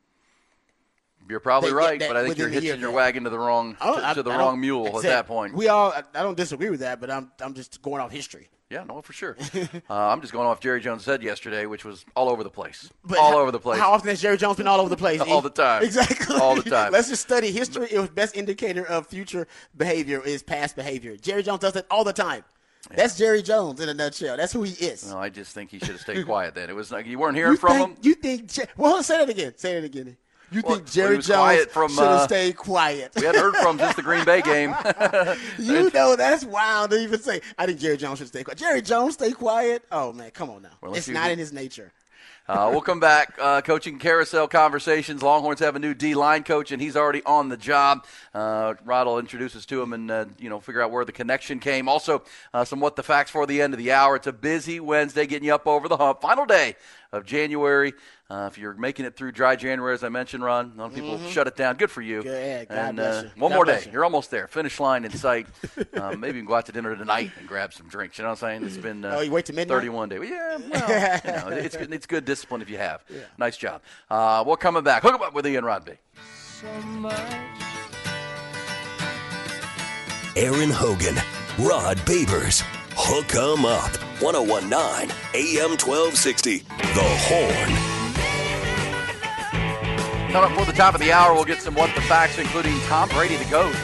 You're 1.30 1.42
probably 1.42 1.74
right, 1.74 2.00
but 2.00 2.16
I 2.16 2.24
think 2.26 2.38
you're 2.38 2.50
hitching 2.50 2.80
your 2.80 2.92
wagon 2.92 3.26
to 3.26 3.30
the 3.30 3.40
wrong 3.40 3.76
to, 3.82 4.14
to 4.16 4.24
the 4.24 4.32
wrong 4.32 4.60
mule 4.60 4.98
at 4.98 5.04
that 5.04 5.28
point. 5.28 5.54
We 5.54 5.68
all 5.68 5.92
I 5.92 6.24
don't 6.24 6.38
disagree 6.38 6.70
with 6.70 6.80
that, 6.80 7.02
but 7.02 7.12
I'm 7.12 7.32
I'm 7.42 7.54
just 7.54 7.82
going 7.82 8.02
off 8.02 8.12
history. 8.12 8.50
Yeah, 8.70 8.84
no, 8.86 9.02
for 9.02 9.14
sure. 9.14 9.38
uh, 9.54 9.70
I'm 9.90 10.22
just 10.22 10.34
going 10.34 10.48
off 10.48 10.60
Jerry 10.60 10.82
Jones 10.82 11.04
said 11.04 11.22
yesterday, 11.22 11.66
which 11.66 11.86
was 11.86 12.06
all 12.16 12.30
over 12.30 12.44
the 12.44 12.50
place. 12.50 12.90
But 13.06 13.20
all 13.20 13.32
how, 13.32 13.40
over 13.40 13.52
the 13.52 13.60
place. 13.60 13.80
How 13.80 13.92
often 13.92 14.10
has 14.10 14.22
Jerry 14.22 14.38
Jones 14.38 14.58
been 14.58 14.68
all 14.68 14.80
over 14.80 14.90
the 14.90 14.98
place? 14.98 15.22
all 15.28 15.42
the 15.42 15.50
time. 15.50 15.84
Exactly. 15.84 16.36
All 16.38 16.56
the 16.56 16.68
time. 16.70 16.92
Let's 16.92 17.10
just 17.10 17.22
study 17.22 17.52
history. 17.52 17.88
It 17.92 18.00
was 18.00 18.10
best 18.10 18.36
indicator 18.36 18.86
of 18.86 19.08
future 19.08 19.48
behavior 19.78 20.24
is 20.26 20.42
past 20.42 20.76
behavior. 20.76 21.16
Jerry 21.18 21.44
Jones 21.44 21.60
does 21.60 21.76
it 21.76 21.86
all 21.92 22.04
the 22.04 22.14
time. 22.14 22.44
Yeah. 22.90 22.98
That's 22.98 23.18
Jerry 23.18 23.42
Jones 23.42 23.80
in 23.80 23.90
a 23.90 23.94
nutshell. 23.94 24.38
That's 24.38 24.52
who 24.52 24.64
he 24.64 24.74
is. 24.86 25.10
No, 25.10 25.18
I 25.18 25.30
just 25.30 25.54
think 25.54 25.70
he 25.70 25.80
should 25.80 25.90
have 25.90 26.02
stayed 26.02 26.26
quiet 26.26 26.56
then. 26.56 26.70
It 26.70 26.76
was 26.76 26.92
like 26.92 27.06
you 27.06 27.20
weren't 27.20 27.36
hearing 27.36 27.54
you 27.54 27.58
from 27.58 27.78
think, 27.78 27.90
him. 27.90 27.98
You 28.02 28.16
think? 28.16 28.52
Well, 28.76 29.02
say 29.04 29.20
that 29.20 29.30
again. 29.30 29.54
Say 29.56 29.78
it 29.78 29.84
again. 29.84 30.18
You 30.54 30.62
well, 30.64 30.76
think 30.76 30.92
Jerry 30.92 31.18
Jones 31.18 31.58
should 31.58 31.72
have 31.74 32.00
uh, 32.00 32.28
stayed 32.28 32.56
quiet? 32.58 33.12
We 33.16 33.26
hadn't 33.26 33.42
heard 33.42 33.56
from 33.56 33.80
since 33.80 33.96
the 33.96 34.04
Green 34.04 34.24
Bay 34.24 34.42
game. 34.44 34.76
you 35.58 35.90
know 35.90 36.16
that's 36.16 36.46
wild 36.46 36.92
to 36.92 37.02
even 37.02 37.20
say. 37.20 37.42
I 37.58 37.66
think 37.66 37.80
Jerry 37.80 37.98
Jones 37.98 38.20
should 38.20 38.28
stay 38.28 38.44
quiet. 38.44 38.60
Jerry 38.60 38.84
Jones 38.84 39.16
stay 39.16 39.32
quiet? 39.32 39.84
Oh 39.92 40.14
man, 40.14 40.30
come 40.30 40.52
on 40.52 40.62
now. 40.62 40.70
Well, 40.80 40.94
it's 40.94 41.08
not 41.08 41.32
in 41.32 41.40
his 41.40 41.52
nature. 41.52 41.92
Uh, 42.46 42.68
we'll 42.72 42.82
come 42.82 43.00
back. 43.00 43.36
Uh, 43.40 43.62
coaching 43.62 43.98
carousel 43.98 44.50
conversations. 44.50 45.24
Longhorns 45.24 45.62
have 45.62 45.78
a 45.78 45.80
new 45.80 45.94
D 45.94 46.14
line 46.14 46.44
coach, 46.44 46.74
and 46.74 46.82
he's 46.82 46.98
already 46.98 47.24
on 47.24 47.48
the 47.48 47.56
job. 47.56 48.06
Uh, 48.34 48.74
Rod 48.84 49.08
will 49.08 49.18
introduce 49.18 49.56
us 49.56 49.66
to 49.68 49.82
him 49.82 49.94
and 49.94 50.12
uh, 50.12 50.26
you 50.38 50.50
know 50.50 50.60
figure 50.60 50.82
out 50.82 50.92
where 50.92 51.06
the 51.06 51.14
connection 51.14 51.60
came. 51.60 51.88
Also, 51.88 52.22
uh, 52.54 52.66
some 52.66 52.82
what 52.82 52.98
the 52.98 53.04
facts 53.04 53.32
for 53.32 53.48
the 53.48 53.62
end 53.62 53.74
of 53.74 53.78
the 53.78 53.94
hour. 53.94 54.18
It's 54.18 54.28
a 54.28 54.34
busy 54.34 54.82
Wednesday, 54.82 55.26
getting 55.26 55.48
you 55.48 55.56
up 55.56 55.66
over 55.68 55.88
the 55.88 55.96
hump. 55.96 56.22
Final 56.22 56.46
day 56.46 56.76
of 57.14 57.26
January. 57.26 57.94
Uh, 58.34 58.48
if 58.48 58.58
you're 58.58 58.74
making 58.74 59.06
it 59.06 59.16
through 59.16 59.32
dry 59.32 59.56
January, 59.56 59.94
as 59.94 60.04
I 60.04 60.10
mentioned, 60.10 60.44
Ron, 60.44 60.74
a 60.76 60.80
lot 60.80 60.86
of 60.88 60.96
people 60.96 61.20
mm-hmm. 61.20 61.30
shut 61.30 61.46
it 61.46 61.56
down. 61.56 61.76
Good 61.76 61.92
for 61.92 62.02
you. 62.02 62.24
Good. 62.24 62.68
God 62.68 62.76
and 62.76 63.00
uh, 63.00 63.24
one 63.36 63.52
God 63.52 63.56
more 63.58 63.66
day. 63.66 63.88
You. 63.92 64.00
are 64.00 64.04
almost 64.04 64.32
there. 64.32 64.48
Finish 64.48 64.80
line 64.80 65.06
in 65.06 65.12
sight. 65.12 65.46
uh, 65.94 66.16
maybe 66.18 66.38
you 66.38 66.42
can 66.42 66.46
go 66.48 66.56
out 66.56 66.66
to 66.66 66.72
dinner 66.72 66.96
tonight 66.96 67.30
and 67.38 67.48
grab 67.48 67.74
some 67.74 67.88
drinks. 67.88 68.18
You 68.18 68.24
know 68.24 68.32
what 68.32 68.42
I'm 68.42 68.62
saying? 68.62 68.64
It's 68.64 68.78
been 68.78 69.06
uh, 69.06 69.18
oh, 69.18 69.22
you 69.22 69.30
wait 69.30 69.46
to 69.46 69.54
midnight? 69.54 69.76
31 69.76 70.10
days. 70.10 70.22
Yeah, 70.28 70.58
well, 70.58 71.22
you 71.26 71.32
know, 71.32 71.58
it's, 71.58 71.78
good, 71.78 71.94
it's 71.94 72.08
good 72.08 72.26
discipline 72.26 72.64
if 72.64 72.72
you 72.72 72.78
have. 72.78 73.04
Yeah. 73.08 73.20
Nice 73.38 73.56
job. 73.56 73.84
Uh, 74.10 74.44
we're 74.48 74.58
coming 74.58 74.84
back. 74.84 75.04
Hook 75.04 75.14
'em 75.14 75.22
up 75.22 75.36
with 75.36 75.46
Ian 75.46 75.64
Rodby. 75.64 75.98
So 76.60 76.68
Aaron 80.36 80.72
Hogan, 80.72 81.18
Rod 81.60 81.98
Babers. 81.98 82.64
Hook 82.96 83.36
'em 83.36 83.64
up. 83.64 83.96
1019 84.24 85.12
AM 85.36 85.78
1260. 85.78 86.58
The 86.58 87.04
Horn. 87.30 87.93
Coming 90.34 90.52
up 90.52 90.58
for 90.58 90.66
the 90.66 90.76
top 90.76 90.96
of 90.96 91.00
the 91.00 91.12
hour, 91.12 91.36
we'll 91.36 91.46
get 91.46 91.62
some 91.62 91.76
what 91.76 91.94
the 91.94 92.02
facts, 92.02 92.40
including 92.40 92.74
Tom 92.88 93.08
Brady, 93.10 93.36
the 93.36 93.46
GOAT, 93.52 93.76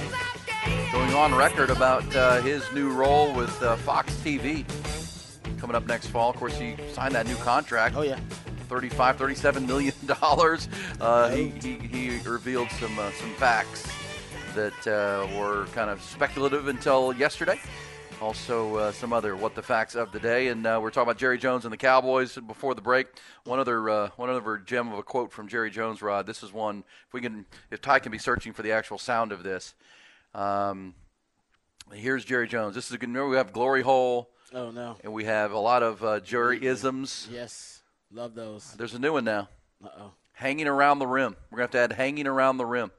going 0.92 1.14
on 1.14 1.36
record 1.36 1.70
about 1.70 2.16
uh, 2.16 2.42
his 2.42 2.64
new 2.74 2.90
role 2.90 3.32
with 3.36 3.62
uh, 3.62 3.76
Fox 3.76 4.16
TV. 4.16 4.66
Coming 5.60 5.76
up 5.76 5.86
next 5.86 6.08
fall. 6.08 6.32
Of 6.32 6.38
course, 6.38 6.58
he 6.58 6.76
signed 6.92 7.14
that 7.14 7.28
new 7.28 7.36
contract. 7.36 7.96
Oh, 7.96 8.02
yeah. 8.02 8.20
35 8.68 9.18
37 9.18 9.68
million 9.68 9.94
dollars. 10.08 10.68
Uh, 11.00 11.30
he, 11.30 11.50
he, 11.50 11.76
he, 11.76 12.28
revealed 12.28 12.72
some 12.72 12.98
uh, 12.98 13.12
some 13.12 13.32
facts 13.36 13.88
that 14.56 14.88
uh, 14.88 15.28
were 15.38 15.68
kind 15.74 15.92
of 15.92 16.02
speculative 16.02 16.68
until 16.68 17.14
yesterday. 17.14 17.60
Also, 18.22 18.76
uh, 18.76 18.92
some 18.92 19.14
other 19.14 19.34
what 19.38 19.56
the 19.56 19.62
facts 19.62 19.96
of 19.96 20.12
the 20.12 20.20
day, 20.20 20.50
and 20.50 20.68
uh, 20.68 20.78
we're 20.82 20.90
talking 20.90 21.04
about 21.04 21.18
Jerry 21.18 21.38
Jones 21.38 21.64
and 21.64 21.72
the 21.72 21.78
Cowboys 21.78 22.36
before 22.36 22.76
the 22.76 22.82
break. 22.82 23.08
One 23.46 23.60
other, 23.60 23.90
uh, 23.90 24.10
one 24.18 24.30
other 24.30 24.58
gem 24.58 24.92
of 24.92 25.00
a 25.00 25.04
quote 25.04 25.32
from 25.32 25.48
Jerry 25.48 25.72
Jones, 25.72 26.02
Rod. 26.02 26.26
This 26.26 26.44
is 26.44 26.52
one. 26.52 26.84
If 27.08 27.14
we 27.14 27.22
can, 27.22 27.46
if 27.72 27.82
Ty 27.82 28.00
can 28.00 28.12
be 28.12 28.18
searching 28.18 28.52
for 28.52 28.62
the 28.62 28.74
actual 28.74 28.98
sound 28.98 29.32
of 29.32 29.44
this, 29.44 29.74
um, 30.36 30.96
here's 31.94 32.26
Jerry 32.26 32.50
Jones. 32.50 32.76
This 32.76 32.88
is 32.88 32.92
a 32.92 32.98
good. 32.98 33.08
Remember, 33.08 33.30
we 33.30 33.38
have 33.38 33.54
Glory 33.54 33.84
Hole. 33.84 34.30
Oh 34.54 34.70
no. 34.72 34.98
And 35.02 35.14
we 35.14 35.24
have 35.24 35.54
a 35.54 35.60
lot 35.60 35.82
of 35.82 36.04
uh, 36.04 36.20
Jerry 36.20 36.66
isms. 36.66 37.30
Yes, 37.32 37.84
love 38.12 38.36
those. 38.36 38.74
There's 38.74 38.94
a 38.96 39.00
new 39.00 39.14
one 39.14 39.24
now. 39.24 39.48
Uh 39.82 39.90
oh. 39.98 40.12
Hanging 40.34 40.68
around 40.68 41.00
the 41.00 41.08
rim. 41.08 41.38
We're 41.50 41.58
gonna 41.58 41.64
have 41.64 41.72
to 41.72 41.80
add 41.80 41.94
hanging 41.94 42.28
around 42.28 42.58
the 42.58 42.66
rim 42.66 42.92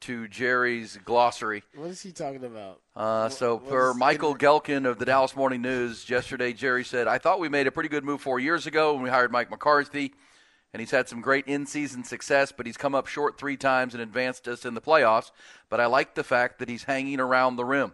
to 0.00 0.28
Jerry's 0.28 0.98
glossary. 1.04 1.62
What 1.74 1.90
is 1.90 2.02
he 2.02 2.12
talking 2.12 2.44
about? 2.44 2.80
Uh, 2.94 3.28
so, 3.28 3.56
what, 3.56 3.68
per 3.68 3.94
Michael 3.94 4.36
Gehlken 4.36 4.86
of 4.86 4.98
the 4.98 5.04
Dallas 5.04 5.34
Morning 5.34 5.62
News, 5.62 6.08
yesterday, 6.08 6.52
Jerry 6.52 6.84
said, 6.84 7.08
I 7.08 7.18
thought 7.18 7.40
we 7.40 7.48
made 7.48 7.66
a 7.66 7.72
pretty 7.72 7.88
good 7.88 8.04
move 8.04 8.20
four 8.20 8.38
years 8.38 8.66
ago 8.66 8.94
when 8.94 9.02
we 9.02 9.10
hired 9.10 9.32
Mike 9.32 9.50
McCarthy, 9.50 10.14
and 10.72 10.80
he's 10.80 10.90
had 10.90 11.08
some 11.08 11.20
great 11.20 11.46
in 11.46 11.66
season 11.66 12.04
success, 12.04 12.52
but 12.52 12.66
he's 12.66 12.76
come 12.76 12.94
up 12.94 13.06
short 13.06 13.38
three 13.38 13.56
times 13.56 13.94
and 13.94 14.02
advanced 14.02 14.46
us 14.48 14.64
in 14.64 14.74
the 14.74 14.80
playoffs. 14.80 15.30
But 15.68 15.80
I 15.80 15.86
like 15.86 16.14
the 16.14 16.24
fact 16.24 16.58
that 16.58 16.68
he's 16.68 16.84
hanging 16.84 17.20
around 17.20 17.56
the 17.56 17.64
rim. 17.64 17.92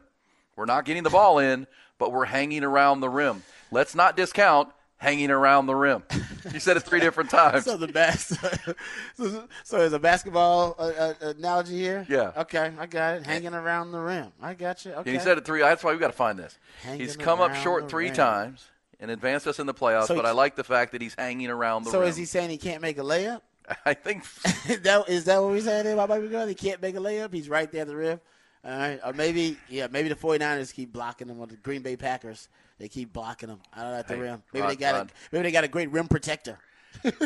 We're 0.57 0.67
not 0.67 0.85
getting 0.85 1.03
the 1.03 1.11
ball 1.11 1.39
in, 1.39 1.67
but 1.99 2.13
we're 2.13 2.27
hanging 2.27 2.65
around 2.65 3.01
the 3.01 3.09
rim. 3.09 3.43
Let's 3.71 3.95
not 3.95 4.17
discount 4.17 4.71
hanging 5.03 5.33
around 5.33 5.67
the 5.67 5.75
rim. 5.75 6.05
You 6.53 6.61
said 6.61 6.77
it 6.77 6.85
three 6.85 7.01
different 7.01 7.29
times. 7.29 7.65
So 7.65 7.77
the 7.77 7.89
best. 7.89 8.29
so, 9.17 9.49
so 9.65 9.79
there's 9.79 9.93
a 9.93 9.99
basketball 9.99 10.77
uh, 10.79 10.83
uh, 10.83 11.15
analogy 11.37 11.77
here. 11.77 12.07
Yeah. 12.09 12.31
Okay, 12.37 12.73
I 12.79 12.87
got 12.87 13.17
it. 13.17 13.27
Hanging 13.27 13.53
around 13.53 13.91
the 13.91 13.99
rim. 13.99 14.33
I 14.41 14.55
got 14.55 14.85
you. 14.85 14.93
Okay. 14.93 15.11
And 15.11 15.19
he 15.19 15.19
said 15.19 15.39
it 15.39 15.45
three. 15.45 15.61
That's 15.61 15.83
why 15.83 15.93
we 15.93 15.99
got 15.99 16.07
to 16.07 16.13
find 16.13 16.39
this. 16.39 16.57
Hanging 16.83 17.01
he's 17.01 17.17
come 17.17 17.41
up 17.41 17.55
short 17.57 17.91
three 17.91 18.07
rim. 18.07 18.15
times 18.15 18.65
and 19.01 19.11
advanced 19.11 19.49
us 19.49 19.59
in 19.59 19.67
the 19.67 19.75
playoffs. 19.75 20.07
So 20.07 20.15
but 20.15 20.25
I 20.25 20.31
like 20.31 20.55
the 20.55 20.65
fact 20.65 20.93
that 20.93 21.03
he's 21.03 21.15
hanging 21.19 21.51
around 21.51 21.85
the 21.85 21.91
So 21.91 21.99
rim. 21.99 22.07
So 22.07 22.11
is 22.11 22.17
he 22.17 22.25
saying 22.25 22.51
he 22.51 22.59
can't 22.59 22.81
make 22.81 22.99
a 22.99 23.03
layup? 23.03 23.41
I 23.85 23.95
think 23.95 24.25
that 24.83 25.09
is 25.09 25.25
that 25.25 25.43
what 25.43 25.51
we're 25.51 25.61
saying 25.61 25.85
there 25.85 25.95
about 25.95 26.09
Michael 26.11 26.27
McCarthy? 26.27 26.51
He 26.51 26.55
can't 26.55 26.81
make 26.81 26.95
a 26.95 27.01
layup. 27.01 27.35
He's 27.35 27.49
right 27.49 27.71
there 27.71 27.83
at 27.83 27.89
the 27.89 27.97
rim. 27.97 28.21
All 28.65 28.79
right. 28.79 29.01
Or 29.05 29.13
maybe, 29.13 29.57
yeah, 29.69 29.89
maybe 29.91 30.09
the 30.09 30.15
49ers 30.15 30.73
keep 30.73 30.93
blocking 30.93 31.29
him, 31.29 31.41
or 31.41 31.49
the 31.49 31.57
Green 31.57 31.83
Bay 31.83 31.97
Packers 31.97 32.49
they 32.83 32.89
keep 32.89 33.13
blocking 33.13 33.49
them 33.49 33.61
I 33.73 33.83
don't 33.83 33.93
know 33.93 33.99
at 33.99 34.09
the 34.09 34.15
Hey, 34.17 34.21
rim. 34.21 34.43
Maybe 34.53 34.67
they 34.67 34.77
got 34.77 34.95
Rod. 34.95 35.07
a 35.11 35.13
maybe 35.35 35.43
they 35.45 35.53
got 35.53 35.65
a 35.65 35.69
great 35.69 35.91
rim 35.93 36.09
protector. 36.09 36.59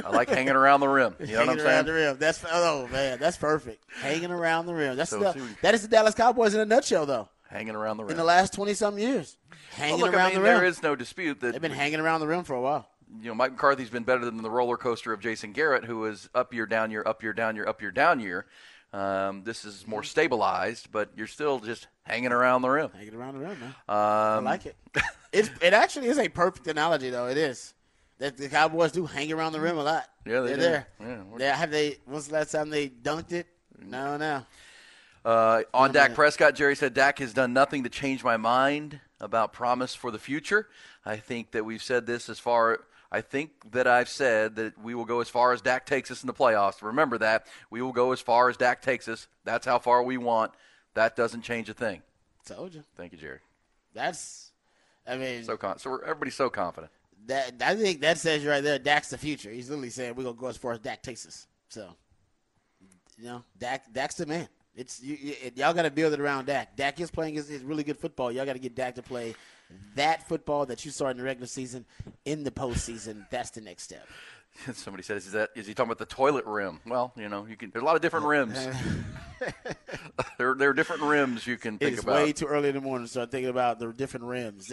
I 0.05 0.11
like 0.11 0.29
hanging 0.29 0.51
around 0.55 0.81
the 0.81 0.89
rim. 0.89 1.17
You 1.19 1.27
know 1.27 1.33
what 1.33 1.41
I'm 1.41 1.47
Hanging 1.49 1.61
around 1.67 1.73
saying? 1.73 1.87
the 1.87 1.93
rim. 1.93 2.17
That's 2.19 2.45
oh 2.51 2.87
man, 2.93 3.19
that's 3.19 3.37
perfect. 3.37 3.85
Hanging 4.01 4.31
around 4.31 4.67
the 4.67 4.75
rim. 4.75 4.97
That's 4.97 5.11
So 5.11 5.19
the, 5.19 5.33
we- 5.41 5.49
that 5.63 5.75
is 5.75 5.83
the 5.83 5.89
Dallas 5.89 6.15
Cowboys 6.15 6.55
in 6.55 6.61
a 6.61 6.65
nutshell, 6.67 7.07
though. 7.07 7.29
Hanging 7.49 7.75
around 7.75 7.97
the 7.97 8.05
rim. 8.05 8.11
In 8.13 8.17
the 8.17 8.25
last 8.25 8.53
twenty 8.55 8.75
some 8.75 8.99
years, 8.99 9.37
hanging 9.73 9.97
well, 10.01 10.07
look, 10.07 10.15
around 10.15 10.27
I 10.27 10.29
mean, 10.31 10.35
the 10.37 10.43
rim. 10.43 10.59
there 10.59 10.67
is 10.67 10.83
no 10.83 10.95
dispute 10.97 11.41
that 11.41 11.53
They've 11.53 11.61
been 11.63 11.71
hanging 11.73 12.01
around 12.01 12.21
the 12.21 12.27
rim 12.27 12.45
for 12.45 12.55
a 12.55 12.61
while. 12.61 12.89
you 13.21 13.29
know 13.29 13.35
Mike 13.35 13.53
McCarthy's 13.53 13.91
been 13.91 14.05
better 14.05 14.25
than 14.25 14.37
the 14.43 14.51
roller 14.51 14.77
coaster 14.77 15.13
of 15.13 15.21
Jason 15.21 15.53
Garrett, 15.53 15.85
who 15.85 16.05
is 16.07 16.29
up 16.35 16.53
year, 16.55 16.67
down 16.67 16.91
year, 16.91 17.03
up 17.07 17.23
year, 17.23 17.33
down 17.33 17.55
year, 17.57 17.67
up 17.69 17.81
year, 17.81 17.91
down 17.93 18.21
year. 18.21 18.47
Um, 18.97 19.43
this 19.45 19.65
is 19.67 19.87
more 19.87 20.03
stabilized, 20.03 20.91
but 20.91 21.11
you're 21.17 21.27
still 21.27 21.59
just 21.61 21.87
hanging 22.05 22.33
around 22.33 22.63
the 22.63 22.71
rim. 22.71 22.91
Hanging 22.97 23.15
around 23.15 23.35
the 23.35 23.41
rim, 23.41 23.61
man. 23.61 23.75
I 23.89 24.37
Um, 24.39 24.45
like 24.45 24.65
it. 24.67 24.77
It's 25.33 25.51
it 25.61 25.75
actually 25.75 26.07
is 26.09 26.19
a 26.19 26.29
perfect 26.29 26.67
analogy, 26.67 27.11
though. 27.11 27.27
It 27.27 27.37
is 27.37 27.75
that 28.19 28.39
the 28.39 28.49
Cowboys 28.49 28.93
do 28.93 29.05
hang 29.05 29.31
around 29.33 29.53
the 29.53 29.61
rim 29.61 29.77
a 29.77 29.83
lot. 29.83 30.09
Yeah, 30.25 30.41
they 30.41 30.53
are 30.53 30.57
do. 30.57 30.63
there. 30.63 30.87
Yeah, 31.01 31.17
They- 31.37 31.45
have 31.51 31.71
they? 31.71 31.99
When's 32.07 32.29
the 32.29 32.35
last 32.35 32.53
time 32.53 32.71
they 32.71 32.89
dunked 32.89 33.33
it? 33.33 33.47
No, 33.79 34.17
no. 34.17 34.47
Uh, 35.25 35.63
on 35.75 35.93
Dak. 35.93 36.15
Prescott, 36.15 36.55
Jerry 36.55 36.75
said 36.77 36.95
Dak 36.95 37.19
has 37.19 37.35
done 37.35 37.53
nothing 37.53 37.83
to 37.85 37.91
change 37.91 38.25
my 38.25 38.37
mind 38.39 39.01
about 39.21 39.53
promise 39.53 39.95
for 39.95 40.11
the 40.11 40.19
future. 40.19 40.69
I 41.05 41.17
think 41.17 41.51
that 41.51 41.65
we've 41.65 41.83
said 41.83 42.07
this 42.07 42.29
as 42.31 42.39
far. 42.39 42.81
I 43.17 43.23
think 43.23 43.73
that 43.73 43.87
I've 43.87 44.11
said 44.11 44.57
that 44.57 44.79
we 44.83 44.95
will 44.95 45.07
go 45.07 45.21
as 45.23 45.29
far 45.31 45.55
as 45.55 45.63
Dak 45.63 45.87
takes 45.87 46.11
us 46.11 46.23
in 46.23 46.27
the 46.27 46.35
playoffs. 46.35 46.83
Remember 46.83 47.17
that 47.17 47.47
we 47.71 47.81
will 47.81 47.95
go 47.95 48.13
as 48.13 48.21
far 48.21 48.51
as 48.51 48.59
Dak 48.59 48.83
takes 48.83 49.09
us. 49.09 49.27
That's 49.43 49.65
how 49.65 49.79
far 49.79 50.03
we 50.03 50.19
want. 50.19 50.53
That 50.93 51.17
doesn't 51.17 51.41
change 51.41 51.71
a 51.71 51.73
thing. 51.75 52.03
Told 52.45 52.75
you. 52.75 52.85
Thank 52.95 53.13
you, 53.13 53.19
Jerry. 53.19 53.39
That's. 53.95 54.53
I 55.07 55.17
mean, 55.17 55.45
So 55.45 55.57
con- 55.57 55.79
so 55.79 55.93
we're, 55.93 56.03
everybody's 56.03 56.35
so 56.35 56.51
confident. 56.51 56.93
that 57.27 57.55
I 57.63 57.75
think 57.75 58.03
that 58.03 58.19
says 58.19 58.45
right 58.45 58.63
there. 58.63 58.79
Dak's 58.79 59.09
the 59.09 59.17
future. 59.17 59.51
He's 59.51 59.71
literally 59.71 59.89
saying 59.89 60.15
we're 60.15 60.25
gonna 60.25 60.37
go 60.37 60.49
as 60.49 60.59
far 60.59 60.73
as 60.73 60.81
Dak 60.81 61.03
takes 61.03 61.25
us. 61.27 61.47
So, 61.71 61.89
you 63.17 63.25
know, 63.25 63.45
Dak, 63.59 63.91
Dak's 63.95 64.17
the 64.17 64.27
man. 64.27 64.47
It's 64.75 65.03
you, 65.03 65.17
you, 65.17 65.35
y'all 65.55 65.73
got 65.73 65.83
to 65.83 65.91
build 65.91 66.13
it 66.13 66.21
around 66.21 66.47
Dak. 66.47 66.77
Dak 66.77 67.01
is 67.01 67.11
playing 67.11 67.37
his, 67.37 67.49
his 67.49 67.63
really 67.63 67.83
good 67.83 67.97
football. 67.97 68.31
Y'all 68.31 68.45
got 68.45 68.53
to 68.53 68.59
get 68.59 68.75
Dak 68.75 68.97
to 68.97 69.03
play 69.03 69.35
that 69.95 70.29
football 70.29 70.67
that 70.67 70.85
you 70.85 70.91
saw 70.91 71.09
in 71.09 71.17
the 71.17 71.23
regular 71.23 71.47
season 71.47 71.85
in 72.25 72.45
the 72.45 72.51
postseason. 72.51 73.27
That's 73.31 73.51
the 73.51 73.61
next 73.61 73.85
step. 73.85 74.07
Somebody 74.73 75.03
says, 75.03 75.27
"Is 75.27 75.33
that 75.33 75.51
is 75.55 75.67
he 75.67 75.75
talking 75.75 75.89
about 75.91 75.99
the 75.99 76.07
toilet 76.07 76.47
rim?" 76.47 76.81
Well, 76.87 77.13
you 77.17 77.29
know, 77.29 77.47
you 77.47 77.57
can. 77.57 77.71
There's 77.71 77.83
a 77.83 77.85
lot 77.87 77.97
of 77.97 78.01
different 78.03 78.25
rims. 78.27 78.57
there, 80.39 80.55
there 80.55 80.71
are 80.71 80.75
different 80.75 81.03
rims 81.03 81.47
you 81.47 81.59
can 81.59 81.77
think 81.79 81.93
It's 81.95 82.03
about. 82.03 82.15
way 82.15 82.33
too 82.33 82.47
early 82.47 82.69
in 82.71 82.75
the 82.75 82.81
morning 82.81 83.07
to 83.07 83.11
start 83.11 83.31
thinking 83.31 83.51
about 83.51 83.79
the 83.79 83.93
different 83.93 84.25
rims 84.25 84.69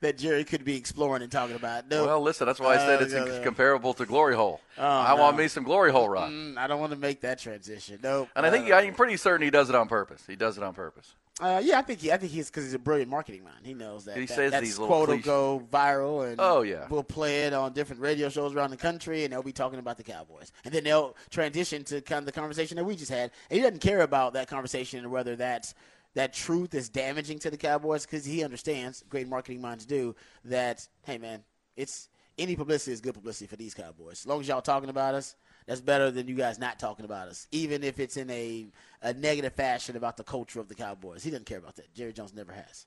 that, 0.00 0.16
Jerry 0.16 0.44
could 0.44 0.64
be 0.64 0.76
exploring 0.76 1.22
and 1.22 1.30
talking 1.30 1.54
about. 1.56 1.86
No, 1.90 2.06
Well, 2.06 2.20
listen, 2.22 2.46
that's 2.46 2.60
why 2.60 2.76
I 2.76 2.78
said 2.78 3.02
Uh, 3.02 3.24
it's 3.26 3.44
comparable 3.44 3.92
to 3.94 4.06
Glory 4.06 4.34
Hole. 4.34 4.62
Oh, 4.78 4.82
I 4.86 5.14
no. 5.14 5.20
want 5.20 5.36
me 5.36 5.48
some 5.48 5.64
Glory 5.64 5.92
Hole 5.92 6.08
rod. 6.08 6.30
Mm, 6.30 6.56
I 6.56 6.66
don't 6.66 6.80
want 6.80 6.92
to 6.92 6.98
make 6.98 7.20
that 7.20 7.38
transition. 7.38 7.98
Nope. 8.02 8.28
And 8.34 8.46
I 8.46 8.50
think 8.50 8.70
Uh, 8.70 8.76
I'm 8.76 8.94
pretty 8.94 9.18
certain 9.18 9.44
he 9.44 9.50
does 9.50 9.68
it 9.68 9.74
on 9.74 9.86
purpose. 9.88 10.22
He 10.26 10.34
does 10.36 10.56
it 10.56 10.64
on 10.64 10.72
purpose. 10.72 11.14
Uh, 11.40 11.60
yeah, 11.64 11.78
I 11.78 11.82
think 11.82 12.00
he, 12.00 12.10
I 12.10 12.16
think 12.16 12.32
he's 12.32 12.50
because 12.50 12.64
he's 12.64 12.74
a 12.74 12.78
brilliant 12.80 13.10
marketing 13.10 13.44
mind. 13.44 13.58
He 13.62 13.72
knows 13.74 14.04
that 14.06 14.16
He 14.16 14.26
that, 14.26 14.34
says 14.34 14.50
that 14.50 14.62
these 14.62 14.78
little 14.78 14.88
quote 14.88 15.08
will 15.08 15.18
go 15.18 15.62
viral, 15.72 16.28
and 16.28 16.36
Oh, 16.40 16.62
yeah. 16.62 16.86
we'll 16.90 17.04
play 17.04 17.42
it 17.42 17.52
on 17.52 17.72
different 17.72 18.02
radio 18.02 18.28
shows 18.28 18.54
around 18.54 18.70
the 18.70 18.76
country, 18.76 19.22
and 19.24 19.32
they'll 19.32 19.42
be 19.42 19.52
talking 19.52 19.78
about 19.78 19.96
the 19.98 20.02
Cowboys, 20.02 20.50
and 20.64 20.74
then 20.74 20.82
they'll 20.82 21.16
transition 21.30 21.84
to 21.84 22.00
kind 22.00 22.18
of 22.20 22.26
the 22.26 22.32
conversation 22.32 22.76
that 22.76 22.84
we 22.84 22.96
just 22.96 23.10
had. 23.10 23.30
And 23.50 23.56
he 23.56 23.62
doesn't 23.62 23.80
care 23.80 24.00
about 24.00 24.32
that 24.32 24.48
conversation 24.48 24.98
and 25.00 25.12
whether 25.12 25.36
that's 25.36 25.74
that 26.14 26.32
truth 26.32 26.74
is 26.74 26.88
damaging 26.88 27.38
to 27.40 27.50
the 27.50 27.56
Cowboys 27.56 28.04
because 28.04 28.24
he 28.24 28.42
understands, 28.42 29.04
great 29.08 29.28
marketing 29.28 29.60
minds 29.60 29.86
do, 29.86 30.16
that 30.46 30.88
hey 31.04 31.18
man, 31.18 31.44
it's 31.76 32.08
any 32.36 32.56
publicity 32.56 32.92
is 32.92 33.00
good 33.00 33.14
publicity 33.14 33.46
for 33.46 33.56
these 33.56 33.74
Cowboys. 33.74 34.20
As 34.22 34.26
long 34.26 34.40
as 34.40 34.48
y'all 34.48 34.60
talking 34.62 34.88
about 34.90 35.14
us, 35.14 35.36
that's 35.68 35.82
better 35.82 36.10
than 36.10 36.26
you 36.26 36.34
guys 36.34 36.58
not 36.58 36.78
talking 36.78 37.04
about 37.04 37.28
us, 37.28 37.46
even 37.52 37.84
if 37.84 38.00
it's 38.00 38.16
in 38.16 38.30
a, 38.30 38.66
a 39.02 39.12
negative 39.12 39.52
fashion 39.52 39.96
about 39.96 40.16
the 40.16 40.24
culture 40.24 40.60
of 40.60 40.68
the 40.68 40.74
Cowboys. 40.74 41.22
He 41.22 41.30
doesn't 41.30 41.44
care 41.44 41.58
about 41.58 41.76
that. 41.76 41.94
Jerry 41.94 42.14
Jones 42.14 42.34
never 42.34 42.52
has. 42.52 42.86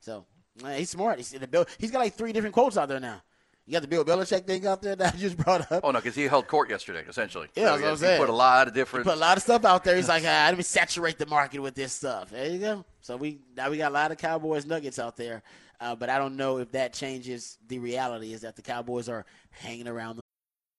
So 0.00 0.24
uh, 0.64 0.70
he's 0.70 0.88
smart. 0.88 1.18
He's, 1.18 1.30
the 1.30 1.46
Bill, 1.46 1.66
he's 1.78 1.90
got 1.90 1.98
like 1.98 2.14
three 2.14 2.32
different 2.32 2.54
quotes 2.54 2.78
out 2.78 2.88
there 2.88 2.98
now. 3.00 3.20
You 3.66 3.74
got 3.74 3.82
the 3.82 3.88
Bill 3.88 4.02
Belichick 4.02 4.46
thing 4.46 4.66
out 4.66 4.80
there 4.80 4.96
that 4.96 5.14
I 5.14 5.16
just 5.18 5.36
brought 5.36 5.70
up. 5.70 5.82
Oh 5.84 5.90
no, 5.90 5.98
because 5.98 6.14
he 6.14 6.22
held 6.22 6.48
court 6.48 6.70
yesterday, 6.70 7.04
essentially. 7.06 7.48
Yeah, 7.54 7.64
that's 7.64 7.76
he, 7.76 7.82
what 7.82 7.88
I'm 7.90 7.96
he 7.96 8.00
saying. 8.00 8.20
put 8.20 8.30
a 8.30 8.32
lot 8.32 8.66
of 8.66 8.72
different. 8.72 9.04
he 9.04 9.10
Put 9.10 9.18
a 9.18 9.20
lot 9.20 9.36
of 9.36 9.42
stuff 9.42 9.66
out 9.66 9.84
there. 9.84 9.94
He's 9.94 10.08
like, 10.08 10.24
ah, 10.26 10.46
let 10.48 10.56
me 10.56 10.62
saturate 10.62 11.18
the 11.18 11.26
market 11.26 11.60
with 11.60 11.74
this 11.74 11.92
stuff. 11.92 12.30
There 12.30 12.48
you 12.48 12.58
go. 12.58 12.84
So 13.02 13.18
we 13.18 13.40
now 13.54 13.68
we 13.68 13.76
got 13.76 13.90
a 13.90 13.94
lot 13.94 14.10
of 14.10 14.16
Cowboys 14.16 14.64
nuggets 14.64 14.98
out 14.98 15.18
there, 15.18 15.42
uh, 15.80 15.94
but 15.94 16.08
I 16.08 16.16
don't 16.16 16.36
know 16.36 16.58
if 16.58 16.72
that 16.72 16.94
changes 16.94 17.58
the 17.68 17.78
reality 17.78 18.32
is 18.32 18.40
that 18.40 18.56
the 18.56 18.62
Cowboys 18.62 19.08
are 19.10 19.26
hanging 19.50 19.86
around. 19.86 20.16
The- 20.16 20.21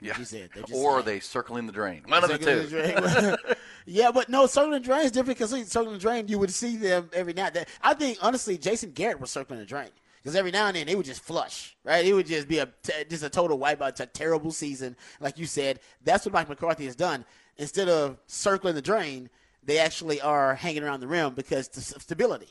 Yeah. 0.00 0.18
you 0.18 0.24
said, 0.24 0.50
they 0.54 0.60
just 0.62 0.74
or 0.74 0.98
are 0.98 1.02
they 1.02 1.20
circling 1.20 1.66
the 1.66 1.72
drain? 1.72 2.02
One 2.06 2.22
of 2.22 2.30
the 2.30 2.38
two. 2.38 2.44
the 2.66 3.56
yeah, 3.86 4.10
but 4.12 4.28
no, 4.28 4.46
circling 4.46 4.72
the 4.72 4.80
drain 4.80 5.00
is 5.00 5.10
different 5.10 5.38
because 5.38 5.50
circling 5.68 5.94
the 5.94 6.00
drain, 6.00 6.28
you 6.28 6.38
would 6.38 6.52
see 6.52 6.76
them 6.76 7.10
every 7.12 7.32
now 7.32 7.46
and 7.46 7.56
then. 7.56 7.66
I 7.82 7.94
think, 7.94 8.18
honestly, 8.22 8.58
Jason 8.58 8.92
Garrett 8.92 9.20
was 9.20 9.30
circling 9.30 9.58
the 9.58 9.66
drain. 9.66 9.90
Because 10.22 10.34
every 10.34 10.50
now 10.50 10.66
and 10.66 10.76
then 10.76 10.86
they 10.86 10.96
would 10.96 11.06
just 11.06 11.22
flush, 11.22 11.76
right? 11.84 12.04
It 12.04 12.12
would 12.12 12.26
just 12.26 12.48
be 12.48 12.58
a 12.58 12.68
just 13.08 13.22
a 13.22 13.30
total 13.30 13.58
wipeout. 13.58 13.90
It's 13.90 14.00
a 14.00 14.06
terrible 14.06 14.50
season, 14.50 14.96
like 15.20 15.38
you 15.38 15.46
said. 15.46 15.78
That's 16.04 16.26
what 16.26 16.32
Mike 16.32 16.48
McCarthy 16.48 16.86
has 16.86 16.96
done. 16.96 17.24
Instead 17.56 17.88
of 17.88 18.18
circling 18.26 18.74
the 18.74 18.82
drain, 18.82 19.30
they 19.62 19.78
actually 19.78 20.20
are 20.20 20.54
hanging 20.54 20.82
around 20.82 21.00
the 21.00 21.06
rim 21.06 21.34
because 21.34 21.68
the 21.68 21.80
stability, 21.80 22.48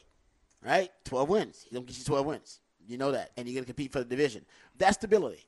right? 0.64 0.90
Twelve 1.04 1.28
wins. 1.30 1.64
He's 1.64 1.74
gonna 1.74 1.86
get 1.86 1.98
you 1.98 2.06
twelve 2.06 2.26
wins. 2.26 2.62
You 2.88 2.98
know 2.98 3.12
that, 3.12 3.32
and 3.36 3.48
you're 3.48 3.56
gonna 3.56 3.66
compete 3.66 3.92
for 3.92 4.00
the 4.00 4.06
division. 4.06 4.46
That's 4.78 4.96
stability. 4.96 5.46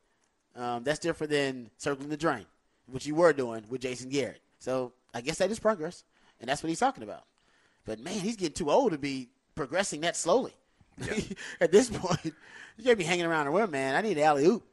Um, 0.55 0.83
that's 0.83 0.99
different 0.99 1.31
than 1.31 1.69
circling 1.77 2.09
the 2.09 2.17
drain, 2.17 2.45
which 2.87 3.05
you 3.05 3.15
were 3.15 3.33
doing 3.33 3.63
with 3.69 3.81
Jason 3.81 4.09
Garrett. 4.09 4.41
So 4.59 4.93
I 5.13 5.21
guess 5.21 5.37
that 5.37 5.51
is 5.51 5.59
progress, 5.59 6.03
and 6.41 6.49
that's 6.49 6.61
what 6.63 6.69
he's 6.69 6.79
talking 6.79 7.03
about. 7.03 7.23
But 7.85 7.99
man, 7.99 8.19
he's 8.19 8.35
getting 8.35 8.53
too 8.53 8.69
old 8.69 8.91
to 8.91 8.97
be 8.97 9.29
progressing 9.55 10.01
that 10.01 10.15
slowly. 10.17 10.53
At 11.61 11.71
this 11.71 11.89
point, 11.89 12.33
you 12.77 12.83
can't 12.83 12.97
be 12.97 13.03
hanging 13.05 13.25
around 13.25 13.45
the 13.45 13.51
rim, 13.51 13.71
man. 13.71 13.95
I 13.95 14.01
need 14.01 14.17
an 14.17 14.23
alley 14.23 14.45
oop. 14.45 14.63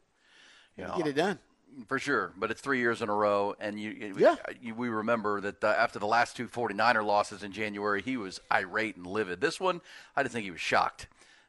You 0.77 0.87
Get 0.97 1.07
it 1.07 1.17
done. 1.17 1.39
For 1.89 1.99
sure, 1.99 2.33
but 2.39 2.51
it's 2.51 2.63
three 2.63 2.79
years 2.79 3.03
in 3.03 3.11
a 3.11 3.15
row, 3.15 3.55
and 3.61 3.79
you, 3.79 4.15
Yeah. 4.19 4.37
you, 4.63 4.75
we 4.75 4.89
remember 4.89 5.43
that 5.43 5.63
uh, 5.63 5.69
after 5.69 5.99
the 5.99 6.07
last 6.07 6.35
two 6.35 6.49
49er 6.49 7.05
losses 7.05 7.43
in 7.43 7.53
January, 7.53 8.01
he 8.01 8.17
was 8.17 8.41
irate 8.51 8.97
and 8.97 9.07
livid. 9.07 9.43
This 9.43 9.61
one, 9.61 9.83
I 10.17 10.23
just 10.23 10.33
think 10.33 10.45
he 10.47 10.51
was 10.51 10.61
shocked, 10.61 11.07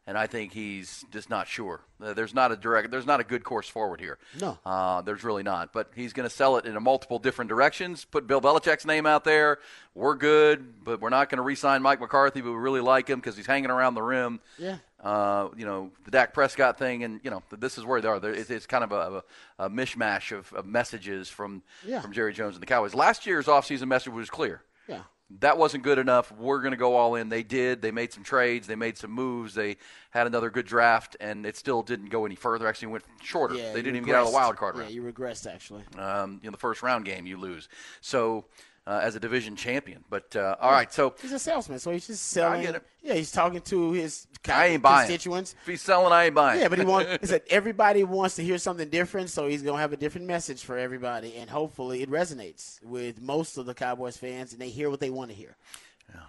and 0.08 0.18
I 0.18 0.26
think 0.26 0.54
he's 0.54 1.06
just 1.12 1.30
not 1.30 1.48
sure. 1.48 1.82
Uh, 2.02 2.14
there's 2.14 2.34
not 2.34 2.52
a 2.52 2.56
direct, 2.56 2.90
there's 2.92 3.06
not 3.06 3.20
a 3.20 3.24
good 3.24 3.44
course 3.44 3.68
forward 3.68 4.00
here. 4.00 4.18
No. 4.40 4.58
uh, 4.66 5.02
there's 5.02 5.24
really 5.24 5.44
not. 5.44 5.74
But 5.74 5.92
he's 5.96 6.14
going 6.14 6.28
to 6.28 6.34
sell 6.34 6.58
it 6.58 6.66
in 6.66 6.76
a 6.76 6.80
multiple 6.80 7.20
different 7.20 7.50
directions. 7.50 8.06
Put 8.06 8.26
Bill 8.26 8.42
Belichick's 8.42 8.86
name 8.86 9.06
out 9.06 9.24
there. 9.26 9.60
We're 9.94 10.16
good, 10.16 10.84
but 10.84 11.02
we're 11.02 11.10
not 11.10 11.30
going 11.30 11.38
to 11.38 11.44
re-sign 11.44 11.82
Mike 11.82 12.00
McCarthy, 12.00 12.42
but 12.42 12.52
we 12.52 12.58
really 12.58 12.82
like 12.82 13.08
him 13.10 13.20
because 13.20 13.36
he's 13.36 13.46
hanging 13.48 13.70
around 13.70 13.96
the 13.96 14.02
rim 14.02 14.40
Yeah. 14.58 14.78
uh, 15.04 15.50
you 15.58 15.66
know, 15.66 15.92
the 16.06 16.12
Dak 16.12 16.34
Prescott 16.34 16.78
thing, 16.80 17.04
and 17.04 17.20
you 17.24 17.30
know, 17.32 17.44
this 17.58 17.78
is 17.78 17.84
where 17.86 18.00
they 18.00 18.08
are. 18.08 18.18
It's, 18.32 18.50
it's 18.50 18.66
kind 18.68 18.84
of 18.84 18.92
a, 18.94 19.24
a, 19.60 19.66
a 19.66 19.70
mishmash 19.70 20.32
of, 20.38 20.54
of 20.54 20.66
messages 20.66 21.30
from 21.30 21.64
Yeah. 21.86 22.00
from 22.02 22.14
Jerry 22.14 22.32
Jones 22.34 22.56
and 22.56 22.62
the 22.62 22.68
Cowboys. 22.68 22.94
Last 22.96 23.26
year's 23.26 23.48
offseason 23.48 23.88
message 23.88 24.14
was 24.14 24.30
clear. 24.30 24.62
Yeah. 24.88 25.02
That 25.40 25.58
wasn't 25.58 25.84
good 25.84 25.98
enough. 25.98 26.32
We're 26.32 26.62
going 26.62 26.72
to 26.72 26.78
go 26.78 26.96
all 26.96 27.16
in. 27.16 27.30
They 27.30 27.44
did. 27.44 27.82
They 27.82 27.92
made 27.92 28.14
some 28.14 28.24
trades. 28.24 28.66
They 28.66 28.76
made 28.76 28.98
some 28.98 29.12
moves. 29.12 29.54
They 29.54 29.78
had 30.12 30.26
another 30.26 30.50
good 30.50 30.66
draft, 30.66 31.18
and 31.20 31.46
it 31.46 31.58
still 31.58 31.82
didn't 31.82 32.10
go 32.10 32.26
any 32.26 32.36
further. 32.36 32.68
Actually, 32.68 32.90
went 32.90 33.04
shorter. 33.22 33.56
Yeah, 33.56 33.74
they 33.74 33.82
didn't 33.82 33.98
even 33.98 34.06
get 34.06 34.16
out 34.16 34.22
of 34.22 34.28
the 34.28 34.32
regressed. 34.32 34.42
wild 34.42 34.56
card 34.56 34.78
round. 34.78 34.90
Yeah, 34.90 34.96
you 34.96 35.04
regressed 35.04 35.52
actually. 35.52 35.84
Um, 35.98 36.40
in 36.44 36.52
the 36.52 36.58
first 36.58 36.82
round 36.82 37.06
game, 37.06 37.26
you 37.26 37.38
lose. 37.38 37.68
So, 38.00 38.46
uh, 38.88 39.02
as 39.04 39.16
a 39.16 39.20
division 39.20 39.56
champion, 39.58 40.04
but 40.10 40.34
uh, 40.36 40.56
all 40.62 40.72
right. 40.72 40.92
So 40.94 41.14
He's 41.22 41.34
a 41.34 41.40
salesman, 41.40 41.78
so 41.80 41.92
he's 41.92 42.08
just 42.08 42.30
selling. 42.30 42.62
get 42.62 42.76
it. 42.76 42.84
Yeah, 43.04 43.14
he's 43.16 43.32
talking 43.32 43.62
to 43.62 43.92
his 43.92 44.28
I 44.50 44.68
ain't 44.68 44.82
buying. 44.82 45.08
constituents. 45.08 45.56
If 45.62 45.68
he's 45.68 45.82
selling, 45.82 46.12
I 46.14 46.26
ain't 46.26 46.36
buying. 46.36 46.62
Yeah, 46.62 46.70
but 46.70 46.80
he 46.80 46.86
wants. 46.86 47.18
He 47.22 47.28
said 47.28 47.42
everybody 47.50 48.04
wants 48.04 48.36
to 48.38 48.44
hear 48.44 48.58
something 48.58 48.90
different, 48.90 49.30
so 49.30 49.48
he's 49.48 49.62
gonna 49.62 49.80
have 49.80 49.94
a 49.94 49.98
different 49.98 50.26
message 50.28 50.64
for 50.64 50.78
everybody, 50.78 51.36
and 51.36 51.50
hopefully 51.50 52.02
it 52.02 52.10
resonates 52.10 52.82
with 52.84 53.22
most 53.22 53.58
of 53.58 53.66
the 53.66 53.74
Cowboys 53.74 54.16
fans, 54.18 54.54
and 54.54 54.62
they 54.62 54.70
hear 54.70 54.90
what 54.90 55.00
they 55.02 55.10
want 55.10 55.30
to 55.32 55.36
hear. 55.36 55.56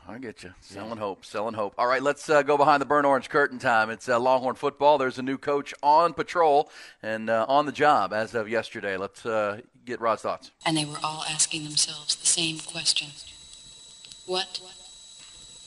I 0.08 0.16
get 0.16 0.42
you. 0.42 0.54
Selling 0.62 0.96
hope, 0.96 1.24
selling 1.24 1.52
hope. 1.52 1.74
All 1.76 1.86
right, 1.86 2.02
let's 2.02 2.30
uh, 2.30 2.42
go 2.42 2.56
behind 2.56 2.80
the 2.80 2.86
burnt 2.86 3.04
orange 3.04 3.28
curtain 3.28 3.58
time. 3.58 3.90
It's 3.90 4.08
uh, 4.08 4.18
Longhorn 4.18 4.54
football. 4.54 4.96
There's 4.96 5.18
a 5.18 5.22
new 5.22 5.36
coach 5.36 5.74
on 5.82 6.14
patrol 6.14 6.70
and 7.02 7.28
uh, 7.28 7.44
on 7.46 7.66
the 7.66 7.72
job 7.72 8.14
as 8.14 8.34
of 8.34 8.48
yesterday. 8.48 8.96
Let's 8.96 9.26
uh, 9.26 9.60
get 9.84 10.00
Rod's 10.00 10.22
thoughts. 10.22 10.50
And 10.64 10.78
they 10.78 10.86
were 10.86 10.98
all 11.04 11.24
asking 11.28 11.64
themselves 11.64 12.16
the 12.16 12.26
same 12.26 12.58
question. 12.58 13.08
What 14.24 14.60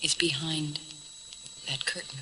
is 0.01 0.16
behind 0.16 0.80
that 1.70 1.86
curtain? 1.86 2.20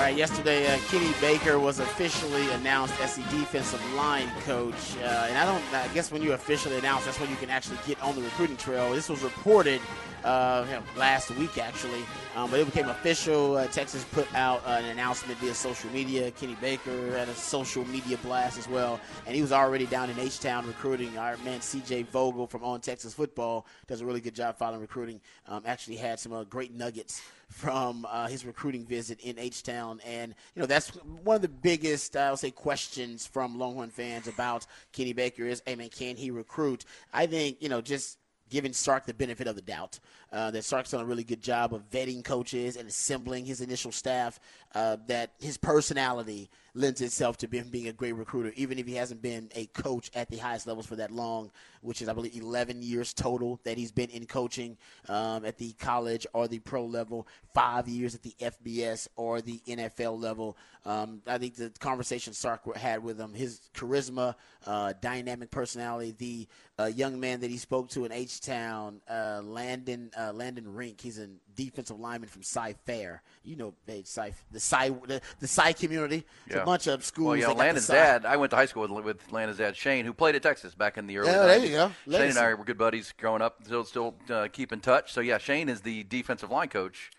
All 0.00 0.06
right, 0.06 0.16
yesterday, 0.16 0.66
uh, 0.66 0.78
Kenny 0.88 1.12
Baker 1.20 1.58
was 1.58 1.78
officially 1.78 2.50
announced 2.52 2.98
as 3.02 3.16
the 3.16 3.22
defensive 3.24 3.84
line 3.92 4.30
coach. 4.46 4.96
Uh, 4.96 5.26
and 5.28 5.36
I 5.36 5.44
don't, 5.44 5.62
I 5.74 5.92
guess 5.92 6.10
when 6.10 6.22
you 6.22 6.32
officially 6.32 6.78
announce, 6.78 7.04
that's 7.04 7.20
when 7.20 7.28
you 7.28 7.36
can 7.36 7.50
actually 7.50 7.76
get 7.86 8.00
on 8.00 8.16
the 8.16 8.22
recruiting 8.22 8.56
trail. 8.56 8.94
This 8.94 9.10
was 9.10 9.22
reported 9.22 9.78
uh, 10.24 10.64
last 10.96 11.30
week, 11.32 11.58
actually, 11.58 12.02
um, 12.36 12.50
but 12.50 12.60
it 12.60 12.66
became 12.66 12.88
official. 12.88 13.56
Uh, 13.56 13.66
Texas 13.66 14.04
put 14.12 14.32
out 14.34 14.62
uh, 14.64 14.70
an 14.70 14.84
announcement 14.86 15.38
via 15.40 15.54
social 15.54 15.90
media. 15.90 16.30
Kenny 16.30 16.56
Baker 16.60 17.12
had 17.16 17.28
a 17.28 17.34
social 17.34 17.84
media 17.86 18.16
blast 18.18 18.58
as 18.58 18.68
well, 18.68 19.00
and 19.26 19.34
he 19.34 19.42
was 19.42 19.52
already 19.52 19.86
down 19.86 20.10
in 20.10 20.18
H 20.18 20.40
Town 20.40 20.66
recruiting. 20.66 21.16
Our 21.18 21.36
man 21.38 21.60
CJ 21.60 22.06
Vogel 22.08 22.46
from 22.46 22.62
On 22.62 22.80
Texas 22.80 23.14
Football 23.14 23.66
does 23.86 24.00
a 24.00 24.06
really 24.06 24.20
good 24.20 24.34
job 24.34 24.56
following 24.56 24.80
recruiting. 24.80 25.20
Um, 25.48 25.62
actually, 25.66 25.96
had 25.96 26.20
some 26.20 26.32
uh, 26.32 26.44
great 26.44 26.72
nuggets 26.72 27.22
from 27.48 28.06
uh, 28.08 28.28
his 28.28 28.46
recruiting 28.46 28.86
visit 28.86 29.18
in 29.20 29.38
H 29.38 29.64
Town, 29.64 30.00
and 30.06 30.34
you 30.54 30.60
know 30.60 30.66
that's 30.66 30.90
one 31.24 31.36
of 31.36 31.42
the 31.42 31.48
biggest, 31.48 32.16
I 32.16 32.30
would 32.30 32.38
say, 32.38 32.52
questions 32.52 33.26
from 33.26 33.58
Longhorn 33.58 33.90
fans 33.90 34.28
about 34.28 34.66
Kenny 34.92 35.12
Baker 35.12 35.44
is, 35.44 35.62
hey 35.66 35.74
man, 35.74 35.88
can 35.88 36.16
he 36.16 36.30
recruit? 36.30 36.84
I 37.12 37.26
think 37.26 37.56
you 37.60 37.68
know 37.68 37.80
just 37.80 38.18
giving 38.50 38.72
Sark 38.72 39.06
the 39.06 39.14
benefit 39.14 39.46
of 39.46 39.56
the 39.56 39.62
doubt. 39.62 39.98
Uh, 40.32 40.50
that 40.50 40.64
Sark's 40.64 40.90
done 40.90 41.00
a 41.00 41.04
really 41.04 41.24
good 41.24 41.40
job 41.40 41.74
of 41.74 41.90
vetting 41.90 42.22
coaches 42.22 42.76
and 42.76 42.88
assembling 42.88 43.44
his 43.44 43.60
initial 43.60 43.90
staff. 43.90 44.38
Uh, 44.74 44.96
that 45.08 45.32
his 45.40 45.56
personality 45.56 46.48
lends 46.74 47.00
itself 47.00 47.36
to 47.38 47.48
him 47.48 47.68
being 47.70 47.88
a 47.88 47.92
great 47.92 48.12
recruiter, 48.12 48.52
even 48.54 48.78
if 48.78 48.86
he 48.86 48.94
hasn't 48.94 49.20
been 49.20 49.48
a 49.56 49.66
coach 49.66 50.10
at 50.14 50.30
the 50.30 50.36
highest 50.36 50.66
levels 50.66 50.86
for 50.86 50.94
that 50.96 51.10
long, 51.10 51.50
which 51.80 52.00
is, 52.00 52.08
I 52.08 52.12
believe, 52.12 52.36
11 52.36 52.82
years 52.82 53.12
total 53.12 53.60
that 53.64 53.76
he's 53.76 53.90
been 53.90 54.10
in 54.10 54.26
coaching 54.26 54.76
um, 55.08 55.44
at 55.44 55.58
the 55.58 55.72
college 55.72 56.26
or 56.32 56.46
the 56.46 56.60
pro 56.60 56.84
level, 56.84 57.26
five 57.54 57.88
years 57.88 58.14
at 58.14 58.22
the 58.22 58.34
FBS 58.40 59.08
or 59.16 59.40
the 59.40 59.60
NFL 59.66 60.20
level. 60.20 60.56
Um, 60.84 61.22
I 61.26 61.38
think 61.38 61.56
the 61.56 61.70
conversation 61.80 62.32
Sark 62.32 62.76
had 62.76 63.02
with 63.02 63.18
him, 63.18 63.34
his 63.34 63.60
charisma, 63.74 64.34
uh, 64.66 64.92
dynamic 65.00 65.50
personality, 65.50 66.14
the 66.16 66.48
uh, 66.80 66.86
young 66.86 67.20
man 67.20 67.40
that 67.40 67.50
he 67.50 67.56
spoke 67.58 67.88
to 67.90 68.04
in 68.04 68.12
H 68.12 68.40
Town, 68.40 69.00
uh, 69.10 69.40
Landon 69.44 70.10
uh, 70.18 70.32
Landon 70.32 70.72
Rink. 70.74 71.00
He's 71.00 71.18
a 71.18 71.28
defensive 71.54 71.98
lineman 72.00 72.28
from 72.28 72.42
Cy 72.42 72.74
Fair. 72.86 73.22
You 73.44 73.56
know, 73.56 73.74
hey, 73.86 74.02
Cy, 74.04 74.32
the 74.50 74.60
Cy 74.60 74.88
the, 74.88 75.20
the 75.40 75.46
Cy 75.48 75.72
community. 75.72 76.24
It's 76.46 76.56
Yeah. 76.56 76.62
a 76.62 76.64
bunch 76.66 76.86
of 76.86 77.04
schools. 77.04 77.26
Well, 77.28 77.36
you 77.36 77.42
know, 77.42 77.48
that 77.48 77.54
got 77.54 77.58
the 77.58 77.64
Landon's 77.64 77.86
Cy. 77.86 77.94
dad. 77.94 78.26
I 78.26 78.36
went 78.36 78.50
to 78.50 78.56
high 78.56 78.66
school 78.66 78.82
with, 78.88 79.04
with 79.04 79.32
Landon's 79.32 79.58
dad, 79.58 79.76
Shane, 79.76 80.04
who 80.04 80.12
played 80.12 80.34
at 80.36 80.42
Texas 80.42 80.74
back 80.74 80.96
in 80.96 81.06
the 81.06 81.18
early. 81.18 81.30
There 81.30 81.58
90s. 81.60 81.62
you 81.64 81.68
go. 81.70 81.92
Shane 82.10 82.30
and 82.30 82.38
I 82.38 82.54
were 82.54 82.64
good 82.64 82.78
buddies 82.78 83.12
growing 83.18 83.42
up. 83.42 83.58
Still, 83.64 83.84
still 83.84 84.14
uh, 84.30 84.48
keep 84.52 84.72
in 84.72 84.80
touch. 84.80 85.12
So 85.12 85.20
yeah, 85.20 85.38
Shane 85.38 85.68
is 85.68 85.80
the 85.82 86.04
defensive 86.04 86.50
line 86.50 86.68
coach, 86.68 87.10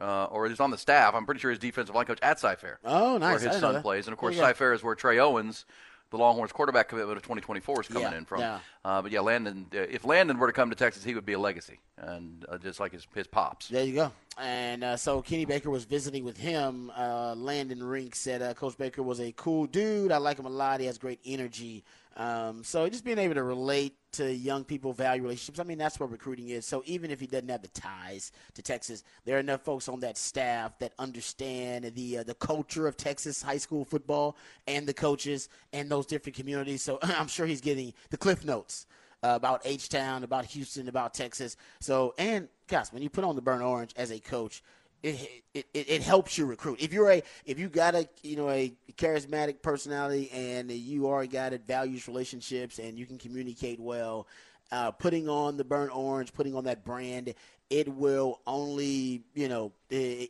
uh, 0.00 0.24
or 0.24 0.48
he's 0.48 0.60
on 0.60 0.70
the 0.70 0.78
staff. 0.78 1.14
I'm 1.14 1.24
pretty 1.24 1.40
sure 1.40 1.50
he's 1.50 1.58
defensive 1.60 1.94
line 1.94 2.06
coach 2.06 2.18
at 2.22 2.38
Cy-Fair. 2.40 2.80
Oh, 2.84 3.18
nice. 3.18 3.40
Where 3.42 3.50
his 3.52 3.60
son 3.60 3.80
plays, 3.82 4.06
and 4.06 4.12
of 4.12 4.18
course, 4.18 4.34
There 4.36 4.44
you. 4.44 4.50
Cy-Fair 4.50 4.72
is 4.74 4.82
where 4.82 4.94
Trey 4.94 5.18
Owens. 5.18 5.64
The 6.10 6.16
Longhorns 6.16 6.50
quarterback 6.52 6.88
commitment 6.88 7.16
of 7.16 7.22
2024 7.22 7.82
is 7.82 7.88
coming 7.88 8.02
Yeah, 8.02 8.18
in 8.18 8.24
from. 8.24 8.40
yeah. 8.40 8.58
Uh, 8.84 9.00
but 9.00 9.12
yeah, 9.12 9.20
Landon. 9.20 9.66
Uh, 9.72 9.78
if 9.78 10.04
Landon 10.04 10.38
were 10.38 10.48
to 10.48 10.52
come 10.52 10.68
to 10.70 10.76
Texas, 10.76 11.04
he 11.04 11.14
would 11.14 11.24
be 11.24 11.34
a 11.34 11.38
legacy, 11.38 11.78
and 11.98 12.44
uh, 12.48 12.58
just 12.58 12.80
like 12.80 12.90
his 12.92 13.06
his 13.14 13.26
pops. 13.28 13.68
There 13.68 13.84
you 13.84 13.94
go. 13.94 14.12
And 14.36 14.82
uh, 14.82 14.96
so 14.96 15.22
Kenny 15.22 15.44
Baker 15.44 15.70
was 15.70 15.84
visiting 15.84 16.24
with 16.24 16.36
him. 16.36 16.90
Uh, 16.96 17.34
Landon 17.36 17.82
Rink 17.82 18.16
said 18.16 18.42
uh, 18.42 18.54
Coach 18.54 18.76
Baker 18.76 19.02
was 19.02 19.20
a 19.20 19.32
cool 19.32 19.66
dude. 19.66 20.10
I 20.10 20.16
like 20.16 20.38
him 20.38 20.46
a 20.46 20.50
lot. 20.50 20.80
He 20.80 20.86
has 20.86 20.98
great 20.98 21.20
energy. 21.24 21.84
Um, 22.16 22.64
so 22.64 22.88
just 22.88 23.04
being 23.04 23.18
able 23.18 23.34
to 23.34 23.42
relate 23.42 23.94
to 24.12 24.32
young 24.32 24.64
people, 24.64 24.92
value 24.92 25.22
relationships. 25.22 25.60
I 25.60 25.64
mean, 25.64 25.78
that's 25.78 26.00
what 26.00 26.10
recruiting 26.10 26.48
is. 26.48 26.66
So 26.66 26.82
even 26.86 27.10
if 27.10 27.20
he 27.20 27.26
doesn't 27.26 27.48
have 27.48 27.62
the 27.62 27.68
ties 27.68 28.32
to 28.54 28.62
Texas, 28.62 29.04
there 29.24 29.36
are 29.36 29.40
enough 29.40 29.62
folks 29.62 29.88
on 29.88 30.00
that 30.00 30.18
staff 30.18 30.78
that 30.78 30.92
understand 30.98 31.92
the 31.94 32.18
uh, 32.18 32.22
the 32.22 32.34
culture 32.34 32.86
of 32.86 32.96
Texas 32.96 33.42
high 33.42 33.58
school 33.58 33.84
football 33.84 34.36
and 34.66 34.86
the 34.86 34.94
coaches 34.94 35.48
and 35.72 35.90
those 35.90 36.06
different 36.06 36.36
communities. 36.36 36.82
So 36.82 36.98
I'm 37.02 37.28
sure 37.28 37.46
he's 37.46 37.60
getting 37.60 37.92
the 38.10 38.16
cliff 38.16 38.44
notes 38.44 38.86
uh, 39.22 39.32
about 39.34 39.62
H 39.64 39.88
Town, 39.88 40.24
about 40.24 40.44
Houston, 40.46 40.88
about 40.88 41.14
Texas. 41.14 41.56
So, 41.80 42.14
and 42.18 42.48
gosh, 42.68 42.92
when 42.92 43.02
you 43.02 43.10
put 43.10 43.24
on 43.24 43.36
the 43.36 43.42
burnt 43.42 43.62
orange 43.62 43.92
as 43.96 44.10
a 44.10 44.18
coach, 44.18 44.62
it, 45.02 45.44
it, 45.54 45.66
it, 45.72 46.02
helps 46.02 46.36
you 46.36 46.46
recruit. 46.46 46.80
If 46.80 46.92
you're 46.92 47.10
a 47.10 47.22
if 47.46 47.58
you 47.58 47.68
got 47.68 47.94
a 47.94 48.08
you 48.22 48.36
know 48.36 48.50
a 48.50 48.72
charismatic 48.94 49.62
personality 49.62 50.30
and 50.32 50.70
you 50.70 51.08
are 51.08 51.22
a 51.22 51.26
guy 51.26 51.48
that 51.48 51.66
values 51.66 52.06
relationships 52.06 52.78
and 52.78 52.98
you 52.98 53.06
can 53.06 53.18
communicate 53.18 53.80
well, 53.80 54.26
uh, 54.72 54.90
putting 54.90 55.28
on 55.28 55.56
the 55.56 55.64
burnt 55.64 55.94
orange, 55.94 56.32
putting 56.32 56.54
on 56.54 56.64
that 56.64 56.84
brand, 56.84 57.34
it 57.70 57.88
will 57.88 58.40
only 58.46 59.22
you 59.34 59.48
know 59.48 59.72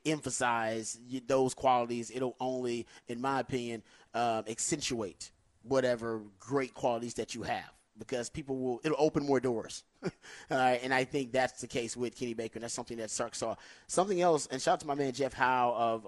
emphasize 0.06 0.98
those 1.26 1.54
qualities. 1.54 2.10
It'll 2.14 2.36
only, 2.40 2.86
in 3.08 3.20
my 3.20 3.40
opinion, 3.40 3.82
uh, 4.14 4.42
accentuate 4.48 5.32
whatever 5.62 6.22
great 6.38 6.74
qualities 6.74 7.14
that 7.14 7.34
you 7.34 7.42
have 7.42 7.79
because 8.00 8.28
people 8.28 8.56
will 8.56 8.80
it'll 8.82 8.96
open 8.98 9.24
more 9.24 9.38
doors. 9.38 9.84
All 10.02 10.10
right, 10.50 10.80
and 10.82 10.92
I 10.92 11.04
think 11.04 11.30
that's 11.30 11.60
the 11.60 11.68
case 11.68 11.96
with 11.96 12.16
Kenny 12.16 12.34
Baker. 12.34 12.54
And 12.56 12.64
that's 12.64 12.74
something 12.74 12.96
that 12.96 13.10
Sark 13.10 13.36
saw. 13.36 13.54
Something 13.86 14.20
else, 14.20 14.48
and 14.50 14.60
shout 14.60 14.72
out 14.74 14.80
to 14.80 14.86
my 14.88 14.96
man 14.96 15.12
Jeff 15.12 15.32
Howe 15.32 15.72
of 15.76 16.06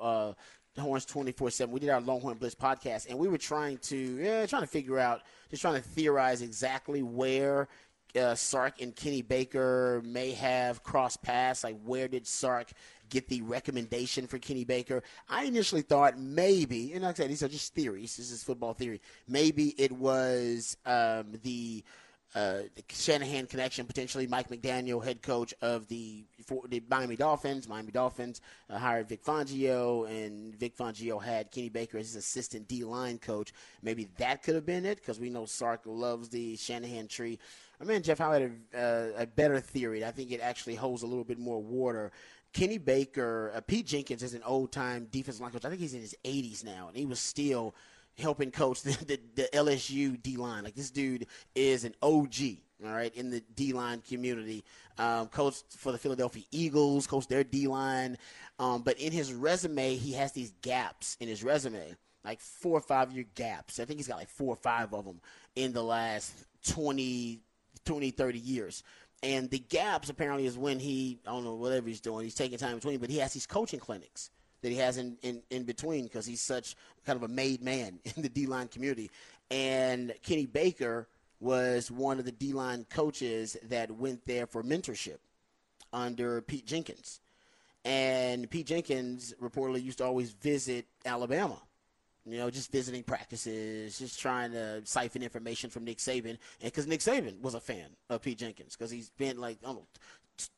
uh, 0.77 0.81
Horns 0.81 1.05
twenty 1.05 1.31
four 1.31 1.51
seven. 1.51 1.73
We 1.73 1.79
did 1.79 1.91
our 1.91 2.01
Longhorn 2.01 2.39
Blitz 2.39 2.57
podcast, 2.57 3.09
and 3.09 3.17
we 3.17 3.29
were 3.29 3.39
trying 3.39 3.79
to 3.79 3.97
yeah, 3.97 4.47
trying 4.47 4.63
to 4.63 4.69
figure 4.69 4.99
out, 4.99 5.21
just 5.51 5.63
trying 5.63 5.81
to 5.81 5.89
theorize 5.89 6.43
exactly 6.43 7.03
where 7.03 7.69
uh, 8.17 8.35
Sark 8.35 8.81
and 8.81 8.95
Kenny 8.95 9.23
Baker 9.23 10.03
may 10.05 10.33
have 10.33 10.83
crossed 10.83 11.23
paths. 11.23 11.63
Like 11.63 11.79
where 11.85 12.09
did 12.09 12.27
Sark 12.27 12.73
get 13.13 13.29
the 13.29 13.43
recommendation 13.43 14.27
for 14.27 14.39
Kenny 14.39 14.65
Baker? 14.65 15.03
I 15.29 15.45
initially 15.45 15.83
thought 15.83 16.19
maybe, 16.19 16.93
and 16.93 17.03
like 17.03 17.17
I 17.17 17.23
said, 17.23 17.31
these 17.31 17.43
are 17.43 17.49
just 17.49 17.75
theories. 17.75 18.17
This 18.17 18.31
is 18.31 18.43
football 18.43 18.75
theory. 18.75 19.01
Maybe 19.29 19.75
it 19.79 19.93
was 19.93 20.77
um, 20.87 21.27
the 21.43 21.85
uh, 22.35 22.63
the 22.75 22.83
Shanahan 22.91 23.47
connection, 23.47 23.85
potentially 23.85 24.27
Mike 24.27 24.49
McDaniel, 24.49 25.05
head 25.05 25.21
coach 25.21 25.53
of 25.61 25.87
the, 25.89 26.25
for 26.47 26.63
the 26.67 26.83
Miami 26.89 27.15
Dolphins. 27.15 27.69
Miami 27.69 27.93
Dolphins 27.93 28.41
uh, 28.71 28.79
hired 28.79 29.09
Vic 29.09 29.23
Fangio, 29.23 30.09
and 30.09 30.55
Vic 30.55 30.75
Fangio 30.75 31.23
had 31.23 31.51
Kenny 31.51 31.69
Baker 31.69 31.99
as 31.99 32.07
his 32.07 32.17
assistant 32.17 32.69
D 32.69 32.85
line 32.85 33.19
coach. 33.19 33.53
Maybe 33.83 34.09
that 34.17 34.43
could 34.43 34.55
have 34.55 34.65
been 34.65 34.87
it 34.87 34.97
because 34.97 35.21
we 35.21 35.29
know 35.29 35.45
Sark 35.45 35.83
loves 35.85 36.31
the 36.31 36.57
Shanahan 36.57 37.07
tree. 37.07 37.39
I 37.81 37.85
mean, 37.85 38.03
Jeff 38.03 38.19
Howe 38.19 38.33
had 38.33 38.51
a, 38.73 38.79
uh, 38.79 39.23
a 39.23 39.27
better 39.27 39.61
theory. 39.61 40.05
I 40.05 40.11
think 40.11 40.31
it 40.31 40.41
actually 40.41 40.77
holds 40.77 41.03
a 41.03 41.07
little 41.07 41.25
bit 41.25 41.39
more 41.39 41.61
water. 41.61 42.13
Kenny 42.53 42.79
Baker, 42.79 43.53
uh, 43.55 43.61
Pete 43.61 43.87
Jenkins 43.87 44.23
is 44.23 44.35
an 44.35 44.43
old 44.45 44.73
time 44.73 45.09
defensive 45.11 45.41
line 45.41 45.53
coach. 45.53 45.65
I 45.65 45.69
think 45.69 45.81
he's 45.81 45.95
in 45.95 46.01
his 46.01 46.15
80s 46.25 46.65
now, 46.65 46.89
and 46.89 46.97
he 46.97 47.07
was 47.07 47.19
still 47.19 47.75
helping 48.19 48.51
coach 48.51 48.83
the, 48.83 48.93
the, 49.05 49.21
the 49.35 49.49
LSU 49.53 50.23
D 50.23 50.37
line. 50.37 50.65
Like 50.65 50.75
this 50.75 50.91
dude 50.91 51.27
is 51.55 51.85
an 51.85 51.95
OG, 52.03 52.35
all 52.85 52.93
right, 52.93 53.15
in 53.15 53.31
the 53.31 53.41
D 53.55 53.73
line 53.73 54.03
community. 54.07 54.65
Um, 54.99 55.29
coached 55.29 55.65
for 55.71 55.93
the 55.93 55.99
Philadelphia 55.99 56.45
Eagles, 56.51 57.07
coached 57.07 57.31
their 57.31 57.45
D 57.45 57.67
line. 57.67 58.19
Um, 58.59 58.83
but 58.83 58.99
in 58.99 59.13
his 59.13 59.33
resume, 59.33 59.97
he 59.97 60.13
has 60.13 60.33
these 60.33 60.53
gaps 60.61 61.17
in 61.21 61.29
his 61.29 61.43
resume, 61.43 61.97
like 62.25 62.41
four 62.41 62.77
or 62.77 62.83
five 62.83 63.13
year 63.13 63.25
gaps. 63.35 63.81
I 63.81 63.87
think 63.87 63.99
he's 63.99 64.09
got 64.09 64.19
like 64.19 64.29
four 64.29 64.53
or 64.53 64.57
five 64.57 64.93
of 64.93 65.05
them 65.07 65.21
in 65.57 65.73
the 65.73 65.83
last 65.83 66.33
20, 66.69 67.41
20 67.85 68.11
30 68.11 68.39
years. 68.39 68.83
And 69.23 69.49
the 69.51 69.61
gaps 69.61 70.11
apparently 70.11 70.47
is 70.47 70.59
when 70.59 70.81
he, 70.81 71.19
I 71.27 71.31
don't 71.31 71.45
know, 71.45 71.55
whatever 71.55 71.89
he's 71.89 72.01
doing, 72.01 72.25
he's 72.25 72.35
taking 72.35 72.59
time 72.59 72.75
between, 72.77 72.99
but 72.99 73.09
he 73.09 73.19
has 73.19 73.33
these 73.33 73.47
coaching 73.47 73.79
clinics 73.79 74.31
that 74.63 74.71
he 74.71 74.77
has 74.77 74.97
in, 74.97 75.17
in, 75.23 75.43
in 75.51 75.65
between 75.65 76.05
because 76.05 76.27
he's 76.27 76.41
such 76.41 76.77
kind 77.05 77.17
of 77.17 77.23
a 77.23 77.29
made 77.29 77.63
man 77.63 78.01
in 78.17 78.23
the 78.23 78.29
D 78.29 78.47
line 78.47 78.69
community. 78.69 79.11
And 79.51 80.13
Kenny 80.23 80.47
Baker 80.47 81.07
was 81.41 81.91
one 81.91 82.19
of 82.19 82.25
the 82.25 82.33
D 82.33 82.53
line 82.53 82.87
coaches 82.89 83.57
that 83.69 83.91
went 83.91 84.25
there 84.27 84.47
for 84.47 84.63
mentorship 84.63 85.19
under 85.93 86.41
Pete 86.41 86.67
Jenkins. 86.67 87.21
And 87.85 88.49
Pete 88.49 88.67
Jenkins 88.67 89.35
reportedly 89.43 89.83
used 89.83 89.99
to 89.99 90.05
always 90.05 90.31
visit 90.31 90.87
Alabama, 91.05 91.61
you 92.25 92.39
know, 92.39 92.51
just 92.51 92.71
visiting 92.71 93.03
practices, 93.03 93.99
just 93.99 94.21
trying 94.21 94.53
to 94.53 94.83
siphon 94.85 95.23
information 95.23 95.71
from 95.71 95.85
Nick 95.85 95.99
Saban. 95.99 96.31
And 96.31 96.39
because 96.63 96.87
Nick 96.87 97.01
Saban 97.01 97.41
was 97.41 97.55
a 97.55 97.61
fan 97.61 97.87
of 98.11 98.23
Pete 98.23 98.39
Jenkins, 98.39 98.77
because 98.77 98.91
he's 98.91 99.11
been 99.11 99.41
like, 99.41 99.59
I 99.63 99.67
don't 99.67 99.77
know, 99.77 99.87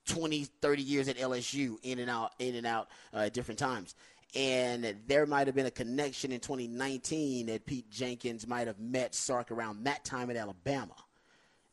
20, 0.07 0.45
30 0.45 0.83
years 0.83 1.09
at 1.09 1.17
LSU, 1.17 1.77
in 1.83 1.99
and 1.99 2.11
out, 2.11 2.33
in 2.39 2.55
and 2.55 2.67
out 2.67 2.89
uh, 3.13 3.19
at 3.19 3.33
different 3.33 3.59
times. 3.59 3.95
And 4.35 4.97
there 5.07 5.27
might 5.27 5.47
have 5.47 5.55
been 5.55 5.67
a 5.67 5.71
connection 5.71 6.33
in 6.33 6.41
2019 6.41 7.47
that 7.47 7.65
Pete 7.67 7.89
Jenkins 7.91 8.47
might 8.47 8.67
have 8.67 8.81
met 8.81 9.15
Sark 9.15 9.51
around 9.51 9.85
that 9.85 10.05
time 10.05 10.29
at 10.29 10.37
Alabama. 10.37 10.95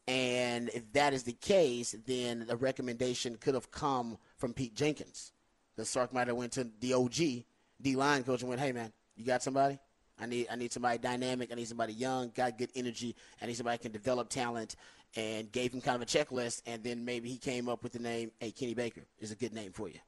And 0.08 0.70
if 0.70 0.92
that 0.94 1.14
is 1.14 1.24
the 1.24 1.34
case, 1.34 1.96
then 2.06 2.46
the 2.48 2.58
recommendation 2.58 3.38
could 3.38 3.56
have 3.56 3.72
come 3.72 4.18
from 4.38 4.54
Pete 4.54 4.76
Jenkins. 4.76 5.32
The 5.76 5.86
Sark 5.86 6.14
might 6.14 6.28
have 6.28 6.36
went 6.36 6.54
to 6.54 6.68
the 6.80 6.94
OG 6.94 7.46
D 7.82 7.96
line 7.96 8.24
coach 8.24 8.42
and 8.42 8.50
went, 8.50 8.62
"Hey 8.62 8.72
man, 8.72 8.92
you 9.22 9.28
got 9.28 9.44
somebody? 9.44 9.80
I 10.20 10.26
need 10.26 10.48
I 10.52 10.56
need 10.56 10.72
somebody 10.72 10.98
dynamic. 10.98 11.52
I 11.52 11.56
need 11.56 11.68
somebody 11.68 11.94
young, 11.94 12.32
got 12.36 12.58
good 12.58 12.70
energy. 12.76 13.16
I 13.42 13.46
need 13.48 13.56
somebody 13.56 13.78
can 13.78 13.92
develop 13.92 14.30
talent." 14.30 14.76
And 15.18 15.52
gave 15.52 15.74
him 15.74 15.82
kind 15.82 15.98
of 15.98 16.04
a 16.04 16.06
checklist, 16.06 16.62
and 16.66 16.82
then 16.86 17.04
maybe 17.04 17.28
he 17.28 17.38
came 17.38 17.68
up 17.68 17.84
with 17.84 17.92
the 17.92 18.00
name. 18.00 18.32
Hey, 18.40 18.52
Kenny 18.52 18.74
Baker 18.74 19.02
is 19.20 19.30
a 19.30 19.36
good 19.36 19.54
name 19.54 19.74
for 19.74 19.90
you. 19.90 20.00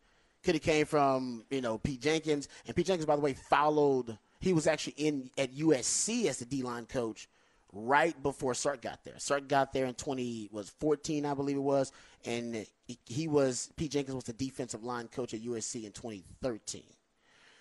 Could 0.43 0.55
have 0.55 0.61
came 0.61 0.86
from 0.86 1.43
you 1.49 1.59
know 1.59 1.78
Pete 1.78 1.99
Jenkins, 1.99 2.47
and 2.66 2.74
Pete 2.74 2.86
Jenkins, 2.86 3.05
by 3.05 3.18
the 3.18 3.22
way, 3.22 3.34
followed. 3.34 4.18
He 4.39 4.53
was 4.53 4.66
actually 4.66 4.93
in 4.95 5.30
at 5.38 5.53
USC 5.53 6.28
as 6.28 6.38
the 6.38 6.45
D 6.45 6.64
line 6.64 6.86
coach 6.86 7.28
right 7.74 8.22
before 8.24 8.53
Sark 8.53 8.82
got 8.82 9.03
there. 9.03 9.16
Sark 9.18 9.47
got 9.47 9.74
there 9.74 9.86
in 9.86 9.95
20 9.95 10.49
was 10.51 10.70
14, 10.70 11.26
I 11.26 11.34
believe 11.34 11.57
it 11.57 11.61
was, 11.61 11.91
and 12.26 12.66
he, 12.86 12.97
he 13.05 13.28
was 13.28 13.72
Pete 13.76 13.91
Jenkins 13.91 14.16
was 14.16 14.24
the 14.24 14.34
defensive 14.34 14.84
line 14.84 15.07
coach 15.07 15.34
at 15.34 15.41
USC 15.41 15.86
in 15.86 15.91
2013. 15.91 16.84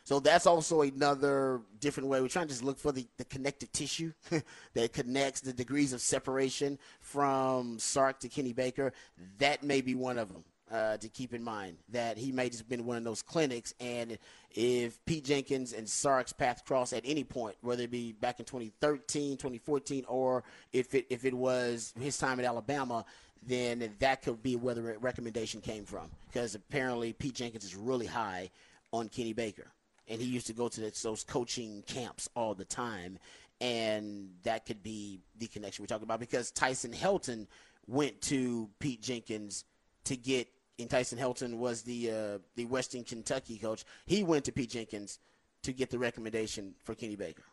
So 0.04 0.20
that's 0.20 0.46
also 0.46 0.82
another 0.82 1.60
different 1.80 2.08
way. 2.08 2.20
We're 2.20 2.28
trying 2.28 2.46
to 2.46 2.52
just 2.52 2.64
look 2.64 2.78
for 2.78 2.92
the, 2.92 3.06
the 3.18 3.24
connective 3.24 3.70
tissue 3.72 4.12
that 4.74 4.92
connects 4.92 5.40
the 5.40 5.52
degrees 5.52 5.92
of 5.92 6.00
separation 6.00 6.78
from 7.00 7.78
Sark 7.78 8.20
to 8.20 8.28
Kenny 8.28 8.52
Baker. 8.52 8.92
That 9.38 9.62
may 9.62 9.80
be 9.80 9.94
one 9.94 10.18
of 10.18 10.32
them 10.32 10.44
uh, 10.72 10.96
to 10.96 11.08
keep 11.08 11.34
in 11.34 11.42
mind 11.42 11.76
that 11.90 12.16
he 12.16 12.32
may 12.32 12.48
just 12.48 12.68
been 12.68 12.86
one 12.86 12.96
of 12.96 13.04
those 13.04 13.22
clinics. 13.22 13.74
And 13.78 14.18
if 14.50 15.04
Pete 15.04 15.24
Jenkins 15.24 15.72
and 15.72 15.88
Sark's 15.88 16.32
path 16.32 16.64
cross 16.64 16.92
at 16.92 17.02
any 17.04 17.24
point, 17.24 17.56
whether 17.60 17.84
it 17.84 17.90
be 17.90 18.12
back 18.12 18.40
in 18.40 18.46
2013, 18.46 19.36
2014, 19.36 20.04
or 20.08 20.42
if 20.72 20.94
it 20.94 21.06
if 21.10 21.24
it 21.24 21.34
was 21.34 21.92
his 22.00 22.16
time 22.16 22.40
at 22.40 22.46
Alabama, 22.46 23.04
then 23.46 23.90
that 23.98 24.22
could 24.22 24.42
be 24.42 24.56
where 24.56 24.74
the 24.74 24.82
recommendation 24.98 25.60
came 25.60 25.84
from. 25.84 26.08
Because 26.26 26.54
apparently 26.54 27.12
Pete 27.12 27.34
Jenkins 27.34 27.64
is 27.64 27.76
really 27.76 28.06
high 28.06 28.50
on 28.92 29.08
Kenny 29.08 29.32
Baker, 29.32 29.66
and 30.08 30.20
he 30.20 30.26
used 30.26 30.46
to 30.48 30.52
go 30.52 30.68
to 30.68 30.92
those 31.02 31.24
coaching 31.24 31.82
camps 31.86 32.28
all 32.34 32.54
the 32.54 32.64
time. 32.64 33.18
And 33.60 34.30
that 34.42 34.66
could 34.66 34.82
be 34.82 35.20
the 35.38 35.46
connection 35.46 35.82
we're 35.82 35.86
talking 35.86 36.04
about 36.04 36.20
because 36.20 36.50
Tyson 36.50 36.92
Helton 36.92 37.46
went 37.86 38.20
to 38.22 38.68
Pete 38.80 39.02
Jenkins 39.02 39.64
to 40.04 40.16
get 40.16 40.48
and 40.78 40.90
Tyson 40.90 41.18
Helton 41.18 41.58
was 41.58 41.82
the 41.82 42.10
uh, 42.10 42.38
the 42.56 42.64
Western 42.64 43.04
Kentucky 43.04 43.58
coach. 43.58 43.84
He 44.06 44.22
went 44.22 44.44
to 44.46 44.52
Pete 44.52 44.70
Jenkins 44.70 45.18
to 45.62 45.72
get 45.72 45.90
the 45.90 45.98
recommendation 45.98 46.74
for 46.82 46.94
Kenny 46.94 47.16
Baker. 47.16 47.44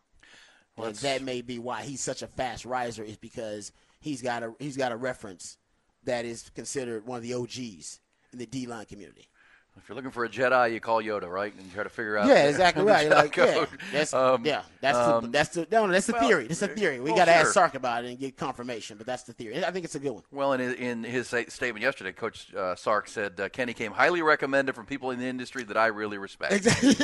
Well, 0.76 0.88
and 0.88 0.95
that 0.97 1.22
may 1.22 1.41
be 1.41 1.60
why 1.60 1.84
he's 1.84 2.02
such 2.02 2.22
a 2.22 2.28
fast 2.28 2.66
riser 2.66 3.04
is 3.04 3.18
because 3.18 3.72
he's 4.00 4.22
got 4.22 4.43
a 4.43 4.54
he's 4.60 4.78
got 4.78 4.91
a 4.91 4.97
reference 4.97 5.58
that 6.04 6.26
is 6.26 6.50
considered 6.56 7.06
one 7.06 7.18
of 7.18 7.24
the 7.24 7.34
OGs 7.34 8.00
in 8.32 8.39
the 8.39 8.45
D 8.45 8.66
line 8.66 8.86
community. 8.86 9.28
If 9.78 9.88
you're 9.88 9.95
looking 9.95 10.11
for 10.11 10.26
a 10.26 10.30
Jedi, 10.30 10.74
you 10.74 10.80
call 10.80 11.01
Yoda, 11.01 11.30
right? 11.30 11.53
And 11.55 11.74
try 11.74 11.84
to 11.84 11.89
figure 11.89 12.17
out. 12.17 12.28
Yeah, 12.28 12.47
exactly 12.47 12.84
right. 12.84 13.09
Like, 13.09 13.36
yeah, 13.36 13.65
that's, 13.93 14.13
um, 14.13 14.45
yeah, 14.45 14.61
that's 14.82 14.97
um, 14.97 15.26
the, 15.26 15.30
that's 15.30 15.49
the 15.49 15.67
no, 15.72 15.88
that's 15.88 16.05
the 16.05 16.13
well, 16.13 16.28
theory. 16.28 16.47
That's 16.47 16.61
a 16.61 16.67
theory. 16.67 16.99
We 16.99 17.11
well, 17.11 17.17
got 17.17 17.26
to 17.26 17.32
sure. 17.32 17.41
ask 17.41 17.53
Sark 17.53 17.76
about 17.76 18.03
it 18.03 18.09
and 18.09 18.20
get 18.20 18.38
confirmation, 18.38 18.97
but 18.97 19.07
that's 19.07 19.24
the 19.24 19.34
theory. 19.34 19.63
I 19.63 19.72
think 19.72 19.86
it's 19.86 19.95
a 19.95 19.99
good 19.99 20.11
one. 20.11 20.24
Well, 20.32 20.53
in, 20.53 20.61
in 20.61 21.03
his 21.03 21.28
statement 21.28 21.82
yesterday, 21.82 22.11
Coach 22.11 22.53
uh, 22.53 22.76
Sark 22.76 23.07
said 23.07 23.39
uh, 23.39 23.49
Kenny 23.49 23.74
came 23.74 23.91
highly 23.91 24.22
recommended 24.22 24.76
from 24.76 24.86
people 24.86 25.11
in 25.11 25.20
the 25.20 25.26
industry 25.26 25.63
that 25.63 25.78
I 25.78 25.88
really 25.88 26.17
respect. 26.17 26.53
Exactly. 26.53 26.89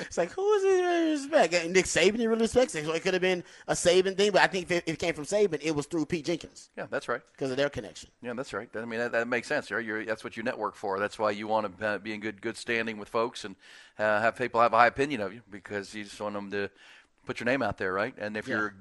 it's 0.00 0.18
like 0.18 0.32
who 0.32 0.52
is 0.54 0.62
he 0.62 0.82
really 0.82 1.10
respect? 1.12 1.52
Nick 1.70 1.84
Saban, 1.86 2.18
he 2.18 2.26
really 2.26 2.42
respects. 2.42 2.72
So 2.72 2.92
it 2.92 3.02
could 3.02 3.14
have 3.14 3.22
been 3.22 3.44
a 3.68 3.74
Saban 3.74 4.16
thing, 4.16 4.32
but 4.32 4.42
I 4.42 4.48
think 4.48 4.70
if 4.70 4.82
it 4.86 4.98
came 4.98 5.14
from 5.14 5.24
Saban, 5.24 5.60
it 5.62 5.74
was 5.74 5.86
through 5.86 6.06
Pete 6.06 6.24
Jenkins. 6.24 6.70
Yeah, 6.76 6.86
that's 6.90 7.08
right. 7.08 7.20
Because 7.32 7.50
of 7.50 7.56
their 7.56 7.70
connection. 7.70 8.10
Yeah, 8.22 8.34
that's 8.34 8.52
right. 8.52 8.68
I 8.74 8.84
mean, 8.84 8.98
that, 9.00 9.12
that 9.12 9.28
makes 9.28 9.48
sense. 9.48 9.70
Right? 9.70 9.84
You're, 9.84 10.04
that's 10.04 10.24
what 10.24 10.36
you 10.36 10.42
network 10.42 10.74
for. 10.74 10.98
That's 10.98 11.18
why 11.18 11.30
you 11.30 11.46
want 11.46 11.78
to 11.78 11.97
uh, 11.98 12.02
be 12.02 12.12
in 12.12 12.20
good 12.20 12.40
good 12.40 12.56
standing 12.56 12.98
with 12.98 13.08
folks 13.08 13.44
and 13.44 13.56
uh, 13.98 14.20
have 14.20 14.36
people 14.36 14.60
have 14.60 14.72
a 14.72 14.76
high 14.76 14.86
opinion 14.86 15.20
of 15.20 15.34
you 15.34 15.42
because 15.50 15.94
you 15.94 16.04
just 16.04 16.20
want 16.20 16.34
them 16.34 16.50
to 16.50 16.70
put 17.26 17.40
your 17.40 17.44
name 17.44 17.62
out 17.62 17.76
there, 17.76 17.92
right? 17.92 18.14
And 18.18 18.36
if 18.36 18.48
yeah. 18.48 18.56
you're 18.56 18.74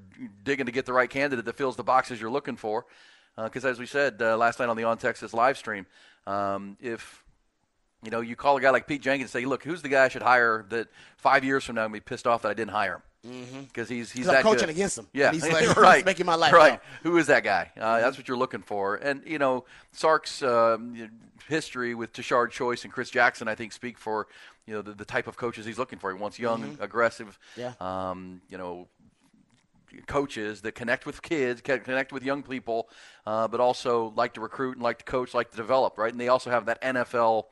digging 0.43 0.67
to 0.67 0.71
get 0.71 0.85
the 0.85 0.93
right 0.93 1.09
candidate 1.09 1.43
that 1.45 1.57
fills 1.57 1.75
the 1.75 1.83
boxes 1.83 2.21
you're 2.21 2.31
looking 2.31 2.55
for, 2.55 2.85
because 3.35 3.65
uh, 3.65 3.69
as 3.69 3.79
we 3.79 3.85
said 3.85 4.21
uh, 4.21 4.37
last 4.37 4.59
night 4.59 4.69
on 4.69 4.77
the 4.77 4.85
On 4.85 4.97
Texas 4.97 5.33
live 5.33 5.57
stream, 5.57 5.85
um, 6.25 6.77
if 6.79 7.23
you 8.03 8.11
know 8.11 8.21
you 8.21 8.35
call 8.35 8.57
a 8.57 8.61
guy 8.61 8.69
like 8.69 8.87
Pete 8.87 9.01
Jenkins 9.01 9.33
and 9.33 9.41
say, 9.41 9.45
"Look, 9.45 9.63
who's 9.63 9.81
the 9.81 9.89
guy 9.89 10.05
I 10.05 10.07
should 10.07 10.21
hire 10.21 10.65
that 10.69 10.87
five 11.17 11.43
years 11.43 11.63
from 11.63 11.75
now 11.75 11.85
I'm 11.85 11.91
be 11.91 11.99
pissed 11.99 12.27
off 12.27 12.43
that 12.43 12.49
I 12.49 12.53
didn't 12.53 12.71
hire 12.71 12.95
him?" 12.95 13.01
because 13.23 13.87
mm-hmm. 13.87 13.95
he's 13.95 14.11
he's 14.11 14.25
that 14.27 14.43
coaching 14.43 14.67
good. 14.67 14.75
against 14.75 14.97
him. 14.97 15.07
Yeah, 15.13 15.31
he's 15.31 15.47
like, 15.47 15.75
right, 15.77 16.05
making 16.05 16.25
my 16.25 16.35
life 16.35 16.53
right. 16.53 16.79
Who 17.03 17.17
is 17.17 17.27
that 17.27 17.43
guy? 17.43 17.71
Uh, 17.75 17.81
mm-hmm. 17.81 18.01
That's 18.01 18.17
what 18.17 18.27
you're 18.27 18.37
looking 18.37 18.61
for. 18.61 18.95
And 18.95 19.21
you 19.25 19.39
know, 19.39 19.65
Sark's 19.91 20.41
um, 20.43 21.09
history 21.47 21.95
with 21.95 22.13
Tashard 22.13 22.51
Choice 22.51 22.83
and 22.83 22.93
Chris 22.93 23.09
Jackson, 23.09 23.47
I 23.47 23.55
think, 23.55 23.73
speak 23.73 23.97
for 23.97 24.27
you 24.65 24.73
know 24.73 24.81
the, 24.81 24.93
the 24.93 25.05
type 25.05 25.27
of 25.27 25.37
coaches 25.37 25.65
he's 25.65 25.77
looking 25.77 25.99
for. 25.99 26.13
He 26.13 26.19
wants 26.19 26.39
young, 26.39 26.63
mm-hmm. 26.63 26.83
aggressive, 26.83 27.37
yeah. 27.55 27.73
um, 27.79 28.41
you 28.49 28.57
know, 28.57 28.87
coaches 30.05 30.61
that 30.61 30.73
connect 30.73 31.05
with 31.05 31.21
kids, 31.21 31.61
connect 31.61 32.11
with 32.11 32.23
young 32.23 32.43
people, 32.43 32.89
uh, 33.25 33.47
but 33.47 33.59
also 33.59 34.13
like 34.15 34.33
to 34.35 34.41
recruit 34.41 34.75
and 34.75 34.83
like 34.83 34.99
to 34.99 35.05
coach, 35.05 35.33
like 35.33 35.51
to 35.51 35.57
develop, 35.57 35.97
right? 35.97 36.11
And 36.11 36.19
they 36.19 36.27
also 36.27 36.49
have 36.49 36.65
that 36.67 36.81
NFL, 36.81 37.45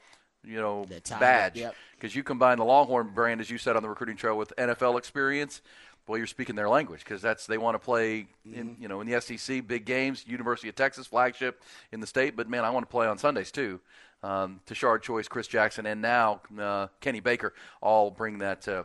you 0.46 0.58
know, 0.58 0.86
badge 1.20 1.54
because 1.54 1.64
yep. 2.02 2.16
you 2.16 2.24
combine 2.24 2.58
the 2.58 2.66
Longhorn 2.66 3.10
brand, 3.14 3.42
as 3.42 3.50
you 3.50 3.58
said 3.58 3.76
on 3.76 3.84
the 3.84 3.90
recruiting 3.90 4.18
trail, 4.18 4.38
with 4.38 4.54
NFL 4.58 4.98
experience. 4.98 5.62
Well, 6.08 6.20
you're 6.20 6.28
speaking 6.28 6.56
their 6.56 6.70
language 6.70 7.00
because 7.00 7.22
that's 7.22 7.48
they 7.48 7.58
want 7.58 7.74
to 7.74 7.80
play 7.80 8.28
in 8.46 8.70
mm-hmm. 8.70 8.82
you 8.82 8.88
know 8.88 9.02
in 9.02 9.10
the 9.10 9.20
SEC 9.20 9.68
big 9.68 9.86
games, 9.86 10.24
University 10.28 10.70
of 10.70 10.76
Texas 10.76 11.08
flagship 11.08 11.64
in 11.92 12.00
the 12.00 12.08
state. 12.08 12.36
But 12.36 12.48
man, 12.48 12.64
I 12.64 12.70
want 12.70 12.86
to 12.86 12.92
play 12.92 13.08
on 13.08 13.18
Sundays 13.18 13.52
too 13.52 13.80
um, 14.26 14.60
Tashard 14.66 15.04
Choice, 15.04 15.28
Chris 15.28 15.48
Jackson, 15.48 15.86
and 15.86 16.02
now 16.02 16.42
uh, 16.60 16.88
Kenny 17.00 17.20
Baker 17.20 17.54
all 17.82 18.12
bring 18.12 18.40
that. 18.40 18.68
Uh, 18.68 18.84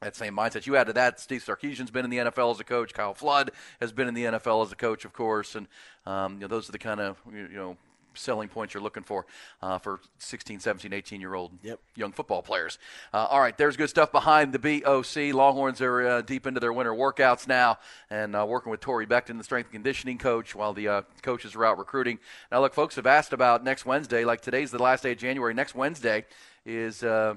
that 0.00 0.16
same 0.16 0.36
mindset. 0.36 0.66
You 0.66 0.76
add 0.76 0.88
to 0.88 0.92
that, 0.94 1.18
Steve 1.18 1.42
Sarkisian's 1.42 1.90
been 1.90 2.04
in 2.04 2.10
the 2.10 2.18
NFL 2.18 2.50
as 2.50 2.60
a 2.60 2.64
coach. 2.64 2.92
Kyle 2.92 3.14
Flood 3.14 3.52
has 3.80 3.90
been 3.90 4.06
in 4.06 4.12
the 4.12 4.24
NFL 4.24 4.66
as 4.66 4.70
a 4.70 4.76
coach, 4.76 5.06
of 5.06 5.14
course, 5.14 5.54
and 5.54 5.66
um, 6.04 6.34
you 6.34 6.40
know, 6.40 6.48
those 6.48 6.68
are 6.68 6.72
the 6.72 6.78
kind 6.78 7.00
of 7.00 7.16
you 7.32 7.48
know 7.48 7.78
selling 8.14 8.48
points 8.48 8.74
you're 8.74 8.82
looking 8.82 9.02
for 9.02 9.26
uh, 9.62 9.78
for 9.78 10.00
16, 10.18 10.60
17, 10.60 10.92
18 10.92 11.20
year 11.20 11.34
old 11.34 11.52
yep. 11.62 11.80
young 11.96 12.12
football 12.12 12.42
players. 12.42 12.78
Uh, 13.12 13.26
all 13.30 13.40
right, 13.40 13.56
there's 13.56 13.76
good 13.76 13.90
stuff 13.90 14.12
behind 14.12 14.52
the 14.52 14.58
BOC. 14.58 15.34
Longhorns 15.34 15.80
are 15.80 16.06
uh, 16.06 16.20
deep 16.22 16.46
into 16.46 16.60
their 16.60 16.72
winter 16.72 16.92
workouts 16.92 17.46
now 17.46 17.78
and 18.10 18.34
uh, 18.34 18.44
working 18.46 18.70
with 18.70 18.80
Torre 18.80 19.06
Becton, 19.06 19.38
the 19.38 19.44
strength 19.44 19.66
and 19.66 19.74
conditioning 19.74 20.18
coach, 20.18 20.54
while 20.54 20.72
the 20.72 20.88
uh, 20.88 21.02
coaches 21.22 21.54
are 21.54 21.64
out 21.64 21.78
recruiting. 21.78 22.18
Now, 22.50 22.60
look, 22.60 22.74
folks 22.74 22.96
have 22.96 23.06
asked 23.06 23.32
about 23.32 23.64
next 23.64 23.86
Wednesday. 23.86 24.24
Like 24.24 24.40
today's 24.40 24.70
the 24.70 24.82
last 24.82 25.02
day 25.02 25.12
of 25.12 25.18
January. 25.18 25.54
Next 25.54 25.74
Wednesday 25.74 26.24
is, 26.64 27.02
uh, 27.02 27.34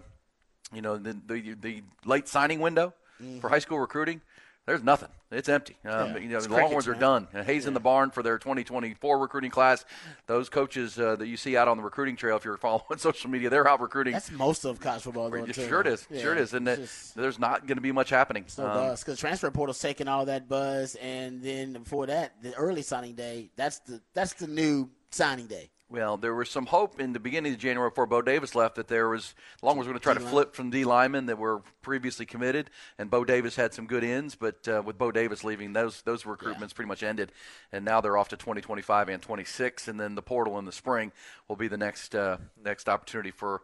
you 0.74 0.82
know, 0.82 0.98
the, 0.98 1.18
the, 1.26 1.56
the 1.60 1.84
late 2.06 2.28
signing 2.28 2.60
window 2.60 2.94
mm-hmm. 3.22 3.40
for 3.40 3.50
high 3.50 3.60
school 3.60 3.80
recruiting 3.80 4.22
there's 4.68 4.84
nothing. 4.84 5.08
It's 5.32 5.48
empty. 5.48 5.78
Um, 5.86 6.12
yeah, 6.12 6.18
you 6.18 6.28
know, 6.28 6.42
the 6.42 6.50
Longhorns 6.50 6.90
are 6.90 6.94
done. 6.94 7.30
hay's 7.32 7.64
yeah. 7.64 7.70
in 7.70 7.74
the 7.74 7.80
barn 7.80 8.12
for 8.12 8.22
their 8.22 8.38
2024 8.38 9.18
recruiting 9.18 9.50
class. 9.50 9.86
Those 10.26 10.50
coaches 10.50 11.00
uh, 11.00 11.16
that 11.16 11.28
you 11.28 11.38
see 11.38 11.56
out 11.56 11.70
on 11.70 11.78
the 11.78 11.84
recruiting 11.84 12.18
trail, 12.18 12.36
if 12.36 12.44
you're 12.44 12.58
following 12.58 12.98
social 12.98 13.30
media, 13.30 13.50
they're 13.50 13.68
out 13.68 13.80
recruiting. 13.80 14.12
That's 14.12 14.30
most 14.30 14.66
of 14.66 14.82
college 14.82 15.04
football. 15.04 15.30
Going 15.30 15.50
sure 15.54 15.80
it 15.80 15.88
is. 15.88 16.06
Yeah, 16.12 16.22
sure 16.22 16.34
it 16.34 16.40
is. 16.40 16.54
And 16.54 16.68
just, 16.68 17.16
there's 17.16 17.40
not 17.40 17.66
going 17.66 17.78
to 17.78 17.82
be 17.82 17.94
much 17.94 18.10
happening. 18.10 18.44
So 18.48 18.68
um, 18.68 18.74
buzz 18.74 19.06
because 19.06 19.18
transfer 19.18 19.50
portal's 19.52 19.80
taking 19.80 20.10
all 20.10 20.26
that 20.26 20.50
buzz, 20.50 20.96
and 20.96 21.42
then 21.42 21.72
before 21.72 22.08
that, 22.08 22.42
the 22.44 22.54
early 22.56 22.82
signing 22.82 23.16
day. 23.16 23.50
That's 23.56 23.80
the 23.80 24.02
that's 24.14 24.34
the 24.34 24.48
new 24.48 24.90
signing 25.12 25.48
day. 25.48 25.70
Well, 25.90 26.18
there 26.18 26.36
was 26.36 26.50
some 26.50 26.66
hope 26.66 27.00
in 27.00 27.14
the 27.14 27.20
beginning 27.20 27.54
of 27.54 27.60
January 27.60 27.90
before 27.90 28.06
Bo 28.08 28.22
Davis 28.22 28.56
left 28.56 28.76
that 28.76 28.90
there 28.90 29.08
was 29.08 29.34
Long 29.62 29.78
was 29.78 29.88
going 29.88 29.98
to 29.98 30.04
try 30.04 30.14
to 30.14 30.20
flip 30.20 30.54
from 30.54 30.70
D 30.70 30.84
linemen 30.84 31.28
that 31.28 31.38
were 31.38 31.62
previously 31.82 32.26
committed, 32.26 32.70
and 32.98 33.10
Bo 33.10 33.24
Davis 33.24 33.56
had 33.56 33.74
some 33.74 33.88
good 33.88 34.04
ends, 34.04 34.36
but 34.36 34.68
uh, 34.68 34.82
with 34.86 34.98
Bo 34.98 35.14
Davis 35.14 35.46
leaving, 35.46 35.72
those 35.72 36.02
those 36.02 36.24
recruitments 36.24 36.72
yeah. 36.72 36.76
pretty 36.76 36.90
much 36.90 37.04
ended, 37.04 37.32
and 37.72 37.86
now 37.86 38.02
they're 38.02 38.18
off 38.18 38.28
to 38.30 38.36
2025 38.36 39.08
and 39.08 39.22
26, 39.22 39.88
and 39.88 39.98
then 39.98 40.16
the 40.16 40.22
portal 40.22 40.60
in 40.60 40.66
the 40.66 40.74
spring 40.74 41.14
will 41.48 41.56
be 41.56 41.70
the 41.70 41.78
next 41.78 42.14
uh, 42.14 42.38
next 42.62 42.90
opportunity 42.90 43.32
for 43.32 43.62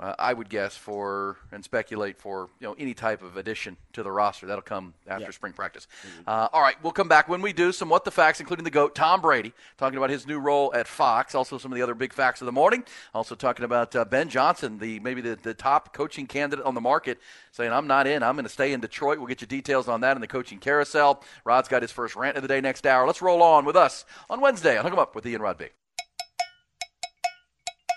uh, 0.00 0.14
I 0.18 0.32
would 0.32 0.48
guess 0.48 0.76
for 0.76 1.36
and 1.52 1.62
speculate 1.62 2.18
for 2.18 2.48
you 2.60 2.66
know 2.66 2.74
any 2.78 2.94
type 2.94 3.22
of 3.22 3.36
addition 3.36 3.76
to 3.92 4.02
the 4.02 4.10
roster. 4.10 4.46
That'll 4.46 4.62
come 4.62 4.94
after 5.06 5.24
Yeah. 5.24 5.30
spring 5.30 5.52
practice. 5.52 5.86
Uh, 6.26 6.48
all 6.52 6.62
right, 6.62 6.76
we'll 6.82 6.92
come 6.92 7.08
back 7.08 7.28
when 7.28 7.42
we 7.42 7.52
do 7.52 7.72
some 7.72 7.88
what 7.88 8.04
the 8.04 8.10
facts, 8.10 8.40
including 8.40 8.64
the 8.64 8.70
goat 8.70 8.94
Tom 8.94 9.20
Brady, 9.20 9.52
talking 9.76 9.98
about 9.98 10.10
his 10.10 10.26
new 10.26 10.38
role 10.38 10.72
at 10.74 10.88
Fox. 10.88 11.34
Also, 11.34 11.58
some 11.58 11.70
of 11.70 11.76
the 11.76 11.82
other 11.82 11.94
big 11.94 12.12
facts 12.12 12.40
of 12.40 12.46
the 12.46 12.52
morning. 12.52 12.84
Also 13.14 13.34
talking 13.34 13.64
about 13.64 13.94
uh, 13.94 14.04
Ben 14.04 14.28
Johnson, 14.28 14.78
the 14.78 14.98
maybe 15.00 15.20
the, 15.20 15.38
the 15.42 15.54
top 15.54 15.92
coaching 15.94 16.26
candidate 16.26 16.64
on 16.64 16.74
the 16.74 16.80
market, 16.80 17.18
saying 17.52 17.72
I'm 17.72 17.86
not 17.86 18.06
in. 18.06 18.22
I'm 18.22 18.34
going 18.34 18.44
to 18.44 18.48
stay 18.50 18.72
in 18.72 18.80
Detroit. 18.80 19.18
We'll 19.18 19.26
get 19.28 19.40
you 19.42 19.46
details 19.46 19.88
on 19.88 20.00
that 20.00 20.16
in 20.16 20.20
the 20.20 20.26
coaching 20.26 20.58
carousel. 20.58 21.22
Rod's 21.44 21.68
got 21.68 21.82
his 21.82 21.92
first 21.92 22.16
rant 22.16 22.36
of 22.36 22.42
the 22.42 22.48
day 22.48 22.60
next 22.60 22.86
hour. 22.86 23.06
Let's 23.06 23.20
roll 23.22 23.42
on 23.42 23.64
with 23.66 23.76
us 23.76 24.04
on 24.30 24.40
Wednesday. 24.40 24.76
I'll 24.76 24.82
hook 24.82 24.92
him 24.94 24.98
up 24.98 25.14
with 25.14 25.26
Ian 25.26 25.42
Rod 25.42 25.58
B. 25.58 25.66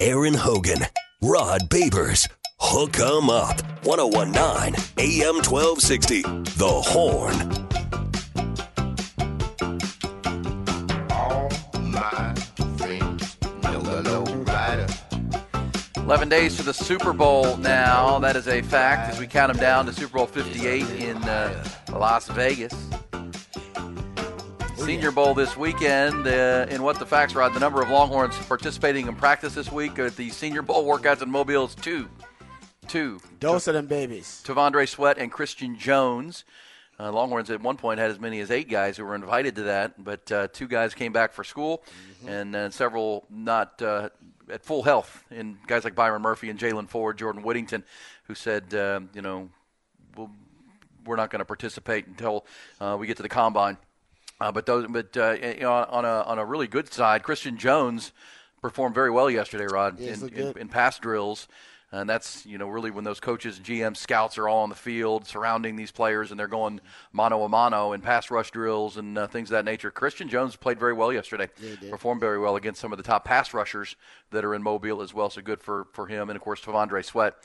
Aaron 0.02 0.34
Hogan, 0.34 0.80
Rod 1.22 1.70
Babers, 1.70 2.28
Hook 2.59 2.99
'em 2.99 3.30
Up, 3.30 3.61
1019 3.84 4.76
AM 4.97 5.41
1260. 5.41 6.22
The 6.22 6.68
Horn. 6.68 7.34
Friends 12.78 13.38
know 13.63 13.80
the 13.82 14.01
low 14.03 14.24
rider. 14.43 14.88
11 15.97 16.30
days 16.30 16.57
to 16.57 16.63
the 16.63 16.74
Super 16.74 17.13
Bowl 17.13 17.57
now. 17.57 18.20
That 18.20 18.36
is 18.36 18.47
a 18.47 18.61
fact 18.61 19.11
as 19.11 19.20
we 19.20 19.26
count 19.26 19.53
them 19.53 19.61
down 19.61 19.86
to 19.86 19.93
Super 19.93 20.18
Bowl 20.18 20.28
58 20.28 20.84
in 21.01 21.18
uh, 21.24 21.63
Las 21.91 22.28
Vegas. 22.28 22.74
Senior 24.86 25.09
Bowl 25.09 25.33
this 25.33 25.57
weekend. 25.57 26.27
Uh, 26.27 26.67
in 26.69 26.83
what 26.83 26.99
the 26.99 27.07
facts, 27.07 27.33
Rod, 27.33 27.55
the 27.55 27.59
number 27.59 27.81
of 27.81 27.89
Longhorns 27.89 28.38
participating 28.45 29.07
in 29.07 29.15
practice 29.15 29.55
this 29.55 29.71
week 29.71 29.97
at 29.97 30.15
the 30.15 30.29
Senior 30.29 30.61
Bowl 30.61 30.86
workouts 30.86 31.23
in 31.23 31.31
Mobile 31.31 31.65
is 31.65 31.73
two. 31.73 32.07
Two. 32.88 33.19
Dose 33.39 33.65
of 33.65 33.73
them 33.73 33.88
babies. 33.88 34.43
T'Vondre 34.45 34.88
Sweat 34.88 35.17
and 35.17 35.31
Christian 35.31 35.75
Jones. 35.75 36.45
Uh, 36.99 37.11
Longhorns 37.11 37.49
at 37.49 37.63
one 37.63 37.77
point 37.77 37.99
had 37.99 38.11
as 38.11 38.19
many 38.19 38.39
as 38.41 38.51
eight 38.51 38.69
guys 38.69 38.95
who 38.95 39.05
were 39.05 39.15
invited 39.15 39.55
to 39.55 39.63
that, 39.63 40.03
but 40.03 40.31
uh, 40.31 40.49
two 40.53 40.67
guys 40.67 40.93
came 40.93 41.11
back 41.11 41.33
for 41.33 41.43
school, 41.43 41.83
and 42.27 42.55
uh, 42.55 42.69
several 42.69 43.25
not 43.31 43.81
uh, 43.81 44.09
at 44.51 44.63
full 44.63 44.83
health. 44.83 45.23
And 45.31 45.57
guys 45.65 45.83
like 45.83 45.95
Byron 45.95 46.21
Murphy 46.21 46.51
and 46.51 46.59
Jaylan 46.59 46.88
Ford, 46.88 47.17
Jordan 47.17 47.41
Whittington, 47.41 47.83
who 48.25 48.36
said, 48.36 48.71
uh, 48.75 48.99
you 49.15 49.23
know, 49.23 49.49
we'll, 50.15 50.29
we're 51.05 51.15
not 51.15 51.31
going 51.31 51.39
to 51.39 51.45
participate 51.45 52.05
until 52.05 52.45
uh, 52.79 52.95
we 52.99 53.07
get 53.07 53.17
to 53.17 53.23
the 53.23 53.29
combine. 53.29 53.77
Uh, 54.39 54.51
but 54.51 54.65
those, 54.65 54.88
but 54.89 55.15
uh, 55.15 55.31
you 55.41 55.61
know, 55.61 55.71
on 55.71 56.05
a 56.05 56.21
on 56.23 56.39
a 56.39 56.45
really 56.45 56.67
good 56.67 56.91
side, 56.91 57.23
Christian 57.23 57.57
Jones 57.57 58.11
performed 58.61 58.95
very 58.95 59.11
well 59.11 59.29
yesterday, 59.29 59.65
Rod, 59.65 59.99
Yeah, 59.99 60.13
in, 60.13 60.29
in, 60.29 60.57
in 60.57 60.67
pass 60.67 60.99
drills. 60.99 61.47
And 61.91 62.09
that's 62.09 62.45
you 62.45 62.57
know 62.57 62.67
really 62.67 62.91
when 62.91 63.05
those 63.05 63.21
coaches, 63.21 63.59
GM, 63.59 63.95
scouts 63.95 64.38
are 64.38 64.49
all 64.49 64.63
on 64.63 64.69
the 64.69 64.75
field 64.75 65.25
surrounding 65.25 65.77
these 65.77 65.91
players, 65.91 66.31
and 66.31 66.39
they're 66.39 66.47
going 66.47 66.81
mano 67.13 67.43
a 67.43 67.47
mano 67.47 67.93
and 67.93 68.03
pass 68.03 68.29
rush 68.29 68.51
drills 68.51 68.97
and 68.97 69.17
uh, 69.17 69.27
things 69.27 69.49
of 69.49 69.51
that 69.51 69.63
nature. 69.63 69.91
Christian 69.91 70.27
Jones 70.27 70.57
played 70.57 70.79
very 70.79 70.93
well 70.93 71.13
yesterday, 71.13 71.47
performed 71.89 72.19
very 72.19 72.39
well 72.39 72.57
against 72.57 72.81
some 72.81 72.91
of 72.91 72.97
the 72.97 73.03
top 73.03 73.23
pass 73.23 73.53
rushers 73.53 73.95
that 74.31 74.43
are 74.43 74.53
in 74.53 74.63
Mobile 74.63 75.01
as 75.01 75.13
well. 75.13 75.29
So 75.29 75.41
good 75.41 75.61
for 75.61 75.88
for 75.93 76.07
him, 76.07 76.29
and 76.29 76.36
of 76.36 76.41
course 76.41 76.59
T'Vondre 76.59 77.05
Sweat 77.05 77.36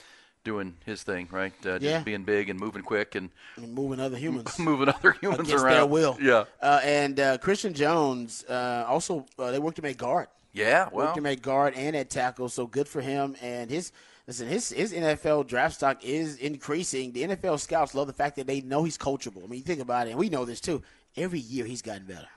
doing 0.44 0.76
his 0.86 1.02
thing, 1.02 1.28
right? 1.30 1.52
Uh, 1.64 1.78
Yeah. 1.80 2.02
Being 2.02 2.24
big 2.24 2.48
and 2.50 2.58
moving 2.58 2.82
quick 2.82 3.14
and 3.14 3.30
and 3.56 3.72
moving 3.74 4.00
other 4.00 4.16
humans 4.16 4.58
moving 4.70 4.88
other 4.88 5.12
humans 5.20 5.48
against 5.48 5.64
around. 5.64 5.74
their 5.74 5.86
will. 5.86 6.16
Yeah, 6.20 6.44
Uh, 6.62 6.80
and 6.82 7.20
uh, 7.20 7.38
Christian 7.38 7.74
Jones 7.74 8.44
uh, 8.48 8.84
also 8.88 9.26
uh, 9.38 9.50
they 9.50 9.58
worked 9.58 9.78
him 9.78 9.84
at 9.86 9.96
guard. 9.96 10.28
yeah. 10.52 10.84
worked 10.84 10.94
Well, 10.94 11.14
him 11.14 11.26
at 11.26 11.42
guard 11.42 11.74
and 11.74 11.94
at 11.94 12.10
tackle, 12.10 12.48
so 12.48 12.66
good 12.66 12.88
for 12.88 13.00
him. 13.00 13.36
And 13.42 13.70
his 13.70 13.92
listen, 14.26 14.48
his 14.48 14.70
his 14.70 14.92
NFL 14.92 15.46
draft 15.46 15.74
stock 15.74 16.04
is 16.04 16.36
increasing. 16.36 17.12
The 17.12 17.22
NFL 17.24 17.60
scouts 17.60 17.94
love 17.94 18.06
the 18.06 18.12
fact 18.12 18.36
that 18.36 18.46
they 18.46 18.60
know 18.62 18.82
he's 18.84 18.98
coachable. 18.98 19.44
I 19.44 19.46
mean, 19.46 19.58
you 19.58 19.64
think 19.64 19.80
about 19.80 20.06
it, 20.06 20.10
and 20.10 20.18
we 20.18 20.28
know 20.28 20.44
this 20.44 20.60
too. 20.60 20.82
Every 21.16 21.40
year 21.40 21.64
he's 21.66 21.82
gotten 21.82 22.06
better. 22.06 22.28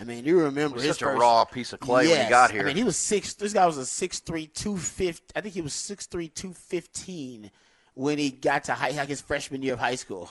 I 0.00 0.04
mean, 0.04 0.24
you 0.24 0.40
remember 0.40 0.76
was 0.76 0.86
such 0.86 1.02
a 1.02 1.08
raw 1.08 1.44
piece 1.44 1.74
of 1.74 1.80
clay 1.80 2.08
when 2.08 2.24
he 2.24 2.30
got 2.30 2.50
here. 2.50 2.62
I 2.62 2.64
mean, 2.64 2.76
he 2.76 2.84
was 2.84 2.96
six. 2.96 3.34
This 3.34 3.52
guy 3.52 3.66
was 3.66 3.76
a 3.76 3.84
six 3.84 4.18
three 4.20 4.46
two 4.46 4.78
fifty. 4.78 5.26
I 5.36 5.42
think 5.42 5.52
he 5.52 5.60
was 5.60 5.74
six 5.74 6.06
three 6.06 6.28
two 6.28 6.54
fifteen 6.54 7.50
when 7.94 8.16
he 8.16 8.30
got 8.30 8.64
to 8.64 8.72
high, 8.72 8.90
like 8.92 9.10
his 9.10 9.20
freshman 9.20 9.62
year 9.62 9.74
of 9.74 9.78
high 9.78 9.96
school. 9.96 10.30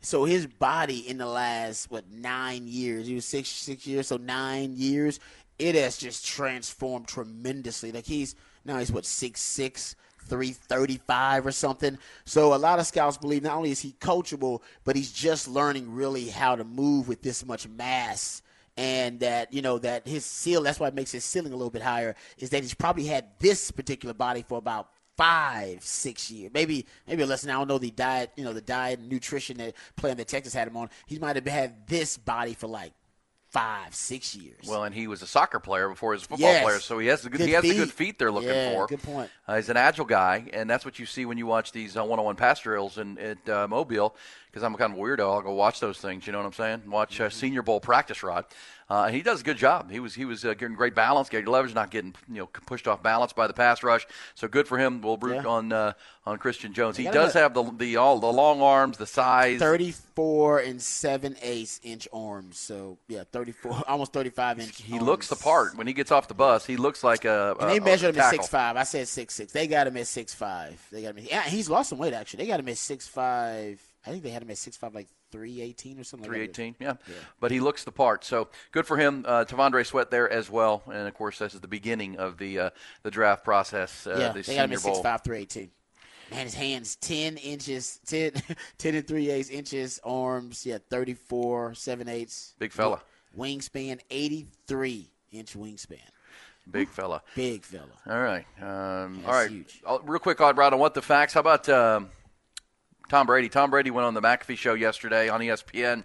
So 0.00 0.24
his 0.24 0.46
body 0.46 1.06
in 1.06 1.18
the 1.18 1.26
last 1.26 1.90
what 1.90 2.10
nine 2.10 2.66
years? 2.66 3.06
He 3.06 3.14
was 3.14 3.26
six 3.26 3.50
six 3.50 3.86
years, 3.86 4.08
so 4.08 4.16
nine 4.16 4.76
years. 4.76 5.20
It 5.58 5.74
has 5.74 5.98
just 5.98 6.26
transformed 6.26 7.06
tremendously. 7.06 7.92
Like 7.92 8.06
he's 8.06 8.34
now 8.64 8.78
he's 8.78 8.90
what 8.90 9.04
six 9.04 9.40
six. 9.40 9.94
335 10.28 11.46
or 11.46 11.50
something. 11.50 11.98
So 12.24 12.54
a 12.54 12.56
lot 12.56 12.78
of 12.78 12.86
scouts 12.86 13.16
believe 13.16 13.42
not 13.42 13.56
only 13.56 13.72
is 13.72 13.80
he 13.80 13.96
coachable, 14.00 14.62
but 14.84 14.94
he's 14.94 15.10
just 15.10 15.48
learning 15.48 15.92
really 15.92 16.28
how 16.28 16.54
to 16.54 16.62
move 16.62 17.08
with 17.08 17.22
this 17.22 17.44
much 17.44 17.66
mass 17.66 18.40
and 18.76 19.20
that 19.20 19.52
you 19.52 19.62
know 19.62 19.78
that 19.78 20.06
his 20.06 20.24
seal 20.24 20.62
that's 20.62 20.80
why 20.80 20.88
it 20.88 20.94
makes 20.94 21.12
his 21.12 21.24
ceiling 21.24 21.52
a 21.52 21.56
little 21.56 21.70
bit 21.70 21.82
higher 21.82 22.14
is 22.38 22.50
that 22.50 22.62
he's 22.62 22.74
probably 22.74 23.04
had 23.04 23.26
this 23.38 23.70
particular 23.70 24.14
body 24.14 24.42
for 24.48 24.58
about 24.58 24.88
five 25.16 25.82
six 25.84 26.30
years 26.30 26.50
maybe 26.54 26.86
maybe 27.06 27.22
less 27.24 27.42
than 27.42 27.50
i 27.50 27.54
don't 27.58 27.68
know 27.68 27.76
the 27.78 27.90
diet 27.90 28.30
you 28.34 28.42
know 28.44 28.54
the 28.54 28.62
diet 28.62 28.98
and 28.98 29.10
nutrition 29.10 29.58
that 29.58 29.74
plan 29.96 30.16
that 30.16 30.26
texas 30.26 30.54
had 30.54 30.66
him 30.66 30.76
on 30.76 30.88
he 31.06 31.18
might 31.18 31.36
have 31.36 31.46
had 31.46 31.86
this 31.86 32.16
body 32.16 32.54
for 32.54 32.66
like 32.66 32.92
five 33.50 33.94
six 33.94 34.34
years 34.34 34.66
Well, 34.66 34.84
and 34.84 34.94
he 34.94 35.06
was 35.06 35.20
a 35.20 35.26
soccer 35.26 35.60
player 35.60 35.86
before 35.90 36.12
he 36.12 36.14
was 36.14 36.22
a 36.22 36.26
football 36.28 36.48
Yes. 36.48 36.64
player, 36.64 36.78
so 36.80 36.98
he 36.98 37.08
has 37.08 37.20
the 37.20 37.28
good, 37.28 37.36
Good 37.38 37.48
he 37.48 37.52
has 37.52 37.62
the 37.62 37.74
good 37.74 37.88
feet. 37.90 38.06
feet 38.06 38.18
they're 38.18 38.32
looking 38.32 38.48
Yeah, 38.48 38.72
for. 38.72 38.86
good 38.86 39.02
point. 39.02 39.30
Uh, 39.46 39.56
he's 39.56 39.68
an 39.68 39.76
agile 39.76 40.06
guy, 40.06 40.48
and 40.54 40.70
that's 40.70 40.86
what 40.86 40.98
you 40.98 41.04
see 41.04 41.26
when 41.26 41.36
you 41.36 41.44
watch 41.44 41.70
these 41.70 41.94
uh, 41.94 42.02
one-on-one 42.02 42.36
pass 42.36 42.60
drills 42.60 42.96
in 42.96 43.18
at 43.18 43.46
uh, 43.50 43.68
Mobile. 43.68 44.16
Because 44.52 44.64
I'm 44.64 44.74
kind 44.74 44.92
of 44.92 44.98
a 44.98 45.02
weirdo, 45.02 45.20
I'll 45.20 45.40
go 45.40 45.54
watch 45.54 45.80
those 45.80 45.96
things. 45.96 46.26
You 46.26 46.32
know 46.34 46.38
what 46.40 46.44
I'm 46.46 46.52
saying? 46.52 46.82
Watch 46.86 47.18
uh, 47.22 47.30
Senior 47.30 47.62
Bowl 47.62 47.80
practice 47.80 48.22
rod. 48.22 48.44
Uh, 48.90 49.04
and 49.06 49.16
he 49.16 49.22
does 49.22 49.40
a 49.40 49.44
good 49.44 49.56
job. 49.56 49.90
He 49.90 49.98
was 49.98 50.14
he 50.14 50.26
was 50.26 50.44
uh, 50.44 50.52
getting 50.52 50.76
great 50.76 50.94
balance, 50.94 51.30
getting 51.30 51.46
leverage, 51.46 51.74
not 51.74 51.90
getting 51.90 52.14
you 52.28 52.40
know 52.40 52.46
pushed 52.66 52.86
off 52.86 53.02
balance 53.02 53.32
by 53.32 53.46
the 53.46 53.54
pass 53.54 53.82
rush. 53.82 54.06
So 54.34 54.48
good 54.48 54.68
for 54.68 54.76
him. 54.76 55.00
We'll 55.00 55.16
root 55.16 55.36
Yeah. 55.36 55.46
on 55.48 55.72
uh, 55.72 55.92
on 56.26 56.36
Christian 56.36 56.74
Jones. 56.74 56.98
He 56.98 57.04
does 57.04 57.32
have 57.32 57.54
the 57.54 57.62
the 57.78 57.96
all 57.96 58.18
the 58.18 58.30
long 58.30 58.60
arms, 58.60 58.98
the 58.98 59.06
size. 59.06 59.58
34 59.58 60.58
and 60.58 60.82
7 60.82 61.36
eighths 61.40 61.80
inch 61.82 62.06
arms 62.12 62.58
so 62.58 62.98
yeah 63.08 63.24
34 63.32 63.84
almost 63.88 64.12
35 64.12 64.60
inch 64.60 64.82
He 64.82 64.98
looks 64.98 65.28
the 65.28 65.36
part 65.36 65.74
when 65.76 65.86
he 65.86 65.94
gets 65.94 66.10
off 66.12 66.28
the 66.28 66.34
bus. 66.34 66.66
He 66.66 66.76
looks 66.76 67.02
like 67.02 67.24
a. 67.24 67.56
And 67.58 67.70
they 67.70 67.80
measured 67.80 68.14
him 68.14 68.20
at 68.20 68.28
six 68.28 68.46
five. 68.48 68.76
I 68.76 68.82
said 68.82 69.08
six 69.08 69.32
six. 69.32 69.52
They 69.52 69.66
got 69.66 69.86
him 69.86 69.96
at 69.96 70.06
six 70.06 70.34
five. 70.34 70.86
They 70.92 71.00
got 71.00 71.16
him. 71.16 71.18
At, 71.24 71.30
yeah, 71.30 71.42
he's 71.44 71.70
lost 71.70 71.88
some 71.88 71.98
weight 71.98 72.12
actually. 72.12 72.44
They 72.44 72.48
got 72.48 72.60
him 72.60 72.68
at 72.68 72.76
six 72.76 73.08
five. 73.08 73.80
I 74.06 74.10
think 74.10 74.22
they 74.22 74.30
had 74.30 74.42
him 74.42 74.50
at 74.50 74.58
six 74.58 74.76
five, 74.76 74.94
like 74.94 75.08
three 75.30 75.60
eighteen 75.60 75.98
or 75.98 76.04
something. 76.04 76.28
like 76.30 76.40
that. 76.48 76.54
318, 76.54 76.76
yeah. 77.08 77.14
But 77.40 77.50
he 77.50 77.60
looks 77.60 77.84
the 77.84 77.92
part. 77.92 78.24
So 78.24 78.48
good 78.72 78.86
for 78.86 78.96
him. 78.96 79.24
Uh, 79.26 79.44
T'Vondre 79.44 79.86
Sweat 79.86 80.10
there 80.10 80.28
as 80.30 80.50
well. 80.50 80.82
And 80.92 81.06
of 81.06 81.14
course, 81.14 81.38
this 81.38 81.54
is 81.54 81.60
the 81.60 81.68
beginning 81.68 82.18
of 82.18 82.38
the 82.38 82.58
uh, 82.58 82.70
the 83.02 83.10
draft 83.10 83.44
process. 83.44 84.06
Uh, 84.06 84.16
Yeah, 84.18 84.32
the 84.32 84.42
they 84.42 84.56
got 84.56 84.64
him 84.64 84.72
at 84.72 84.80
six 84.80 84.94
Bowl. 84.94 85.02
five, 85.02 85.22
three 85.22 85.38
eighteen. 85.38 85.70
Man, 86.30 86.44
his 86.44 86.54
hands 86.54 86.96
ten 86.96 87.36
inches, 87.36 88.00
10, 88.06 88.32
10 88.78 88.94
and 88.94 89.06
three 89.06 89.30
eighths 89.30 89.50
inches. 89.50 90.00
Arms, 90.02 90.64
yeah, 90.66 90.78
thirty 90.90 91.14
four, 91.14 91.74
seven 91.74 92.08
eighths. 92.08 92.54
Big 92.58 92.72
fella. 92.72 93.00
Wingspan, 93.38 94.00
eighty 94.10 94.46
three 94.66 95.10
inch 95.30 95.54
wingspan. 95.54 95.98
Big 96.70 96.88
fella. 96.88 97.22
Big 97.34 97.64
fella. 97.64 97.90
All 98.08 98.20
right. 98.20 98.44
Um, 98.60 99.22
all 99.26 99.32
right. 99.32 99.50
huge. 99.50 99.82
Real 100.04 100.20
quick, 100.20 100.40
odd 100.40 100.56
Rod, 100.56 100.72
on 100.72 100.78
what 100.78 100.94
the 100.94 101.02
facts. 101.02 101.32
How 101.34 101.40
about 101.40 101.68
um, 101.68 102.08
Tom 103.08 103.26
Brady? 103.26 103.48
Tom 103.48 103.70
Brady 103.70 103.90
went 103.90 104.06
on 104.06 104.14
the 104.14 104.22
McAfee 104.22 104.56
show 104.56 104.74
yesterday 104.74 105.28
on 105.28 105.40
ESPN. 105.40 106.04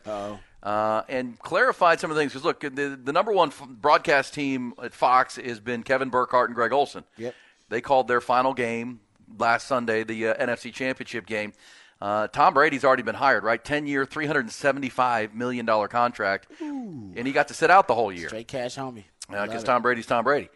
Uh, 0.64 1.04
and 1.08 1.38
clarified 1.39 2.00
some 2.00 2.10
of 2.10 2.16
the 2.16 2.22
things. 2.22 2.34
Because 2.34 2.43
look, 2.43 2.60
the, 2.62 3.00
the 3.02 3.14
number 3.14 3.32
one 3.32 3.50
f- 3.50 3.66
broadcast 3.70 4.34
team 4.34 4.74
at 4.84 4.93
Fox 4.93 5.36
has 5.38 5.60
been 5.60 5.84
Kevin 5.84 6.10
Burkhardt 6.10 6.50
and 6.50 6.56
Greg 6.56 6.74
Olsen. 6.74 7.04
Yep. 7.18 7.36
They 7.70 7.80
called 7.80 8.08
their 8.08 8.22
final 8.22 8.54
game 8.54 9.00
last 9.38 9.68
Sunday, 9.68 10.04
the 10.04 10.30
uh, 10.30 10.45
NFC 10.45 10.74
Championship 10.74 11.26
game. 11.26 11.54
Uh, 12.02 12.28
Tom 12.28 12.54
Brady's 12.54 12.84
already 12.84 13.04
been 13.04 13.16
hired, 13.16 13.43
right? 13.43 13.64
Ten 13.64 13.88
year, 13.88 14.06
three 14.06 14.26
hundred 14.26 14.41
and 14.41 14.52
seventy 14.52 14.89
five 14.89 15.34
million 15.34 15.66
dollar 15.66 15.88
contract, 15.88 16.48
and 16.60 17.26
he 17.26 17.32
got 17.32 17.48
to 17.48 17.54
sit 17.54 17.72
out 17.72 17.88
the 17.88 17.95
whole 17.95 18.12
year 18.12 18.28
Straight 18.28 18.48
cash, 18.48 18.78
homie. 18.78 19.06
because. 19.30 19.64
Tom 19.64 19.82
Brady's 19.82 20.06
Tom 20.06 20.24
Brady. 20.24 20.50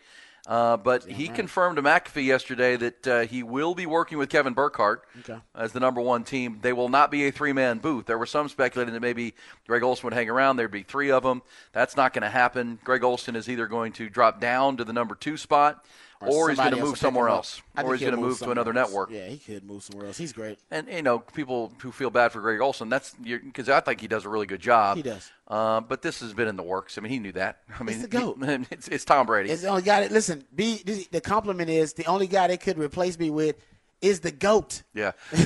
Uh, 0.47 0.75
but 0.75 1.03
he 1.05 1.27
confirmed 1.27 1.75
to 1.75 1.83
McAfee 1.83 2.25
yesterday 2.25 2.75
that 2.75 3.07
uh, 3.07 3.19
he 3.21 3.43
will 3.43 3.75
be 3.75 3.85
working 3.85 4.17
with 4.17 4.29
Kevin 4.29 4.53
Burkhardt 4.53 5.03
Okay. 5.19 5.37
as 5.53 5.71
the 5.71 5.79
number 5.79 6.01
one 6.01 6.23
team. 6.23 6.59
They 6.61 6.73
will 6.73 6.89
not 6.89 7.11
be 7.11 7.27
a 7.27 7.31
three 7.31 7.53
man 7.53 7.77
booth. 7.77 8.07
There 8.07 8.17
were 8.17 8.25
some 8.25 8.49
speculating 8.49 8.93
that 8.95 9.01
maybe 9.01 9.35
Greg 9.67 9.83
Olsen 9.83 10.03
would 10.05 10.13
hang 10.13 10.29
around. 10.29 10.55
There'd 10.57 10.71
be 10.71 10.81
three 10.83 11.11
of 11.11 11.21
them. 11.23 11.43
That's 11.73 11.95
not 11.95 12.13
going 12.13 12.23
to 12.23 12.29
happen. 12.29 12.79
Greg 12.83 13.03
Olsen 13.03 13.35
is 13.35 13.47
either 13.49 13.67
going 13.67 13.93
to 13.93 14.09
drop 14.09 14.41
down 14.41 14.77
to 14.77 14.83
the 14.83 14.93
number 14.93 15.13
two 15.13 15.37
spot, 15.37 15.85
or, 16.21 16.49
he's 16.49 16.57
going 16.57 16.71
to 16.71 16.81
move 16.81 16.97
somewhere 16.97 17.29
else, 17.29 17.61
or 17.81 17.93
he's 17.93 18.01
going 18.01 18.15
to 18.15 18.21
move 18.21 18.37
to 18.39 18.51
another 18.51 18.77
else. 18.77 18.89
network. 18.89 19.11
Yeah, 19.11 19.27
he 19.27 19.37
could 19.37 19.63
move 19.63 19.83
somewhere 19.83 20.07
else. 20.07 20.17
He's 20.17 20.33
great. 20.33 20.59
And 20.69 20.87
you 20.87 21.01
know, 21.01 21.19
people 21.19 21.71
who 21.79 21.91
feel 21.91 22.09
bad 22.09 22.31
for 22.31 22.41
Greg 22.41 22.61
Olsen, 22.61 22.89
that's 22.89 23.13
because 23.13 23.69
I 23.69 23.79
think 23.79 24.01
he 24.01 24.07
does 24.07 24.25
a 24.25 24.29
really 24.29 24.45
good 24.45 24.61
job. 24.61 24.97
He 24.97 25.03
does. 25.03 25.31
Uh, 25.47 25.81
but 25.81 26.01
this 26.01 26.21
has 26.21 26.33
been 26.33 26.47
in 26.47 26.55
the 26.55 26.63
works. 26.63 26.97
I 26.97 27.01
mean, 27.01 27.11
he 27.11 27.19
knew 27.19 27.33
that. 27.33 27.59
I 27.79 27.83
mean, 27.83 28.01
the 28.01 28.07
GOAT. 28.07 28.37
he- 28.43 28.67
it's, 28.71 28.87
it's 28.87 29.05
Tom 29.05 29.25
Brady. 29.25 29.49
It's 29.49 29.63
the 29.63 29.67
only 29.67 29.81
guy 29.81 30.01
that 30.01 30.11
listen. 30.11 30.45
Be 30.55 30.81
the 31.11 31.21
compliment 31.21 31.69
is 31.69 31.93
the 31.93 32.05
only 32.05 32.27
guy 32.27 32.47
they 32.47 32.57
could 32.57 32.77
replace 32.77 33.17
me 33.19 33.29
with 33.29 33.57
is 34.01 34.21
the 34.21 34.31
goat. 34.31 34.83
Yeah, 34.93 35.11
who, 35.29 35.37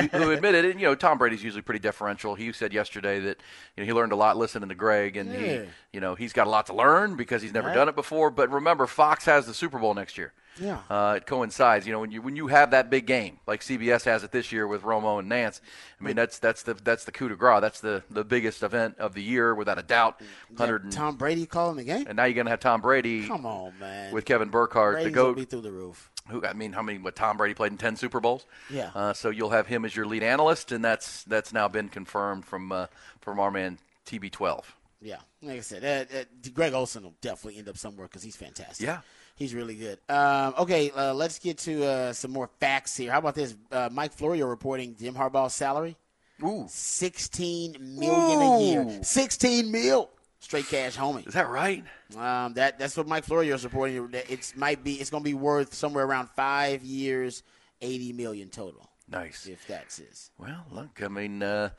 who 0.00 0.30
admitted 0.30 0.64
it. 0.64 0.76
You 0.78 0.86
know, 0.86 0.94
Tom 0.94 1.18
Brady's 1.18 1.42
usually 1.42 1.62
pretty 1.62 1.80
deferential. 1.80 2.34
He 2.34 2.52
said 2.52 2.72
yesterday 2.72 3.20
that 3.20 3.38
you 3.76 3.82
know, 3.82 3.86
he 3.86 3.92
learned 3.92 4.12
a 4.12 4.16
lot 4.16 4.36
listening 4.36 4.68
to 4.68 4.74
Greg, 4.74 5.16
and 5.16 5.32
Yeah. 5.32 5.38
he, 5.38 5.60
you 5.94 6.00
know, 6.00 6.14
he's 6.14 6.32
got 6.32 6.46
a 6.46 6.50
lot 6.50 6.66
to 6.66 6.74
learn 6.74 7.16
because 7.16 7.42
he's 7.42 7.52
never 7.52 7.68
Right. 7.68 7.74
done 7.74 7.88
it 7.88 7.94
before. 7.96 8.30
But 8.30 8.50
remember, 8.50 8.86
Fox 8.86 9.24
has 9.26 9.46
the 9.46 9.54
Super 9.54 9.78
Bowl 9.78 9.94
next 9.94 10.16
year. 10.18 10.32
Yeah. 10.60 10.78
uh, 10.90 11.14
it 11.16 11.26
coincides. 11.26 11.86
You 11.86 11.92
know, 11.92 12.00
when 12.00 12.10
you 12.10 12.20
when 12.20 12.36
you 12.36 12.48
have 12.48 12.72
that 12.72 12.90
big 12.90 13.06
game 13.06 13.38
like 13.46 13.60
CBS 13.62 14.04
has 14.04 14.24
it 14.24 14.32
this 14.32 14.50
year 14.52 14.66
with 14.66 14.82
Romo 14.82 15.18
and 15.18 15.28
Nance. 15.28 15.60
I 16.00 16.04
mean, 16.04 16.16
that's 16.16 16.38
that's 16.38 16.62
the 16.64 16.74
that's 16.74 17.04
the 17.04 17.12
coup 17.12 17.28
de 17.28 17.36
grace. 17.36 17.60
That's 17.60 17.80
the 17.80 18.02
the 18.10 18.24
biggest 18.24 18.62
event 18.62 18.96
of 18.98 19.14
the 19.14 19.22
year 19.22 19.54
without 19.54 19.78
a 19.78 19.82
doubt. 19.82 20.20
Hundred 20.58 20.90
Tom 20.90 21.16
Brady 21.16 21.46
calling 21.46 21.76
the 21.76 21.84
game. 21.84 22.04
and 22.08 22.16
now 22.16 22.24
you're 22.24 22.34
gonna 22.34 22.50
have 22.50 22.60
Tom 22.60 22.80
Brady 22.82 23.26
Come 23.26 23.46
on, 23.46 23.72
man. 23.78 24.12
with 24.12 24.24
Kevin 24.24 24.48
Burkhardt, 24.50 24.94
Brady's 24.96 25.12
the 25.12 25.14
goat. 25.14 25.36
be 25.36 25.44
through 25.44 25.62
the 25.62 25.72
roof. 25.72 26.10
Who 26.30 26.44
I 26.44 26.52
mean, 26.52 26.72
how 26.72 26.82
many? 26.82 26.98
What 26.98 27.16
Tom 27.16 27.36
Brady 27.36 27.54
played 27.54 27.72
in 27.72 27.78
ten 27.78 27.96
Super 27.96 28.20
Bowls? 28.20 28.46
Yeah. 28.70 28.90
Uh, 28.94 29.12
so 29.12 29.30
you'll 29.30 29.50
have 29.50 29.66
him 29.66 29.84
as 29.84 29.94
your 29.94 30.06
lead 30.06 30.22
analyst, 30.22 30.72
and 30.72 30.84
that's 30.84 31.24
that's 31.24 31.52
now 31.52 31.68
been 31.68 31.88
confirmed 31.88 32.44
from 32.44 32.72
uh, 32.72 32.86
from 33.20 33.38
our 33.40 33.50
man 33.50 33.78
TB12. 34.06 34.62
Yeah, 35.02 35.16
like 35.42 35.56
I 35.56 35.60
said, 35.60 36.08
uh, 36.12 36.18
uh, 36.18 36.24
Greg 36.52 36.74
Olsen 36.74 37.02
will 37.04 37.14
definitely 37.22 37.58
end 37.58 37.68
up 37.70 37.78
somewhere 37.78 38.06
because 38.06 38.22
he's 38.22 38.36
fantastic. 38.36 38.86
Yeah. 38.86 39.00
he's 39.34 39.54
really 39.54 39.74
good. 39.74 39.98
Um, 40.10 40.52
okay, 40.58 40.90
uh, 40.90 41.14
let's 41.14 41.38
get 41.38 41.56
to 41.58 41.84
uh, 41.86 42.12
some 42.12 42.30
more 42.32 42.50
facts 42.60 42.98
here. 42.98 43.10
How 43.10 43.18
about 43.18 43.34
this? 43.34 43.56
Uh, 43.72 43.88
Mike 43.90 44.12
Florio 44.12 44.46
reporting 44.46 44.94
Jim 45.00 45.14
Harbaugh's 45.14 45.54
salary: 45.54 45.96
Ooh, 46.44 46.66
sixteen 46.68 47.76
million 47.98 48.42
a 48.42 48.60
year. 48.62 49.02
Sixteen 49.02 49.72
mil, 49.72 50.10
straight 50.40 50.66
cash, 50.68 50.96
homie. 50.96 51.26
is 51.26 51.34
that 51.34 51.48
right? 51.48 51.84
Um, 52.16 52.54
that 52.54 52.78
that's 52.78 52.96
what 52.96 53.06
Mike 53.06 53.24
Florio 53.24 53.54
is 53.54 53.64
reporting. 53.64 54.08
It's 54.28 54.56
might 54.56 54.82
be 54.82 54.94
it's 54.94 55.10
going 55.10 55.22
to 55.22 55.28
be 55.28 55.34
worth 55.34 55.72
somewhere 55.74 56.04
around 56.04 56.28
five 56.30 56.82
years, 56.82 57.42
eighty 57.80 58.12
million 58.12 58.48
total. 58.48 58.88
Nice. 59.08 59.46
If 59.46 59.66
that's 59.66 59.98
his. 59.98 60.30
Well, 60.38 60.64
look, 60.70 61.02
I 61.02 61.08
mean, 61.08 61.42
uh, 61.42 61.70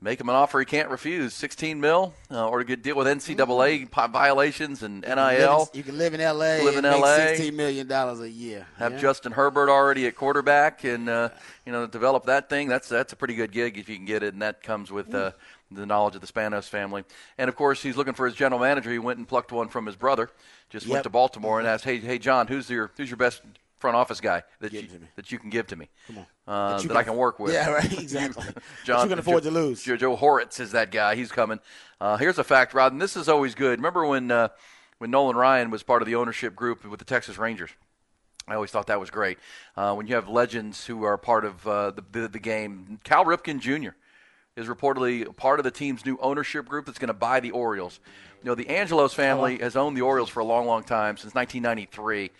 make 0.00 0.18
him 0.20 0.28
an 0.30 0.34
offer 0.36 0.58
he 0.58 0.64
can't 0.64 0.88
refuse. 0.88 1.34
16 1.34 1.78
mil, 1.80 2.14
uh, 2.30 2.48
or 2.48 2.60
to 2.60 2.64
get 2.64 2.82
deal 2.82 2.96
with 2.96 3.06
NCAA 3.06 3.90
po- 3.90 4.06
violations 4.06 4.82
and 4.82 5.04
You 5.04 5.10
can 5.10 5.18
live 5.18 5.34
in- 5.34 5.38
NIL. 5.40 5.70
You 5.74 5.82
can 5.82 5.98
live 5.98 6.14
in 6.14 6.20
L.A. 6.22 6.62
Live 6.64 6.76
in 6.76 6.84
LA. 6.84 7.16
Sixteen 7.16 7.56
million 7.56 7.86
dollars 7.86 8.20
a 8.20 8.30
year. 8.30 8.66
Have 8.78 8.92
Yeah. 8.94 8.98
Justin 9.00 9.32
Herbert 9.32 9.68
already 9.68 10.06
at 10.06 10.16
quarterback, 10.16 10.84
and 10.84 11.10
uh, 11.10 11.28
you 11.66 11.72
know 11.72 11.86
develop 11.86 12.24
that 12.26 12.48
thing. 12.48 12.68
That's 12.68 12.88
that's 12.88 13.12
a 13.12 13.16
pretty 13.16 13.34
good 13.34 13.52
gig 13.52 13.76
if 13.76 13.88
you 13.90 13.96
can 13.96 14.06
get 14.06 14.22
it, 14.22 14.32
and 14.32 14.40
that 14.40 14.62
comes 14.62 14.90
with 14.90 15.14
uh, 15.14 15.32
the 15.70 15.86
knowledge 15.86 16.14
of 16.14 16.20
the 16.20 16.26
Spanos 16.26 16.68
family. 16.68 17.04
And 17.36 17.48
of 17.48 17.56
course, 17.56 17.82
he's 17.82 17.96
looking 17.96 18.14
for 18.14 18.26
his 18.26 18.34
general 18.34 18.60
manager. 18.60 18.90
He 18.90 18.98
went 18.98 19.18
and 19.18 19.28
plucked 19.28 19.52
one 19.52 19.68
from 19.68 19.86
his 19.86 19.96
brother. 19.96 20.30
Just 20.70 20.86
went 20.86 21.04
to 21.04 21.10
Baltimore 21.10 21.58
and 21.58 21.68
asked, 21.68 21.84
"Hey, 21.84 21.98
hey, 21.98 22.18
John, 22.18 22.46
who's 22.46 22.68
your 22.70 22.90
who's 22.96 23.10
your 23.10 23.16
best 23.16 23.42
front 23.78 23.96
office 23.96 24.20
guy 24.20 24.42
that 24.60 24.72
Give 24.72 24.82
you 24.82 24.88
it 24.88 24.92
to 24.94 25.00
me. 25.00 25.06
that 25.16 25.30
you 25.30 25.38
can 25.38 25.50
give 25.50 25.66
to 25.68 25.76
me? 25.76 25.88
Come 26.08 26.18
on. 26.18 26.26
Uh, 26.48 26.78
That 26.78 26.88
that, 26.88 26.94
you 26.94 27.00
I 27.00 27.02
can 27.04 27.16
work 27.16 27.38
with. 27.38 27.52
Yeah, 27.52 27.70
right. 27.70 27.92
Exactly. 28.00 28.44
John, 28.84 29.04
you 29.04 29.10
can 29.10 29.18
afford 29.20 29.44
Joe, 29.44 29.50
to 29.50 29.54
lose. 29.54 29.82
Joe, 29.82 29.96
Joe 29.96 30.16
Hortiz 30.16 30.58
is 30.58 30.72
that 30.72 30.90
guy. 30.90 31.14
He's 31.14 31.30
coming. 31.30 31.60
Uh, 32.00 32.16
here's 32.16 32.38
a 32.38 32.44
fact, 32.44 32.74
Rod, 32.74 32.92
and 32.92 33.00
this 33.00 33.16
is 33.16 33.28
always 33.28 33.54
good. 33.54 33.78
Remember 33.78 34.04
when 34.06 34.30
uh, 34.30 34.48
when 34.98 35.10
Nolan 35.10 35.36
Ryan 35.36 35.70
was 35.70 35.82
part 35.82 36.02
of 36.02 36.06
the 36.06 36.16
ownership 36.16 36.56
group 36.56 36.84
with 36.84 36.98
the 36.98 37.04
Texas 37.04 37.38
Rangers? 37.38 37.70
I 38.48 38.54
always 38.54 38.70
thought 38.70 38.86
that 38.86 38.98
was 38.98 39.10
great. 39.10 39.38
Uh, 39.76 39.94
when 39.94 40.06
you 40.06 40.14
have 40.14 40.26
legends 40.28 40.86
who 40.86 41.04
are 41.04 41.18
part 41.18 41.44
of 41.44 41.66
uh, 41.68 41.90
the, 41.92 42.02
the 42.10 42.28
the 42.28 42.38
game, 42.38 42.98
Cal 43.04 43.24
Ripken 43.24 43.60
Jr. 43.60 43.90
is 44.58 44.66
reportedly 44.66 45.34
part 45.36 45.60
of 45.60 45.64
the 45.64 45.70
team's 45.70 46.04
new 46.04 46.18
ownership 46.20 46.66
group 46.66 46.86
that's 46.86 46.98
going 46.98 47.08
to 47.08 47.14
buy 47.14 47.40
the 47.40 47.52
Orioles. 47.52 48.00
You 48.42 48.50
know, 48.50 48.54
the 48.54 48.68
Angelos 48.68 49.14
family 49.14 49.58
has 49.58 49.76
owned 49.76 49.96
the 49.96 50.02
Orioles 50.02 50.28
for 50.28 50.40
a 50.40 50.44
long, 50.44 50.66
long 50.66 50.82
time 50.82 51.16
since 51.16 51.34
1993 51.34 52.30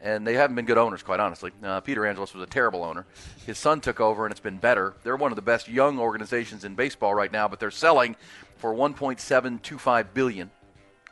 and 0.00 0.26
they 0.26 0.34
haven't 0.34 0.56
been 0.56 0.64
good 0.64 0.78
owners, 0.78 1.02
quite 1.02 1.20
honestly. 1.20 1.52
Uh, 1.62 1.80
Peter 1.80 2.06
Angelos 2.06 2.34
was 2.34 2.42
a 2.42 2.46
terrible 2.46 2.84
owner. 2.84 3.06
His 3.46 3.58
son 3.58 3.80
took 3.80 4.00
over, 4.00 4.24
and 4.24 4.30
it's 4.30 4.40
been 4.40 4.58
better. 4.58 4.94
They're 5.02 5.16
one 5.16 5.32
of 5.32 5.36
the 5.36 5.42
best 5.42 5.68
young 5.68 5.98
organizations 5.98 6.64
in 6.64 6.74
baseball 6.74 7.14
right 7.14 7.32
now, 7.32 7.48
but 7.48 7.58
they're 7.58 7.70
selling 7.70 8.16
for 8.56 8.72
1.725 8.74 10.06
billion 10.14 10.50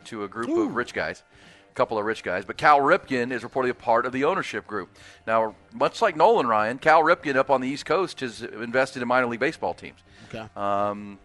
to 0.05 0.25
a 0.25 0.29
group 0.29 0.49
of 0.49 0.77
rich 0.77 0.95
guys, 0.95 1.25
a 1.71 1.75
couple 1.75 1.99
of 1.99 2.05
rich 2.05 2.23
guys. 2.23 2.45
But 2.45 2.57
Cal 2.57 2.79
Ripken 2.79 3.33
is 3.33 3.43
reportedly 3.43 3.71
a 3.71 3.75
part 3.75 4.07
of 4.07 4.13
the 4.13 4.25
ownership 4.25 4.67
group. 4.67 4.97
Now, 5.27 5.57
much 5.73 6.01
like 6.01 6.17
Nolan 6.17 6.47
Ryan, 6.47 6.79
Cal 6.79 7.03
Ripken 7.03 7.35
up 7.35 7.51
on 7.51 7.61
the 7.61 7.69
East 7.69 7.87
Coast 7.87 8.21
has 8.21 8.43
invested 8.43 9.03
in 9.03 9.09
minor 9.09 9.27
league 9.27 9.41
baseball 9.41 9.75
teams. 9.75 9.99
Okay. 10.29 10.47
Um, 10.57 11.19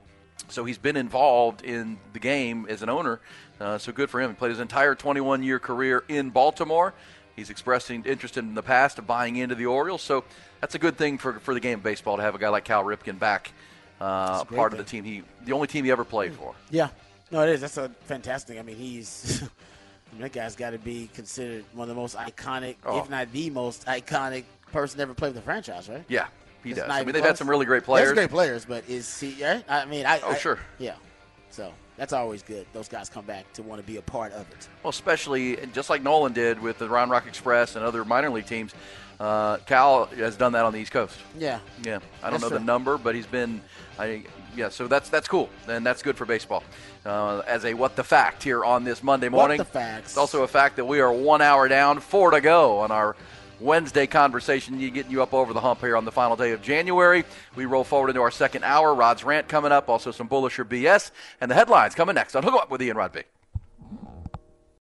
so 0.49 0.65
he's 0.65 0.77
been 0.77 0.97
involved 0.97 1.63
in 1.63 1.97
the 2.13 2.19
game 2.19 2.65
as 2.69 2.81
an 2.81 2.89
owner. 2.89 3.19
Uh, 3.59 3.77
so 3.77 3.91
good 3.91 4.09
for 4.09 4.19
him. 4.19 4.31
He 4.31 4.35
played 4.35 4.49
his 4.49 4.59
entire 4.59 4.95
21 4.95 5.43
year 5.43 5.59
career 5.59 6.03
in 6.07 6.29
Baltimore. 6.29 6.93
He's 7.35 7.49
expressing 7.49 8.03
interest 8.05 8.37
in 8.37 8.53
the 8.55 8.63
past 8.63 8.99
of 8.99 9.07
buying 9.07 9.35
into 9.37 9.55
the 9.55 9.65
Orioles. 9.67 10.01
So 10.01 10.23
that's 10.59 10.75
a 10.75 10.79
good 10.79 10.97
thing 10.97 11.17
for, 11.17 11.33
for 11.39 11.53
the 11.53 11.59
game 11.59 11.79
of 11.79 11.83
baseball 11.83 12.17
to 12.17 12.23
have 12.23 12.35
a 12.35 12.37
guy 12.37 12.49
like 12.49 12.65
Cal 12.65 12.83
Ripken 12.83 13.17
back, 13.17 13.51
uh, 14.01 14.43
part 14.45 14.73
of 14.73 14.77
the 14.77 14.83
team. 14.83 15.03
He 15.03 15.23
the 15.45 15.53
only 15.53 15.67
team 15.67 15.85
he 15.85 15.91
ever 15.91 16.03
played 16.03 16.33
for. 16.33 16.53
Yeah. 16.69 16.89
No, 17.31 17.41
it 17.43 17.49
is. 17.49 17.61
That's 17.61 17.77
a 17.77 17.89
fantastic. 18.05 18.59
I 18.59 18.61
mean, 18.63 18.75
he's 18.75 19.41
I 20.11 20.13
mean, 20.13 20.21
that 20.23 20.33
guy's 20.33 20.55
got 20.55 20.71
to 20.71 20.77
be 20.79 21.09
considered 21.13 21.63
one 21.73 21.89
of 21.89 21.95
the 21.95 21.99
most 22.01 22.17
iconic, 22.17 22.75
Oh. 22.85 22.99
if 22.99 23.09
not 23.09 23.31
the 23.31 23.49
most 23.51 23.85
iconic 23.85 24.43
person 24.73 24.99
ever 24.99 25.13
played 25.13 25.29
with 25.29 25.35
the 25.37 25.41
franchise, 25.41 25.87
right? 25.87 26.03
Yeah, 26.09 26.27
he 26.63 26.73
does. 26.73 26.89
I 26.89 27.03
mean, 27.03 27.13
they've 27.13 27.23
had 27.23 27.37
some 27.37 27.49
really 27.49 27.65
great 27.65 27.83
players. 27.83 28.13
great 28.13 28.29
players, 28.29 28.65
but 28.65 28.87
is 28.89 29.19
he? 29.19 29.43
Right? 29.43 29.63
I 29.67 29.85
mean, 29.85 30.05
I. 30.05 30.19
Oh, 30.21 30.31
I- 30.31 30.37
sure. 30.37 30.59
Yeah. 30.77 30.95
So 31.49 31.73
that's 31.97 32.13
always 32.13 32.43
good. 32.43 32.65
Those 32.73 32.87
guys 32.87 33.09
come 33.09 33.25
back 33.25 33.51
to 33.53 33.63
want 33.63 33.81
to 33.81 33.85
be 33.85 33.97
a 33.97 34.01
part 34.01 34.31
of 34.33 34.49
it. 34.51 34.67
Well, 34.83 34.89
especially 34.89 35.57
just 35.73 35.89
like 35.89 36.01
Nolan 36.01 36.33
did 36.33 36.59
with 36.59 36.77
the 36.79 36.89
Round 36.89 37.11
Rock 37.11 37.27
Express 37.27 37.75
and 37.75 37.83
other 37.85 38.05
minor 38.05 38.29
league 38.29 38.45
teams. 38.45 38.73
Uh, 39.19 39.57
Cal 39.67 40.05
has 40.05 40.35
done 40.35 40.53
that 40.53 40.65
on 40.65 40.73
the 40.73 40.79
East 40.79 40.91
Coast. 40.91 41.15
Yeah. 41.37 41.59
Yeah, 41.83 41.99
I 42.23 42.31
don't 42.31 42.41
That's 42.41 42.51
know 42.51 42.57
the 42.57 42.63
number, 42.63 42.97
but 42.97 43.13
he's 43.13 43.27
been, 43.27 43.61
I 43.99 44.23
yeah. 44.55 44.69
So 44.69 44.87
that's 44.87 45.09
that's 45.09 45.27
cool, 45.27 45.47
and 45.67 45.85
that's 45.85 46.01
good 46.01 46.17
for 46.17 46.25
baseball. 46.25 46.63
Uh, 47.05 47.43
as 47.45 47.63
a 47.65 47.75
what 47.75 47.95
the 47.95 48.03
fact 48.03 48.41
here 48.41 48.65
on 48.65 48.83
this 48.83 49.03
Monday 49.03 49.29
morning. 49.29 49.59
What 49.59 49.67
the 49.67 49.73
facts. 49.73 50.11
It's 50.11 50.17
also 50.17 50.41
a 50.41 50.47
fact 50.47 50.77
that 50.77 50.85
we 50.85 51.01
are 51.01 51.13
one 51.13 51.41
hour 51.43 51.67
down, 51.67 51.99
four 51.99 52.31
to 52.31 52.41
go 52.41 52.79
on 52.79 52.89
our 52.89 53.15
Wednesday 53.61 54.07
conversation. 54.07 54.77
Getting 54.79 55.11
you 55.11 55.21
up 55.21 55.33
over 55.33 55.53
the 55.53 55.61
hump 55.61 55.79
here 55.81 55.95
on 55.95 56.05
the 56.05 56.11
final 56.11 56.35
day 56.35 56.51
of 56.51 56.61
January. 56.61 57.23
We 57.55 57.65
roll 57.65 57.83
forward 57.83 58.09
into 58.09 58.21
our 58.21 58.31
second 58.31 58.63
hour. 58.63 58.93
Rod's 58.93 59.23
rant 59.23 59.47
coming 59.47 59.71
up, 59.71 59.89
also 59.89 60.11
some 60.11 60.27
bullisher 60.27 60.65
BS, 60.65 61.11
and 61.39 61.49
the 61.49 61.55
headlines 61.55 61.95
coming 61.95 62.15
next 62.15 62.35
on 62.35 62.43
Hook 62.43 62.55
Up 62.55 62.71
with 62.71 62.81
Ian 62.81 62.97
Rodby. 62.97 63.23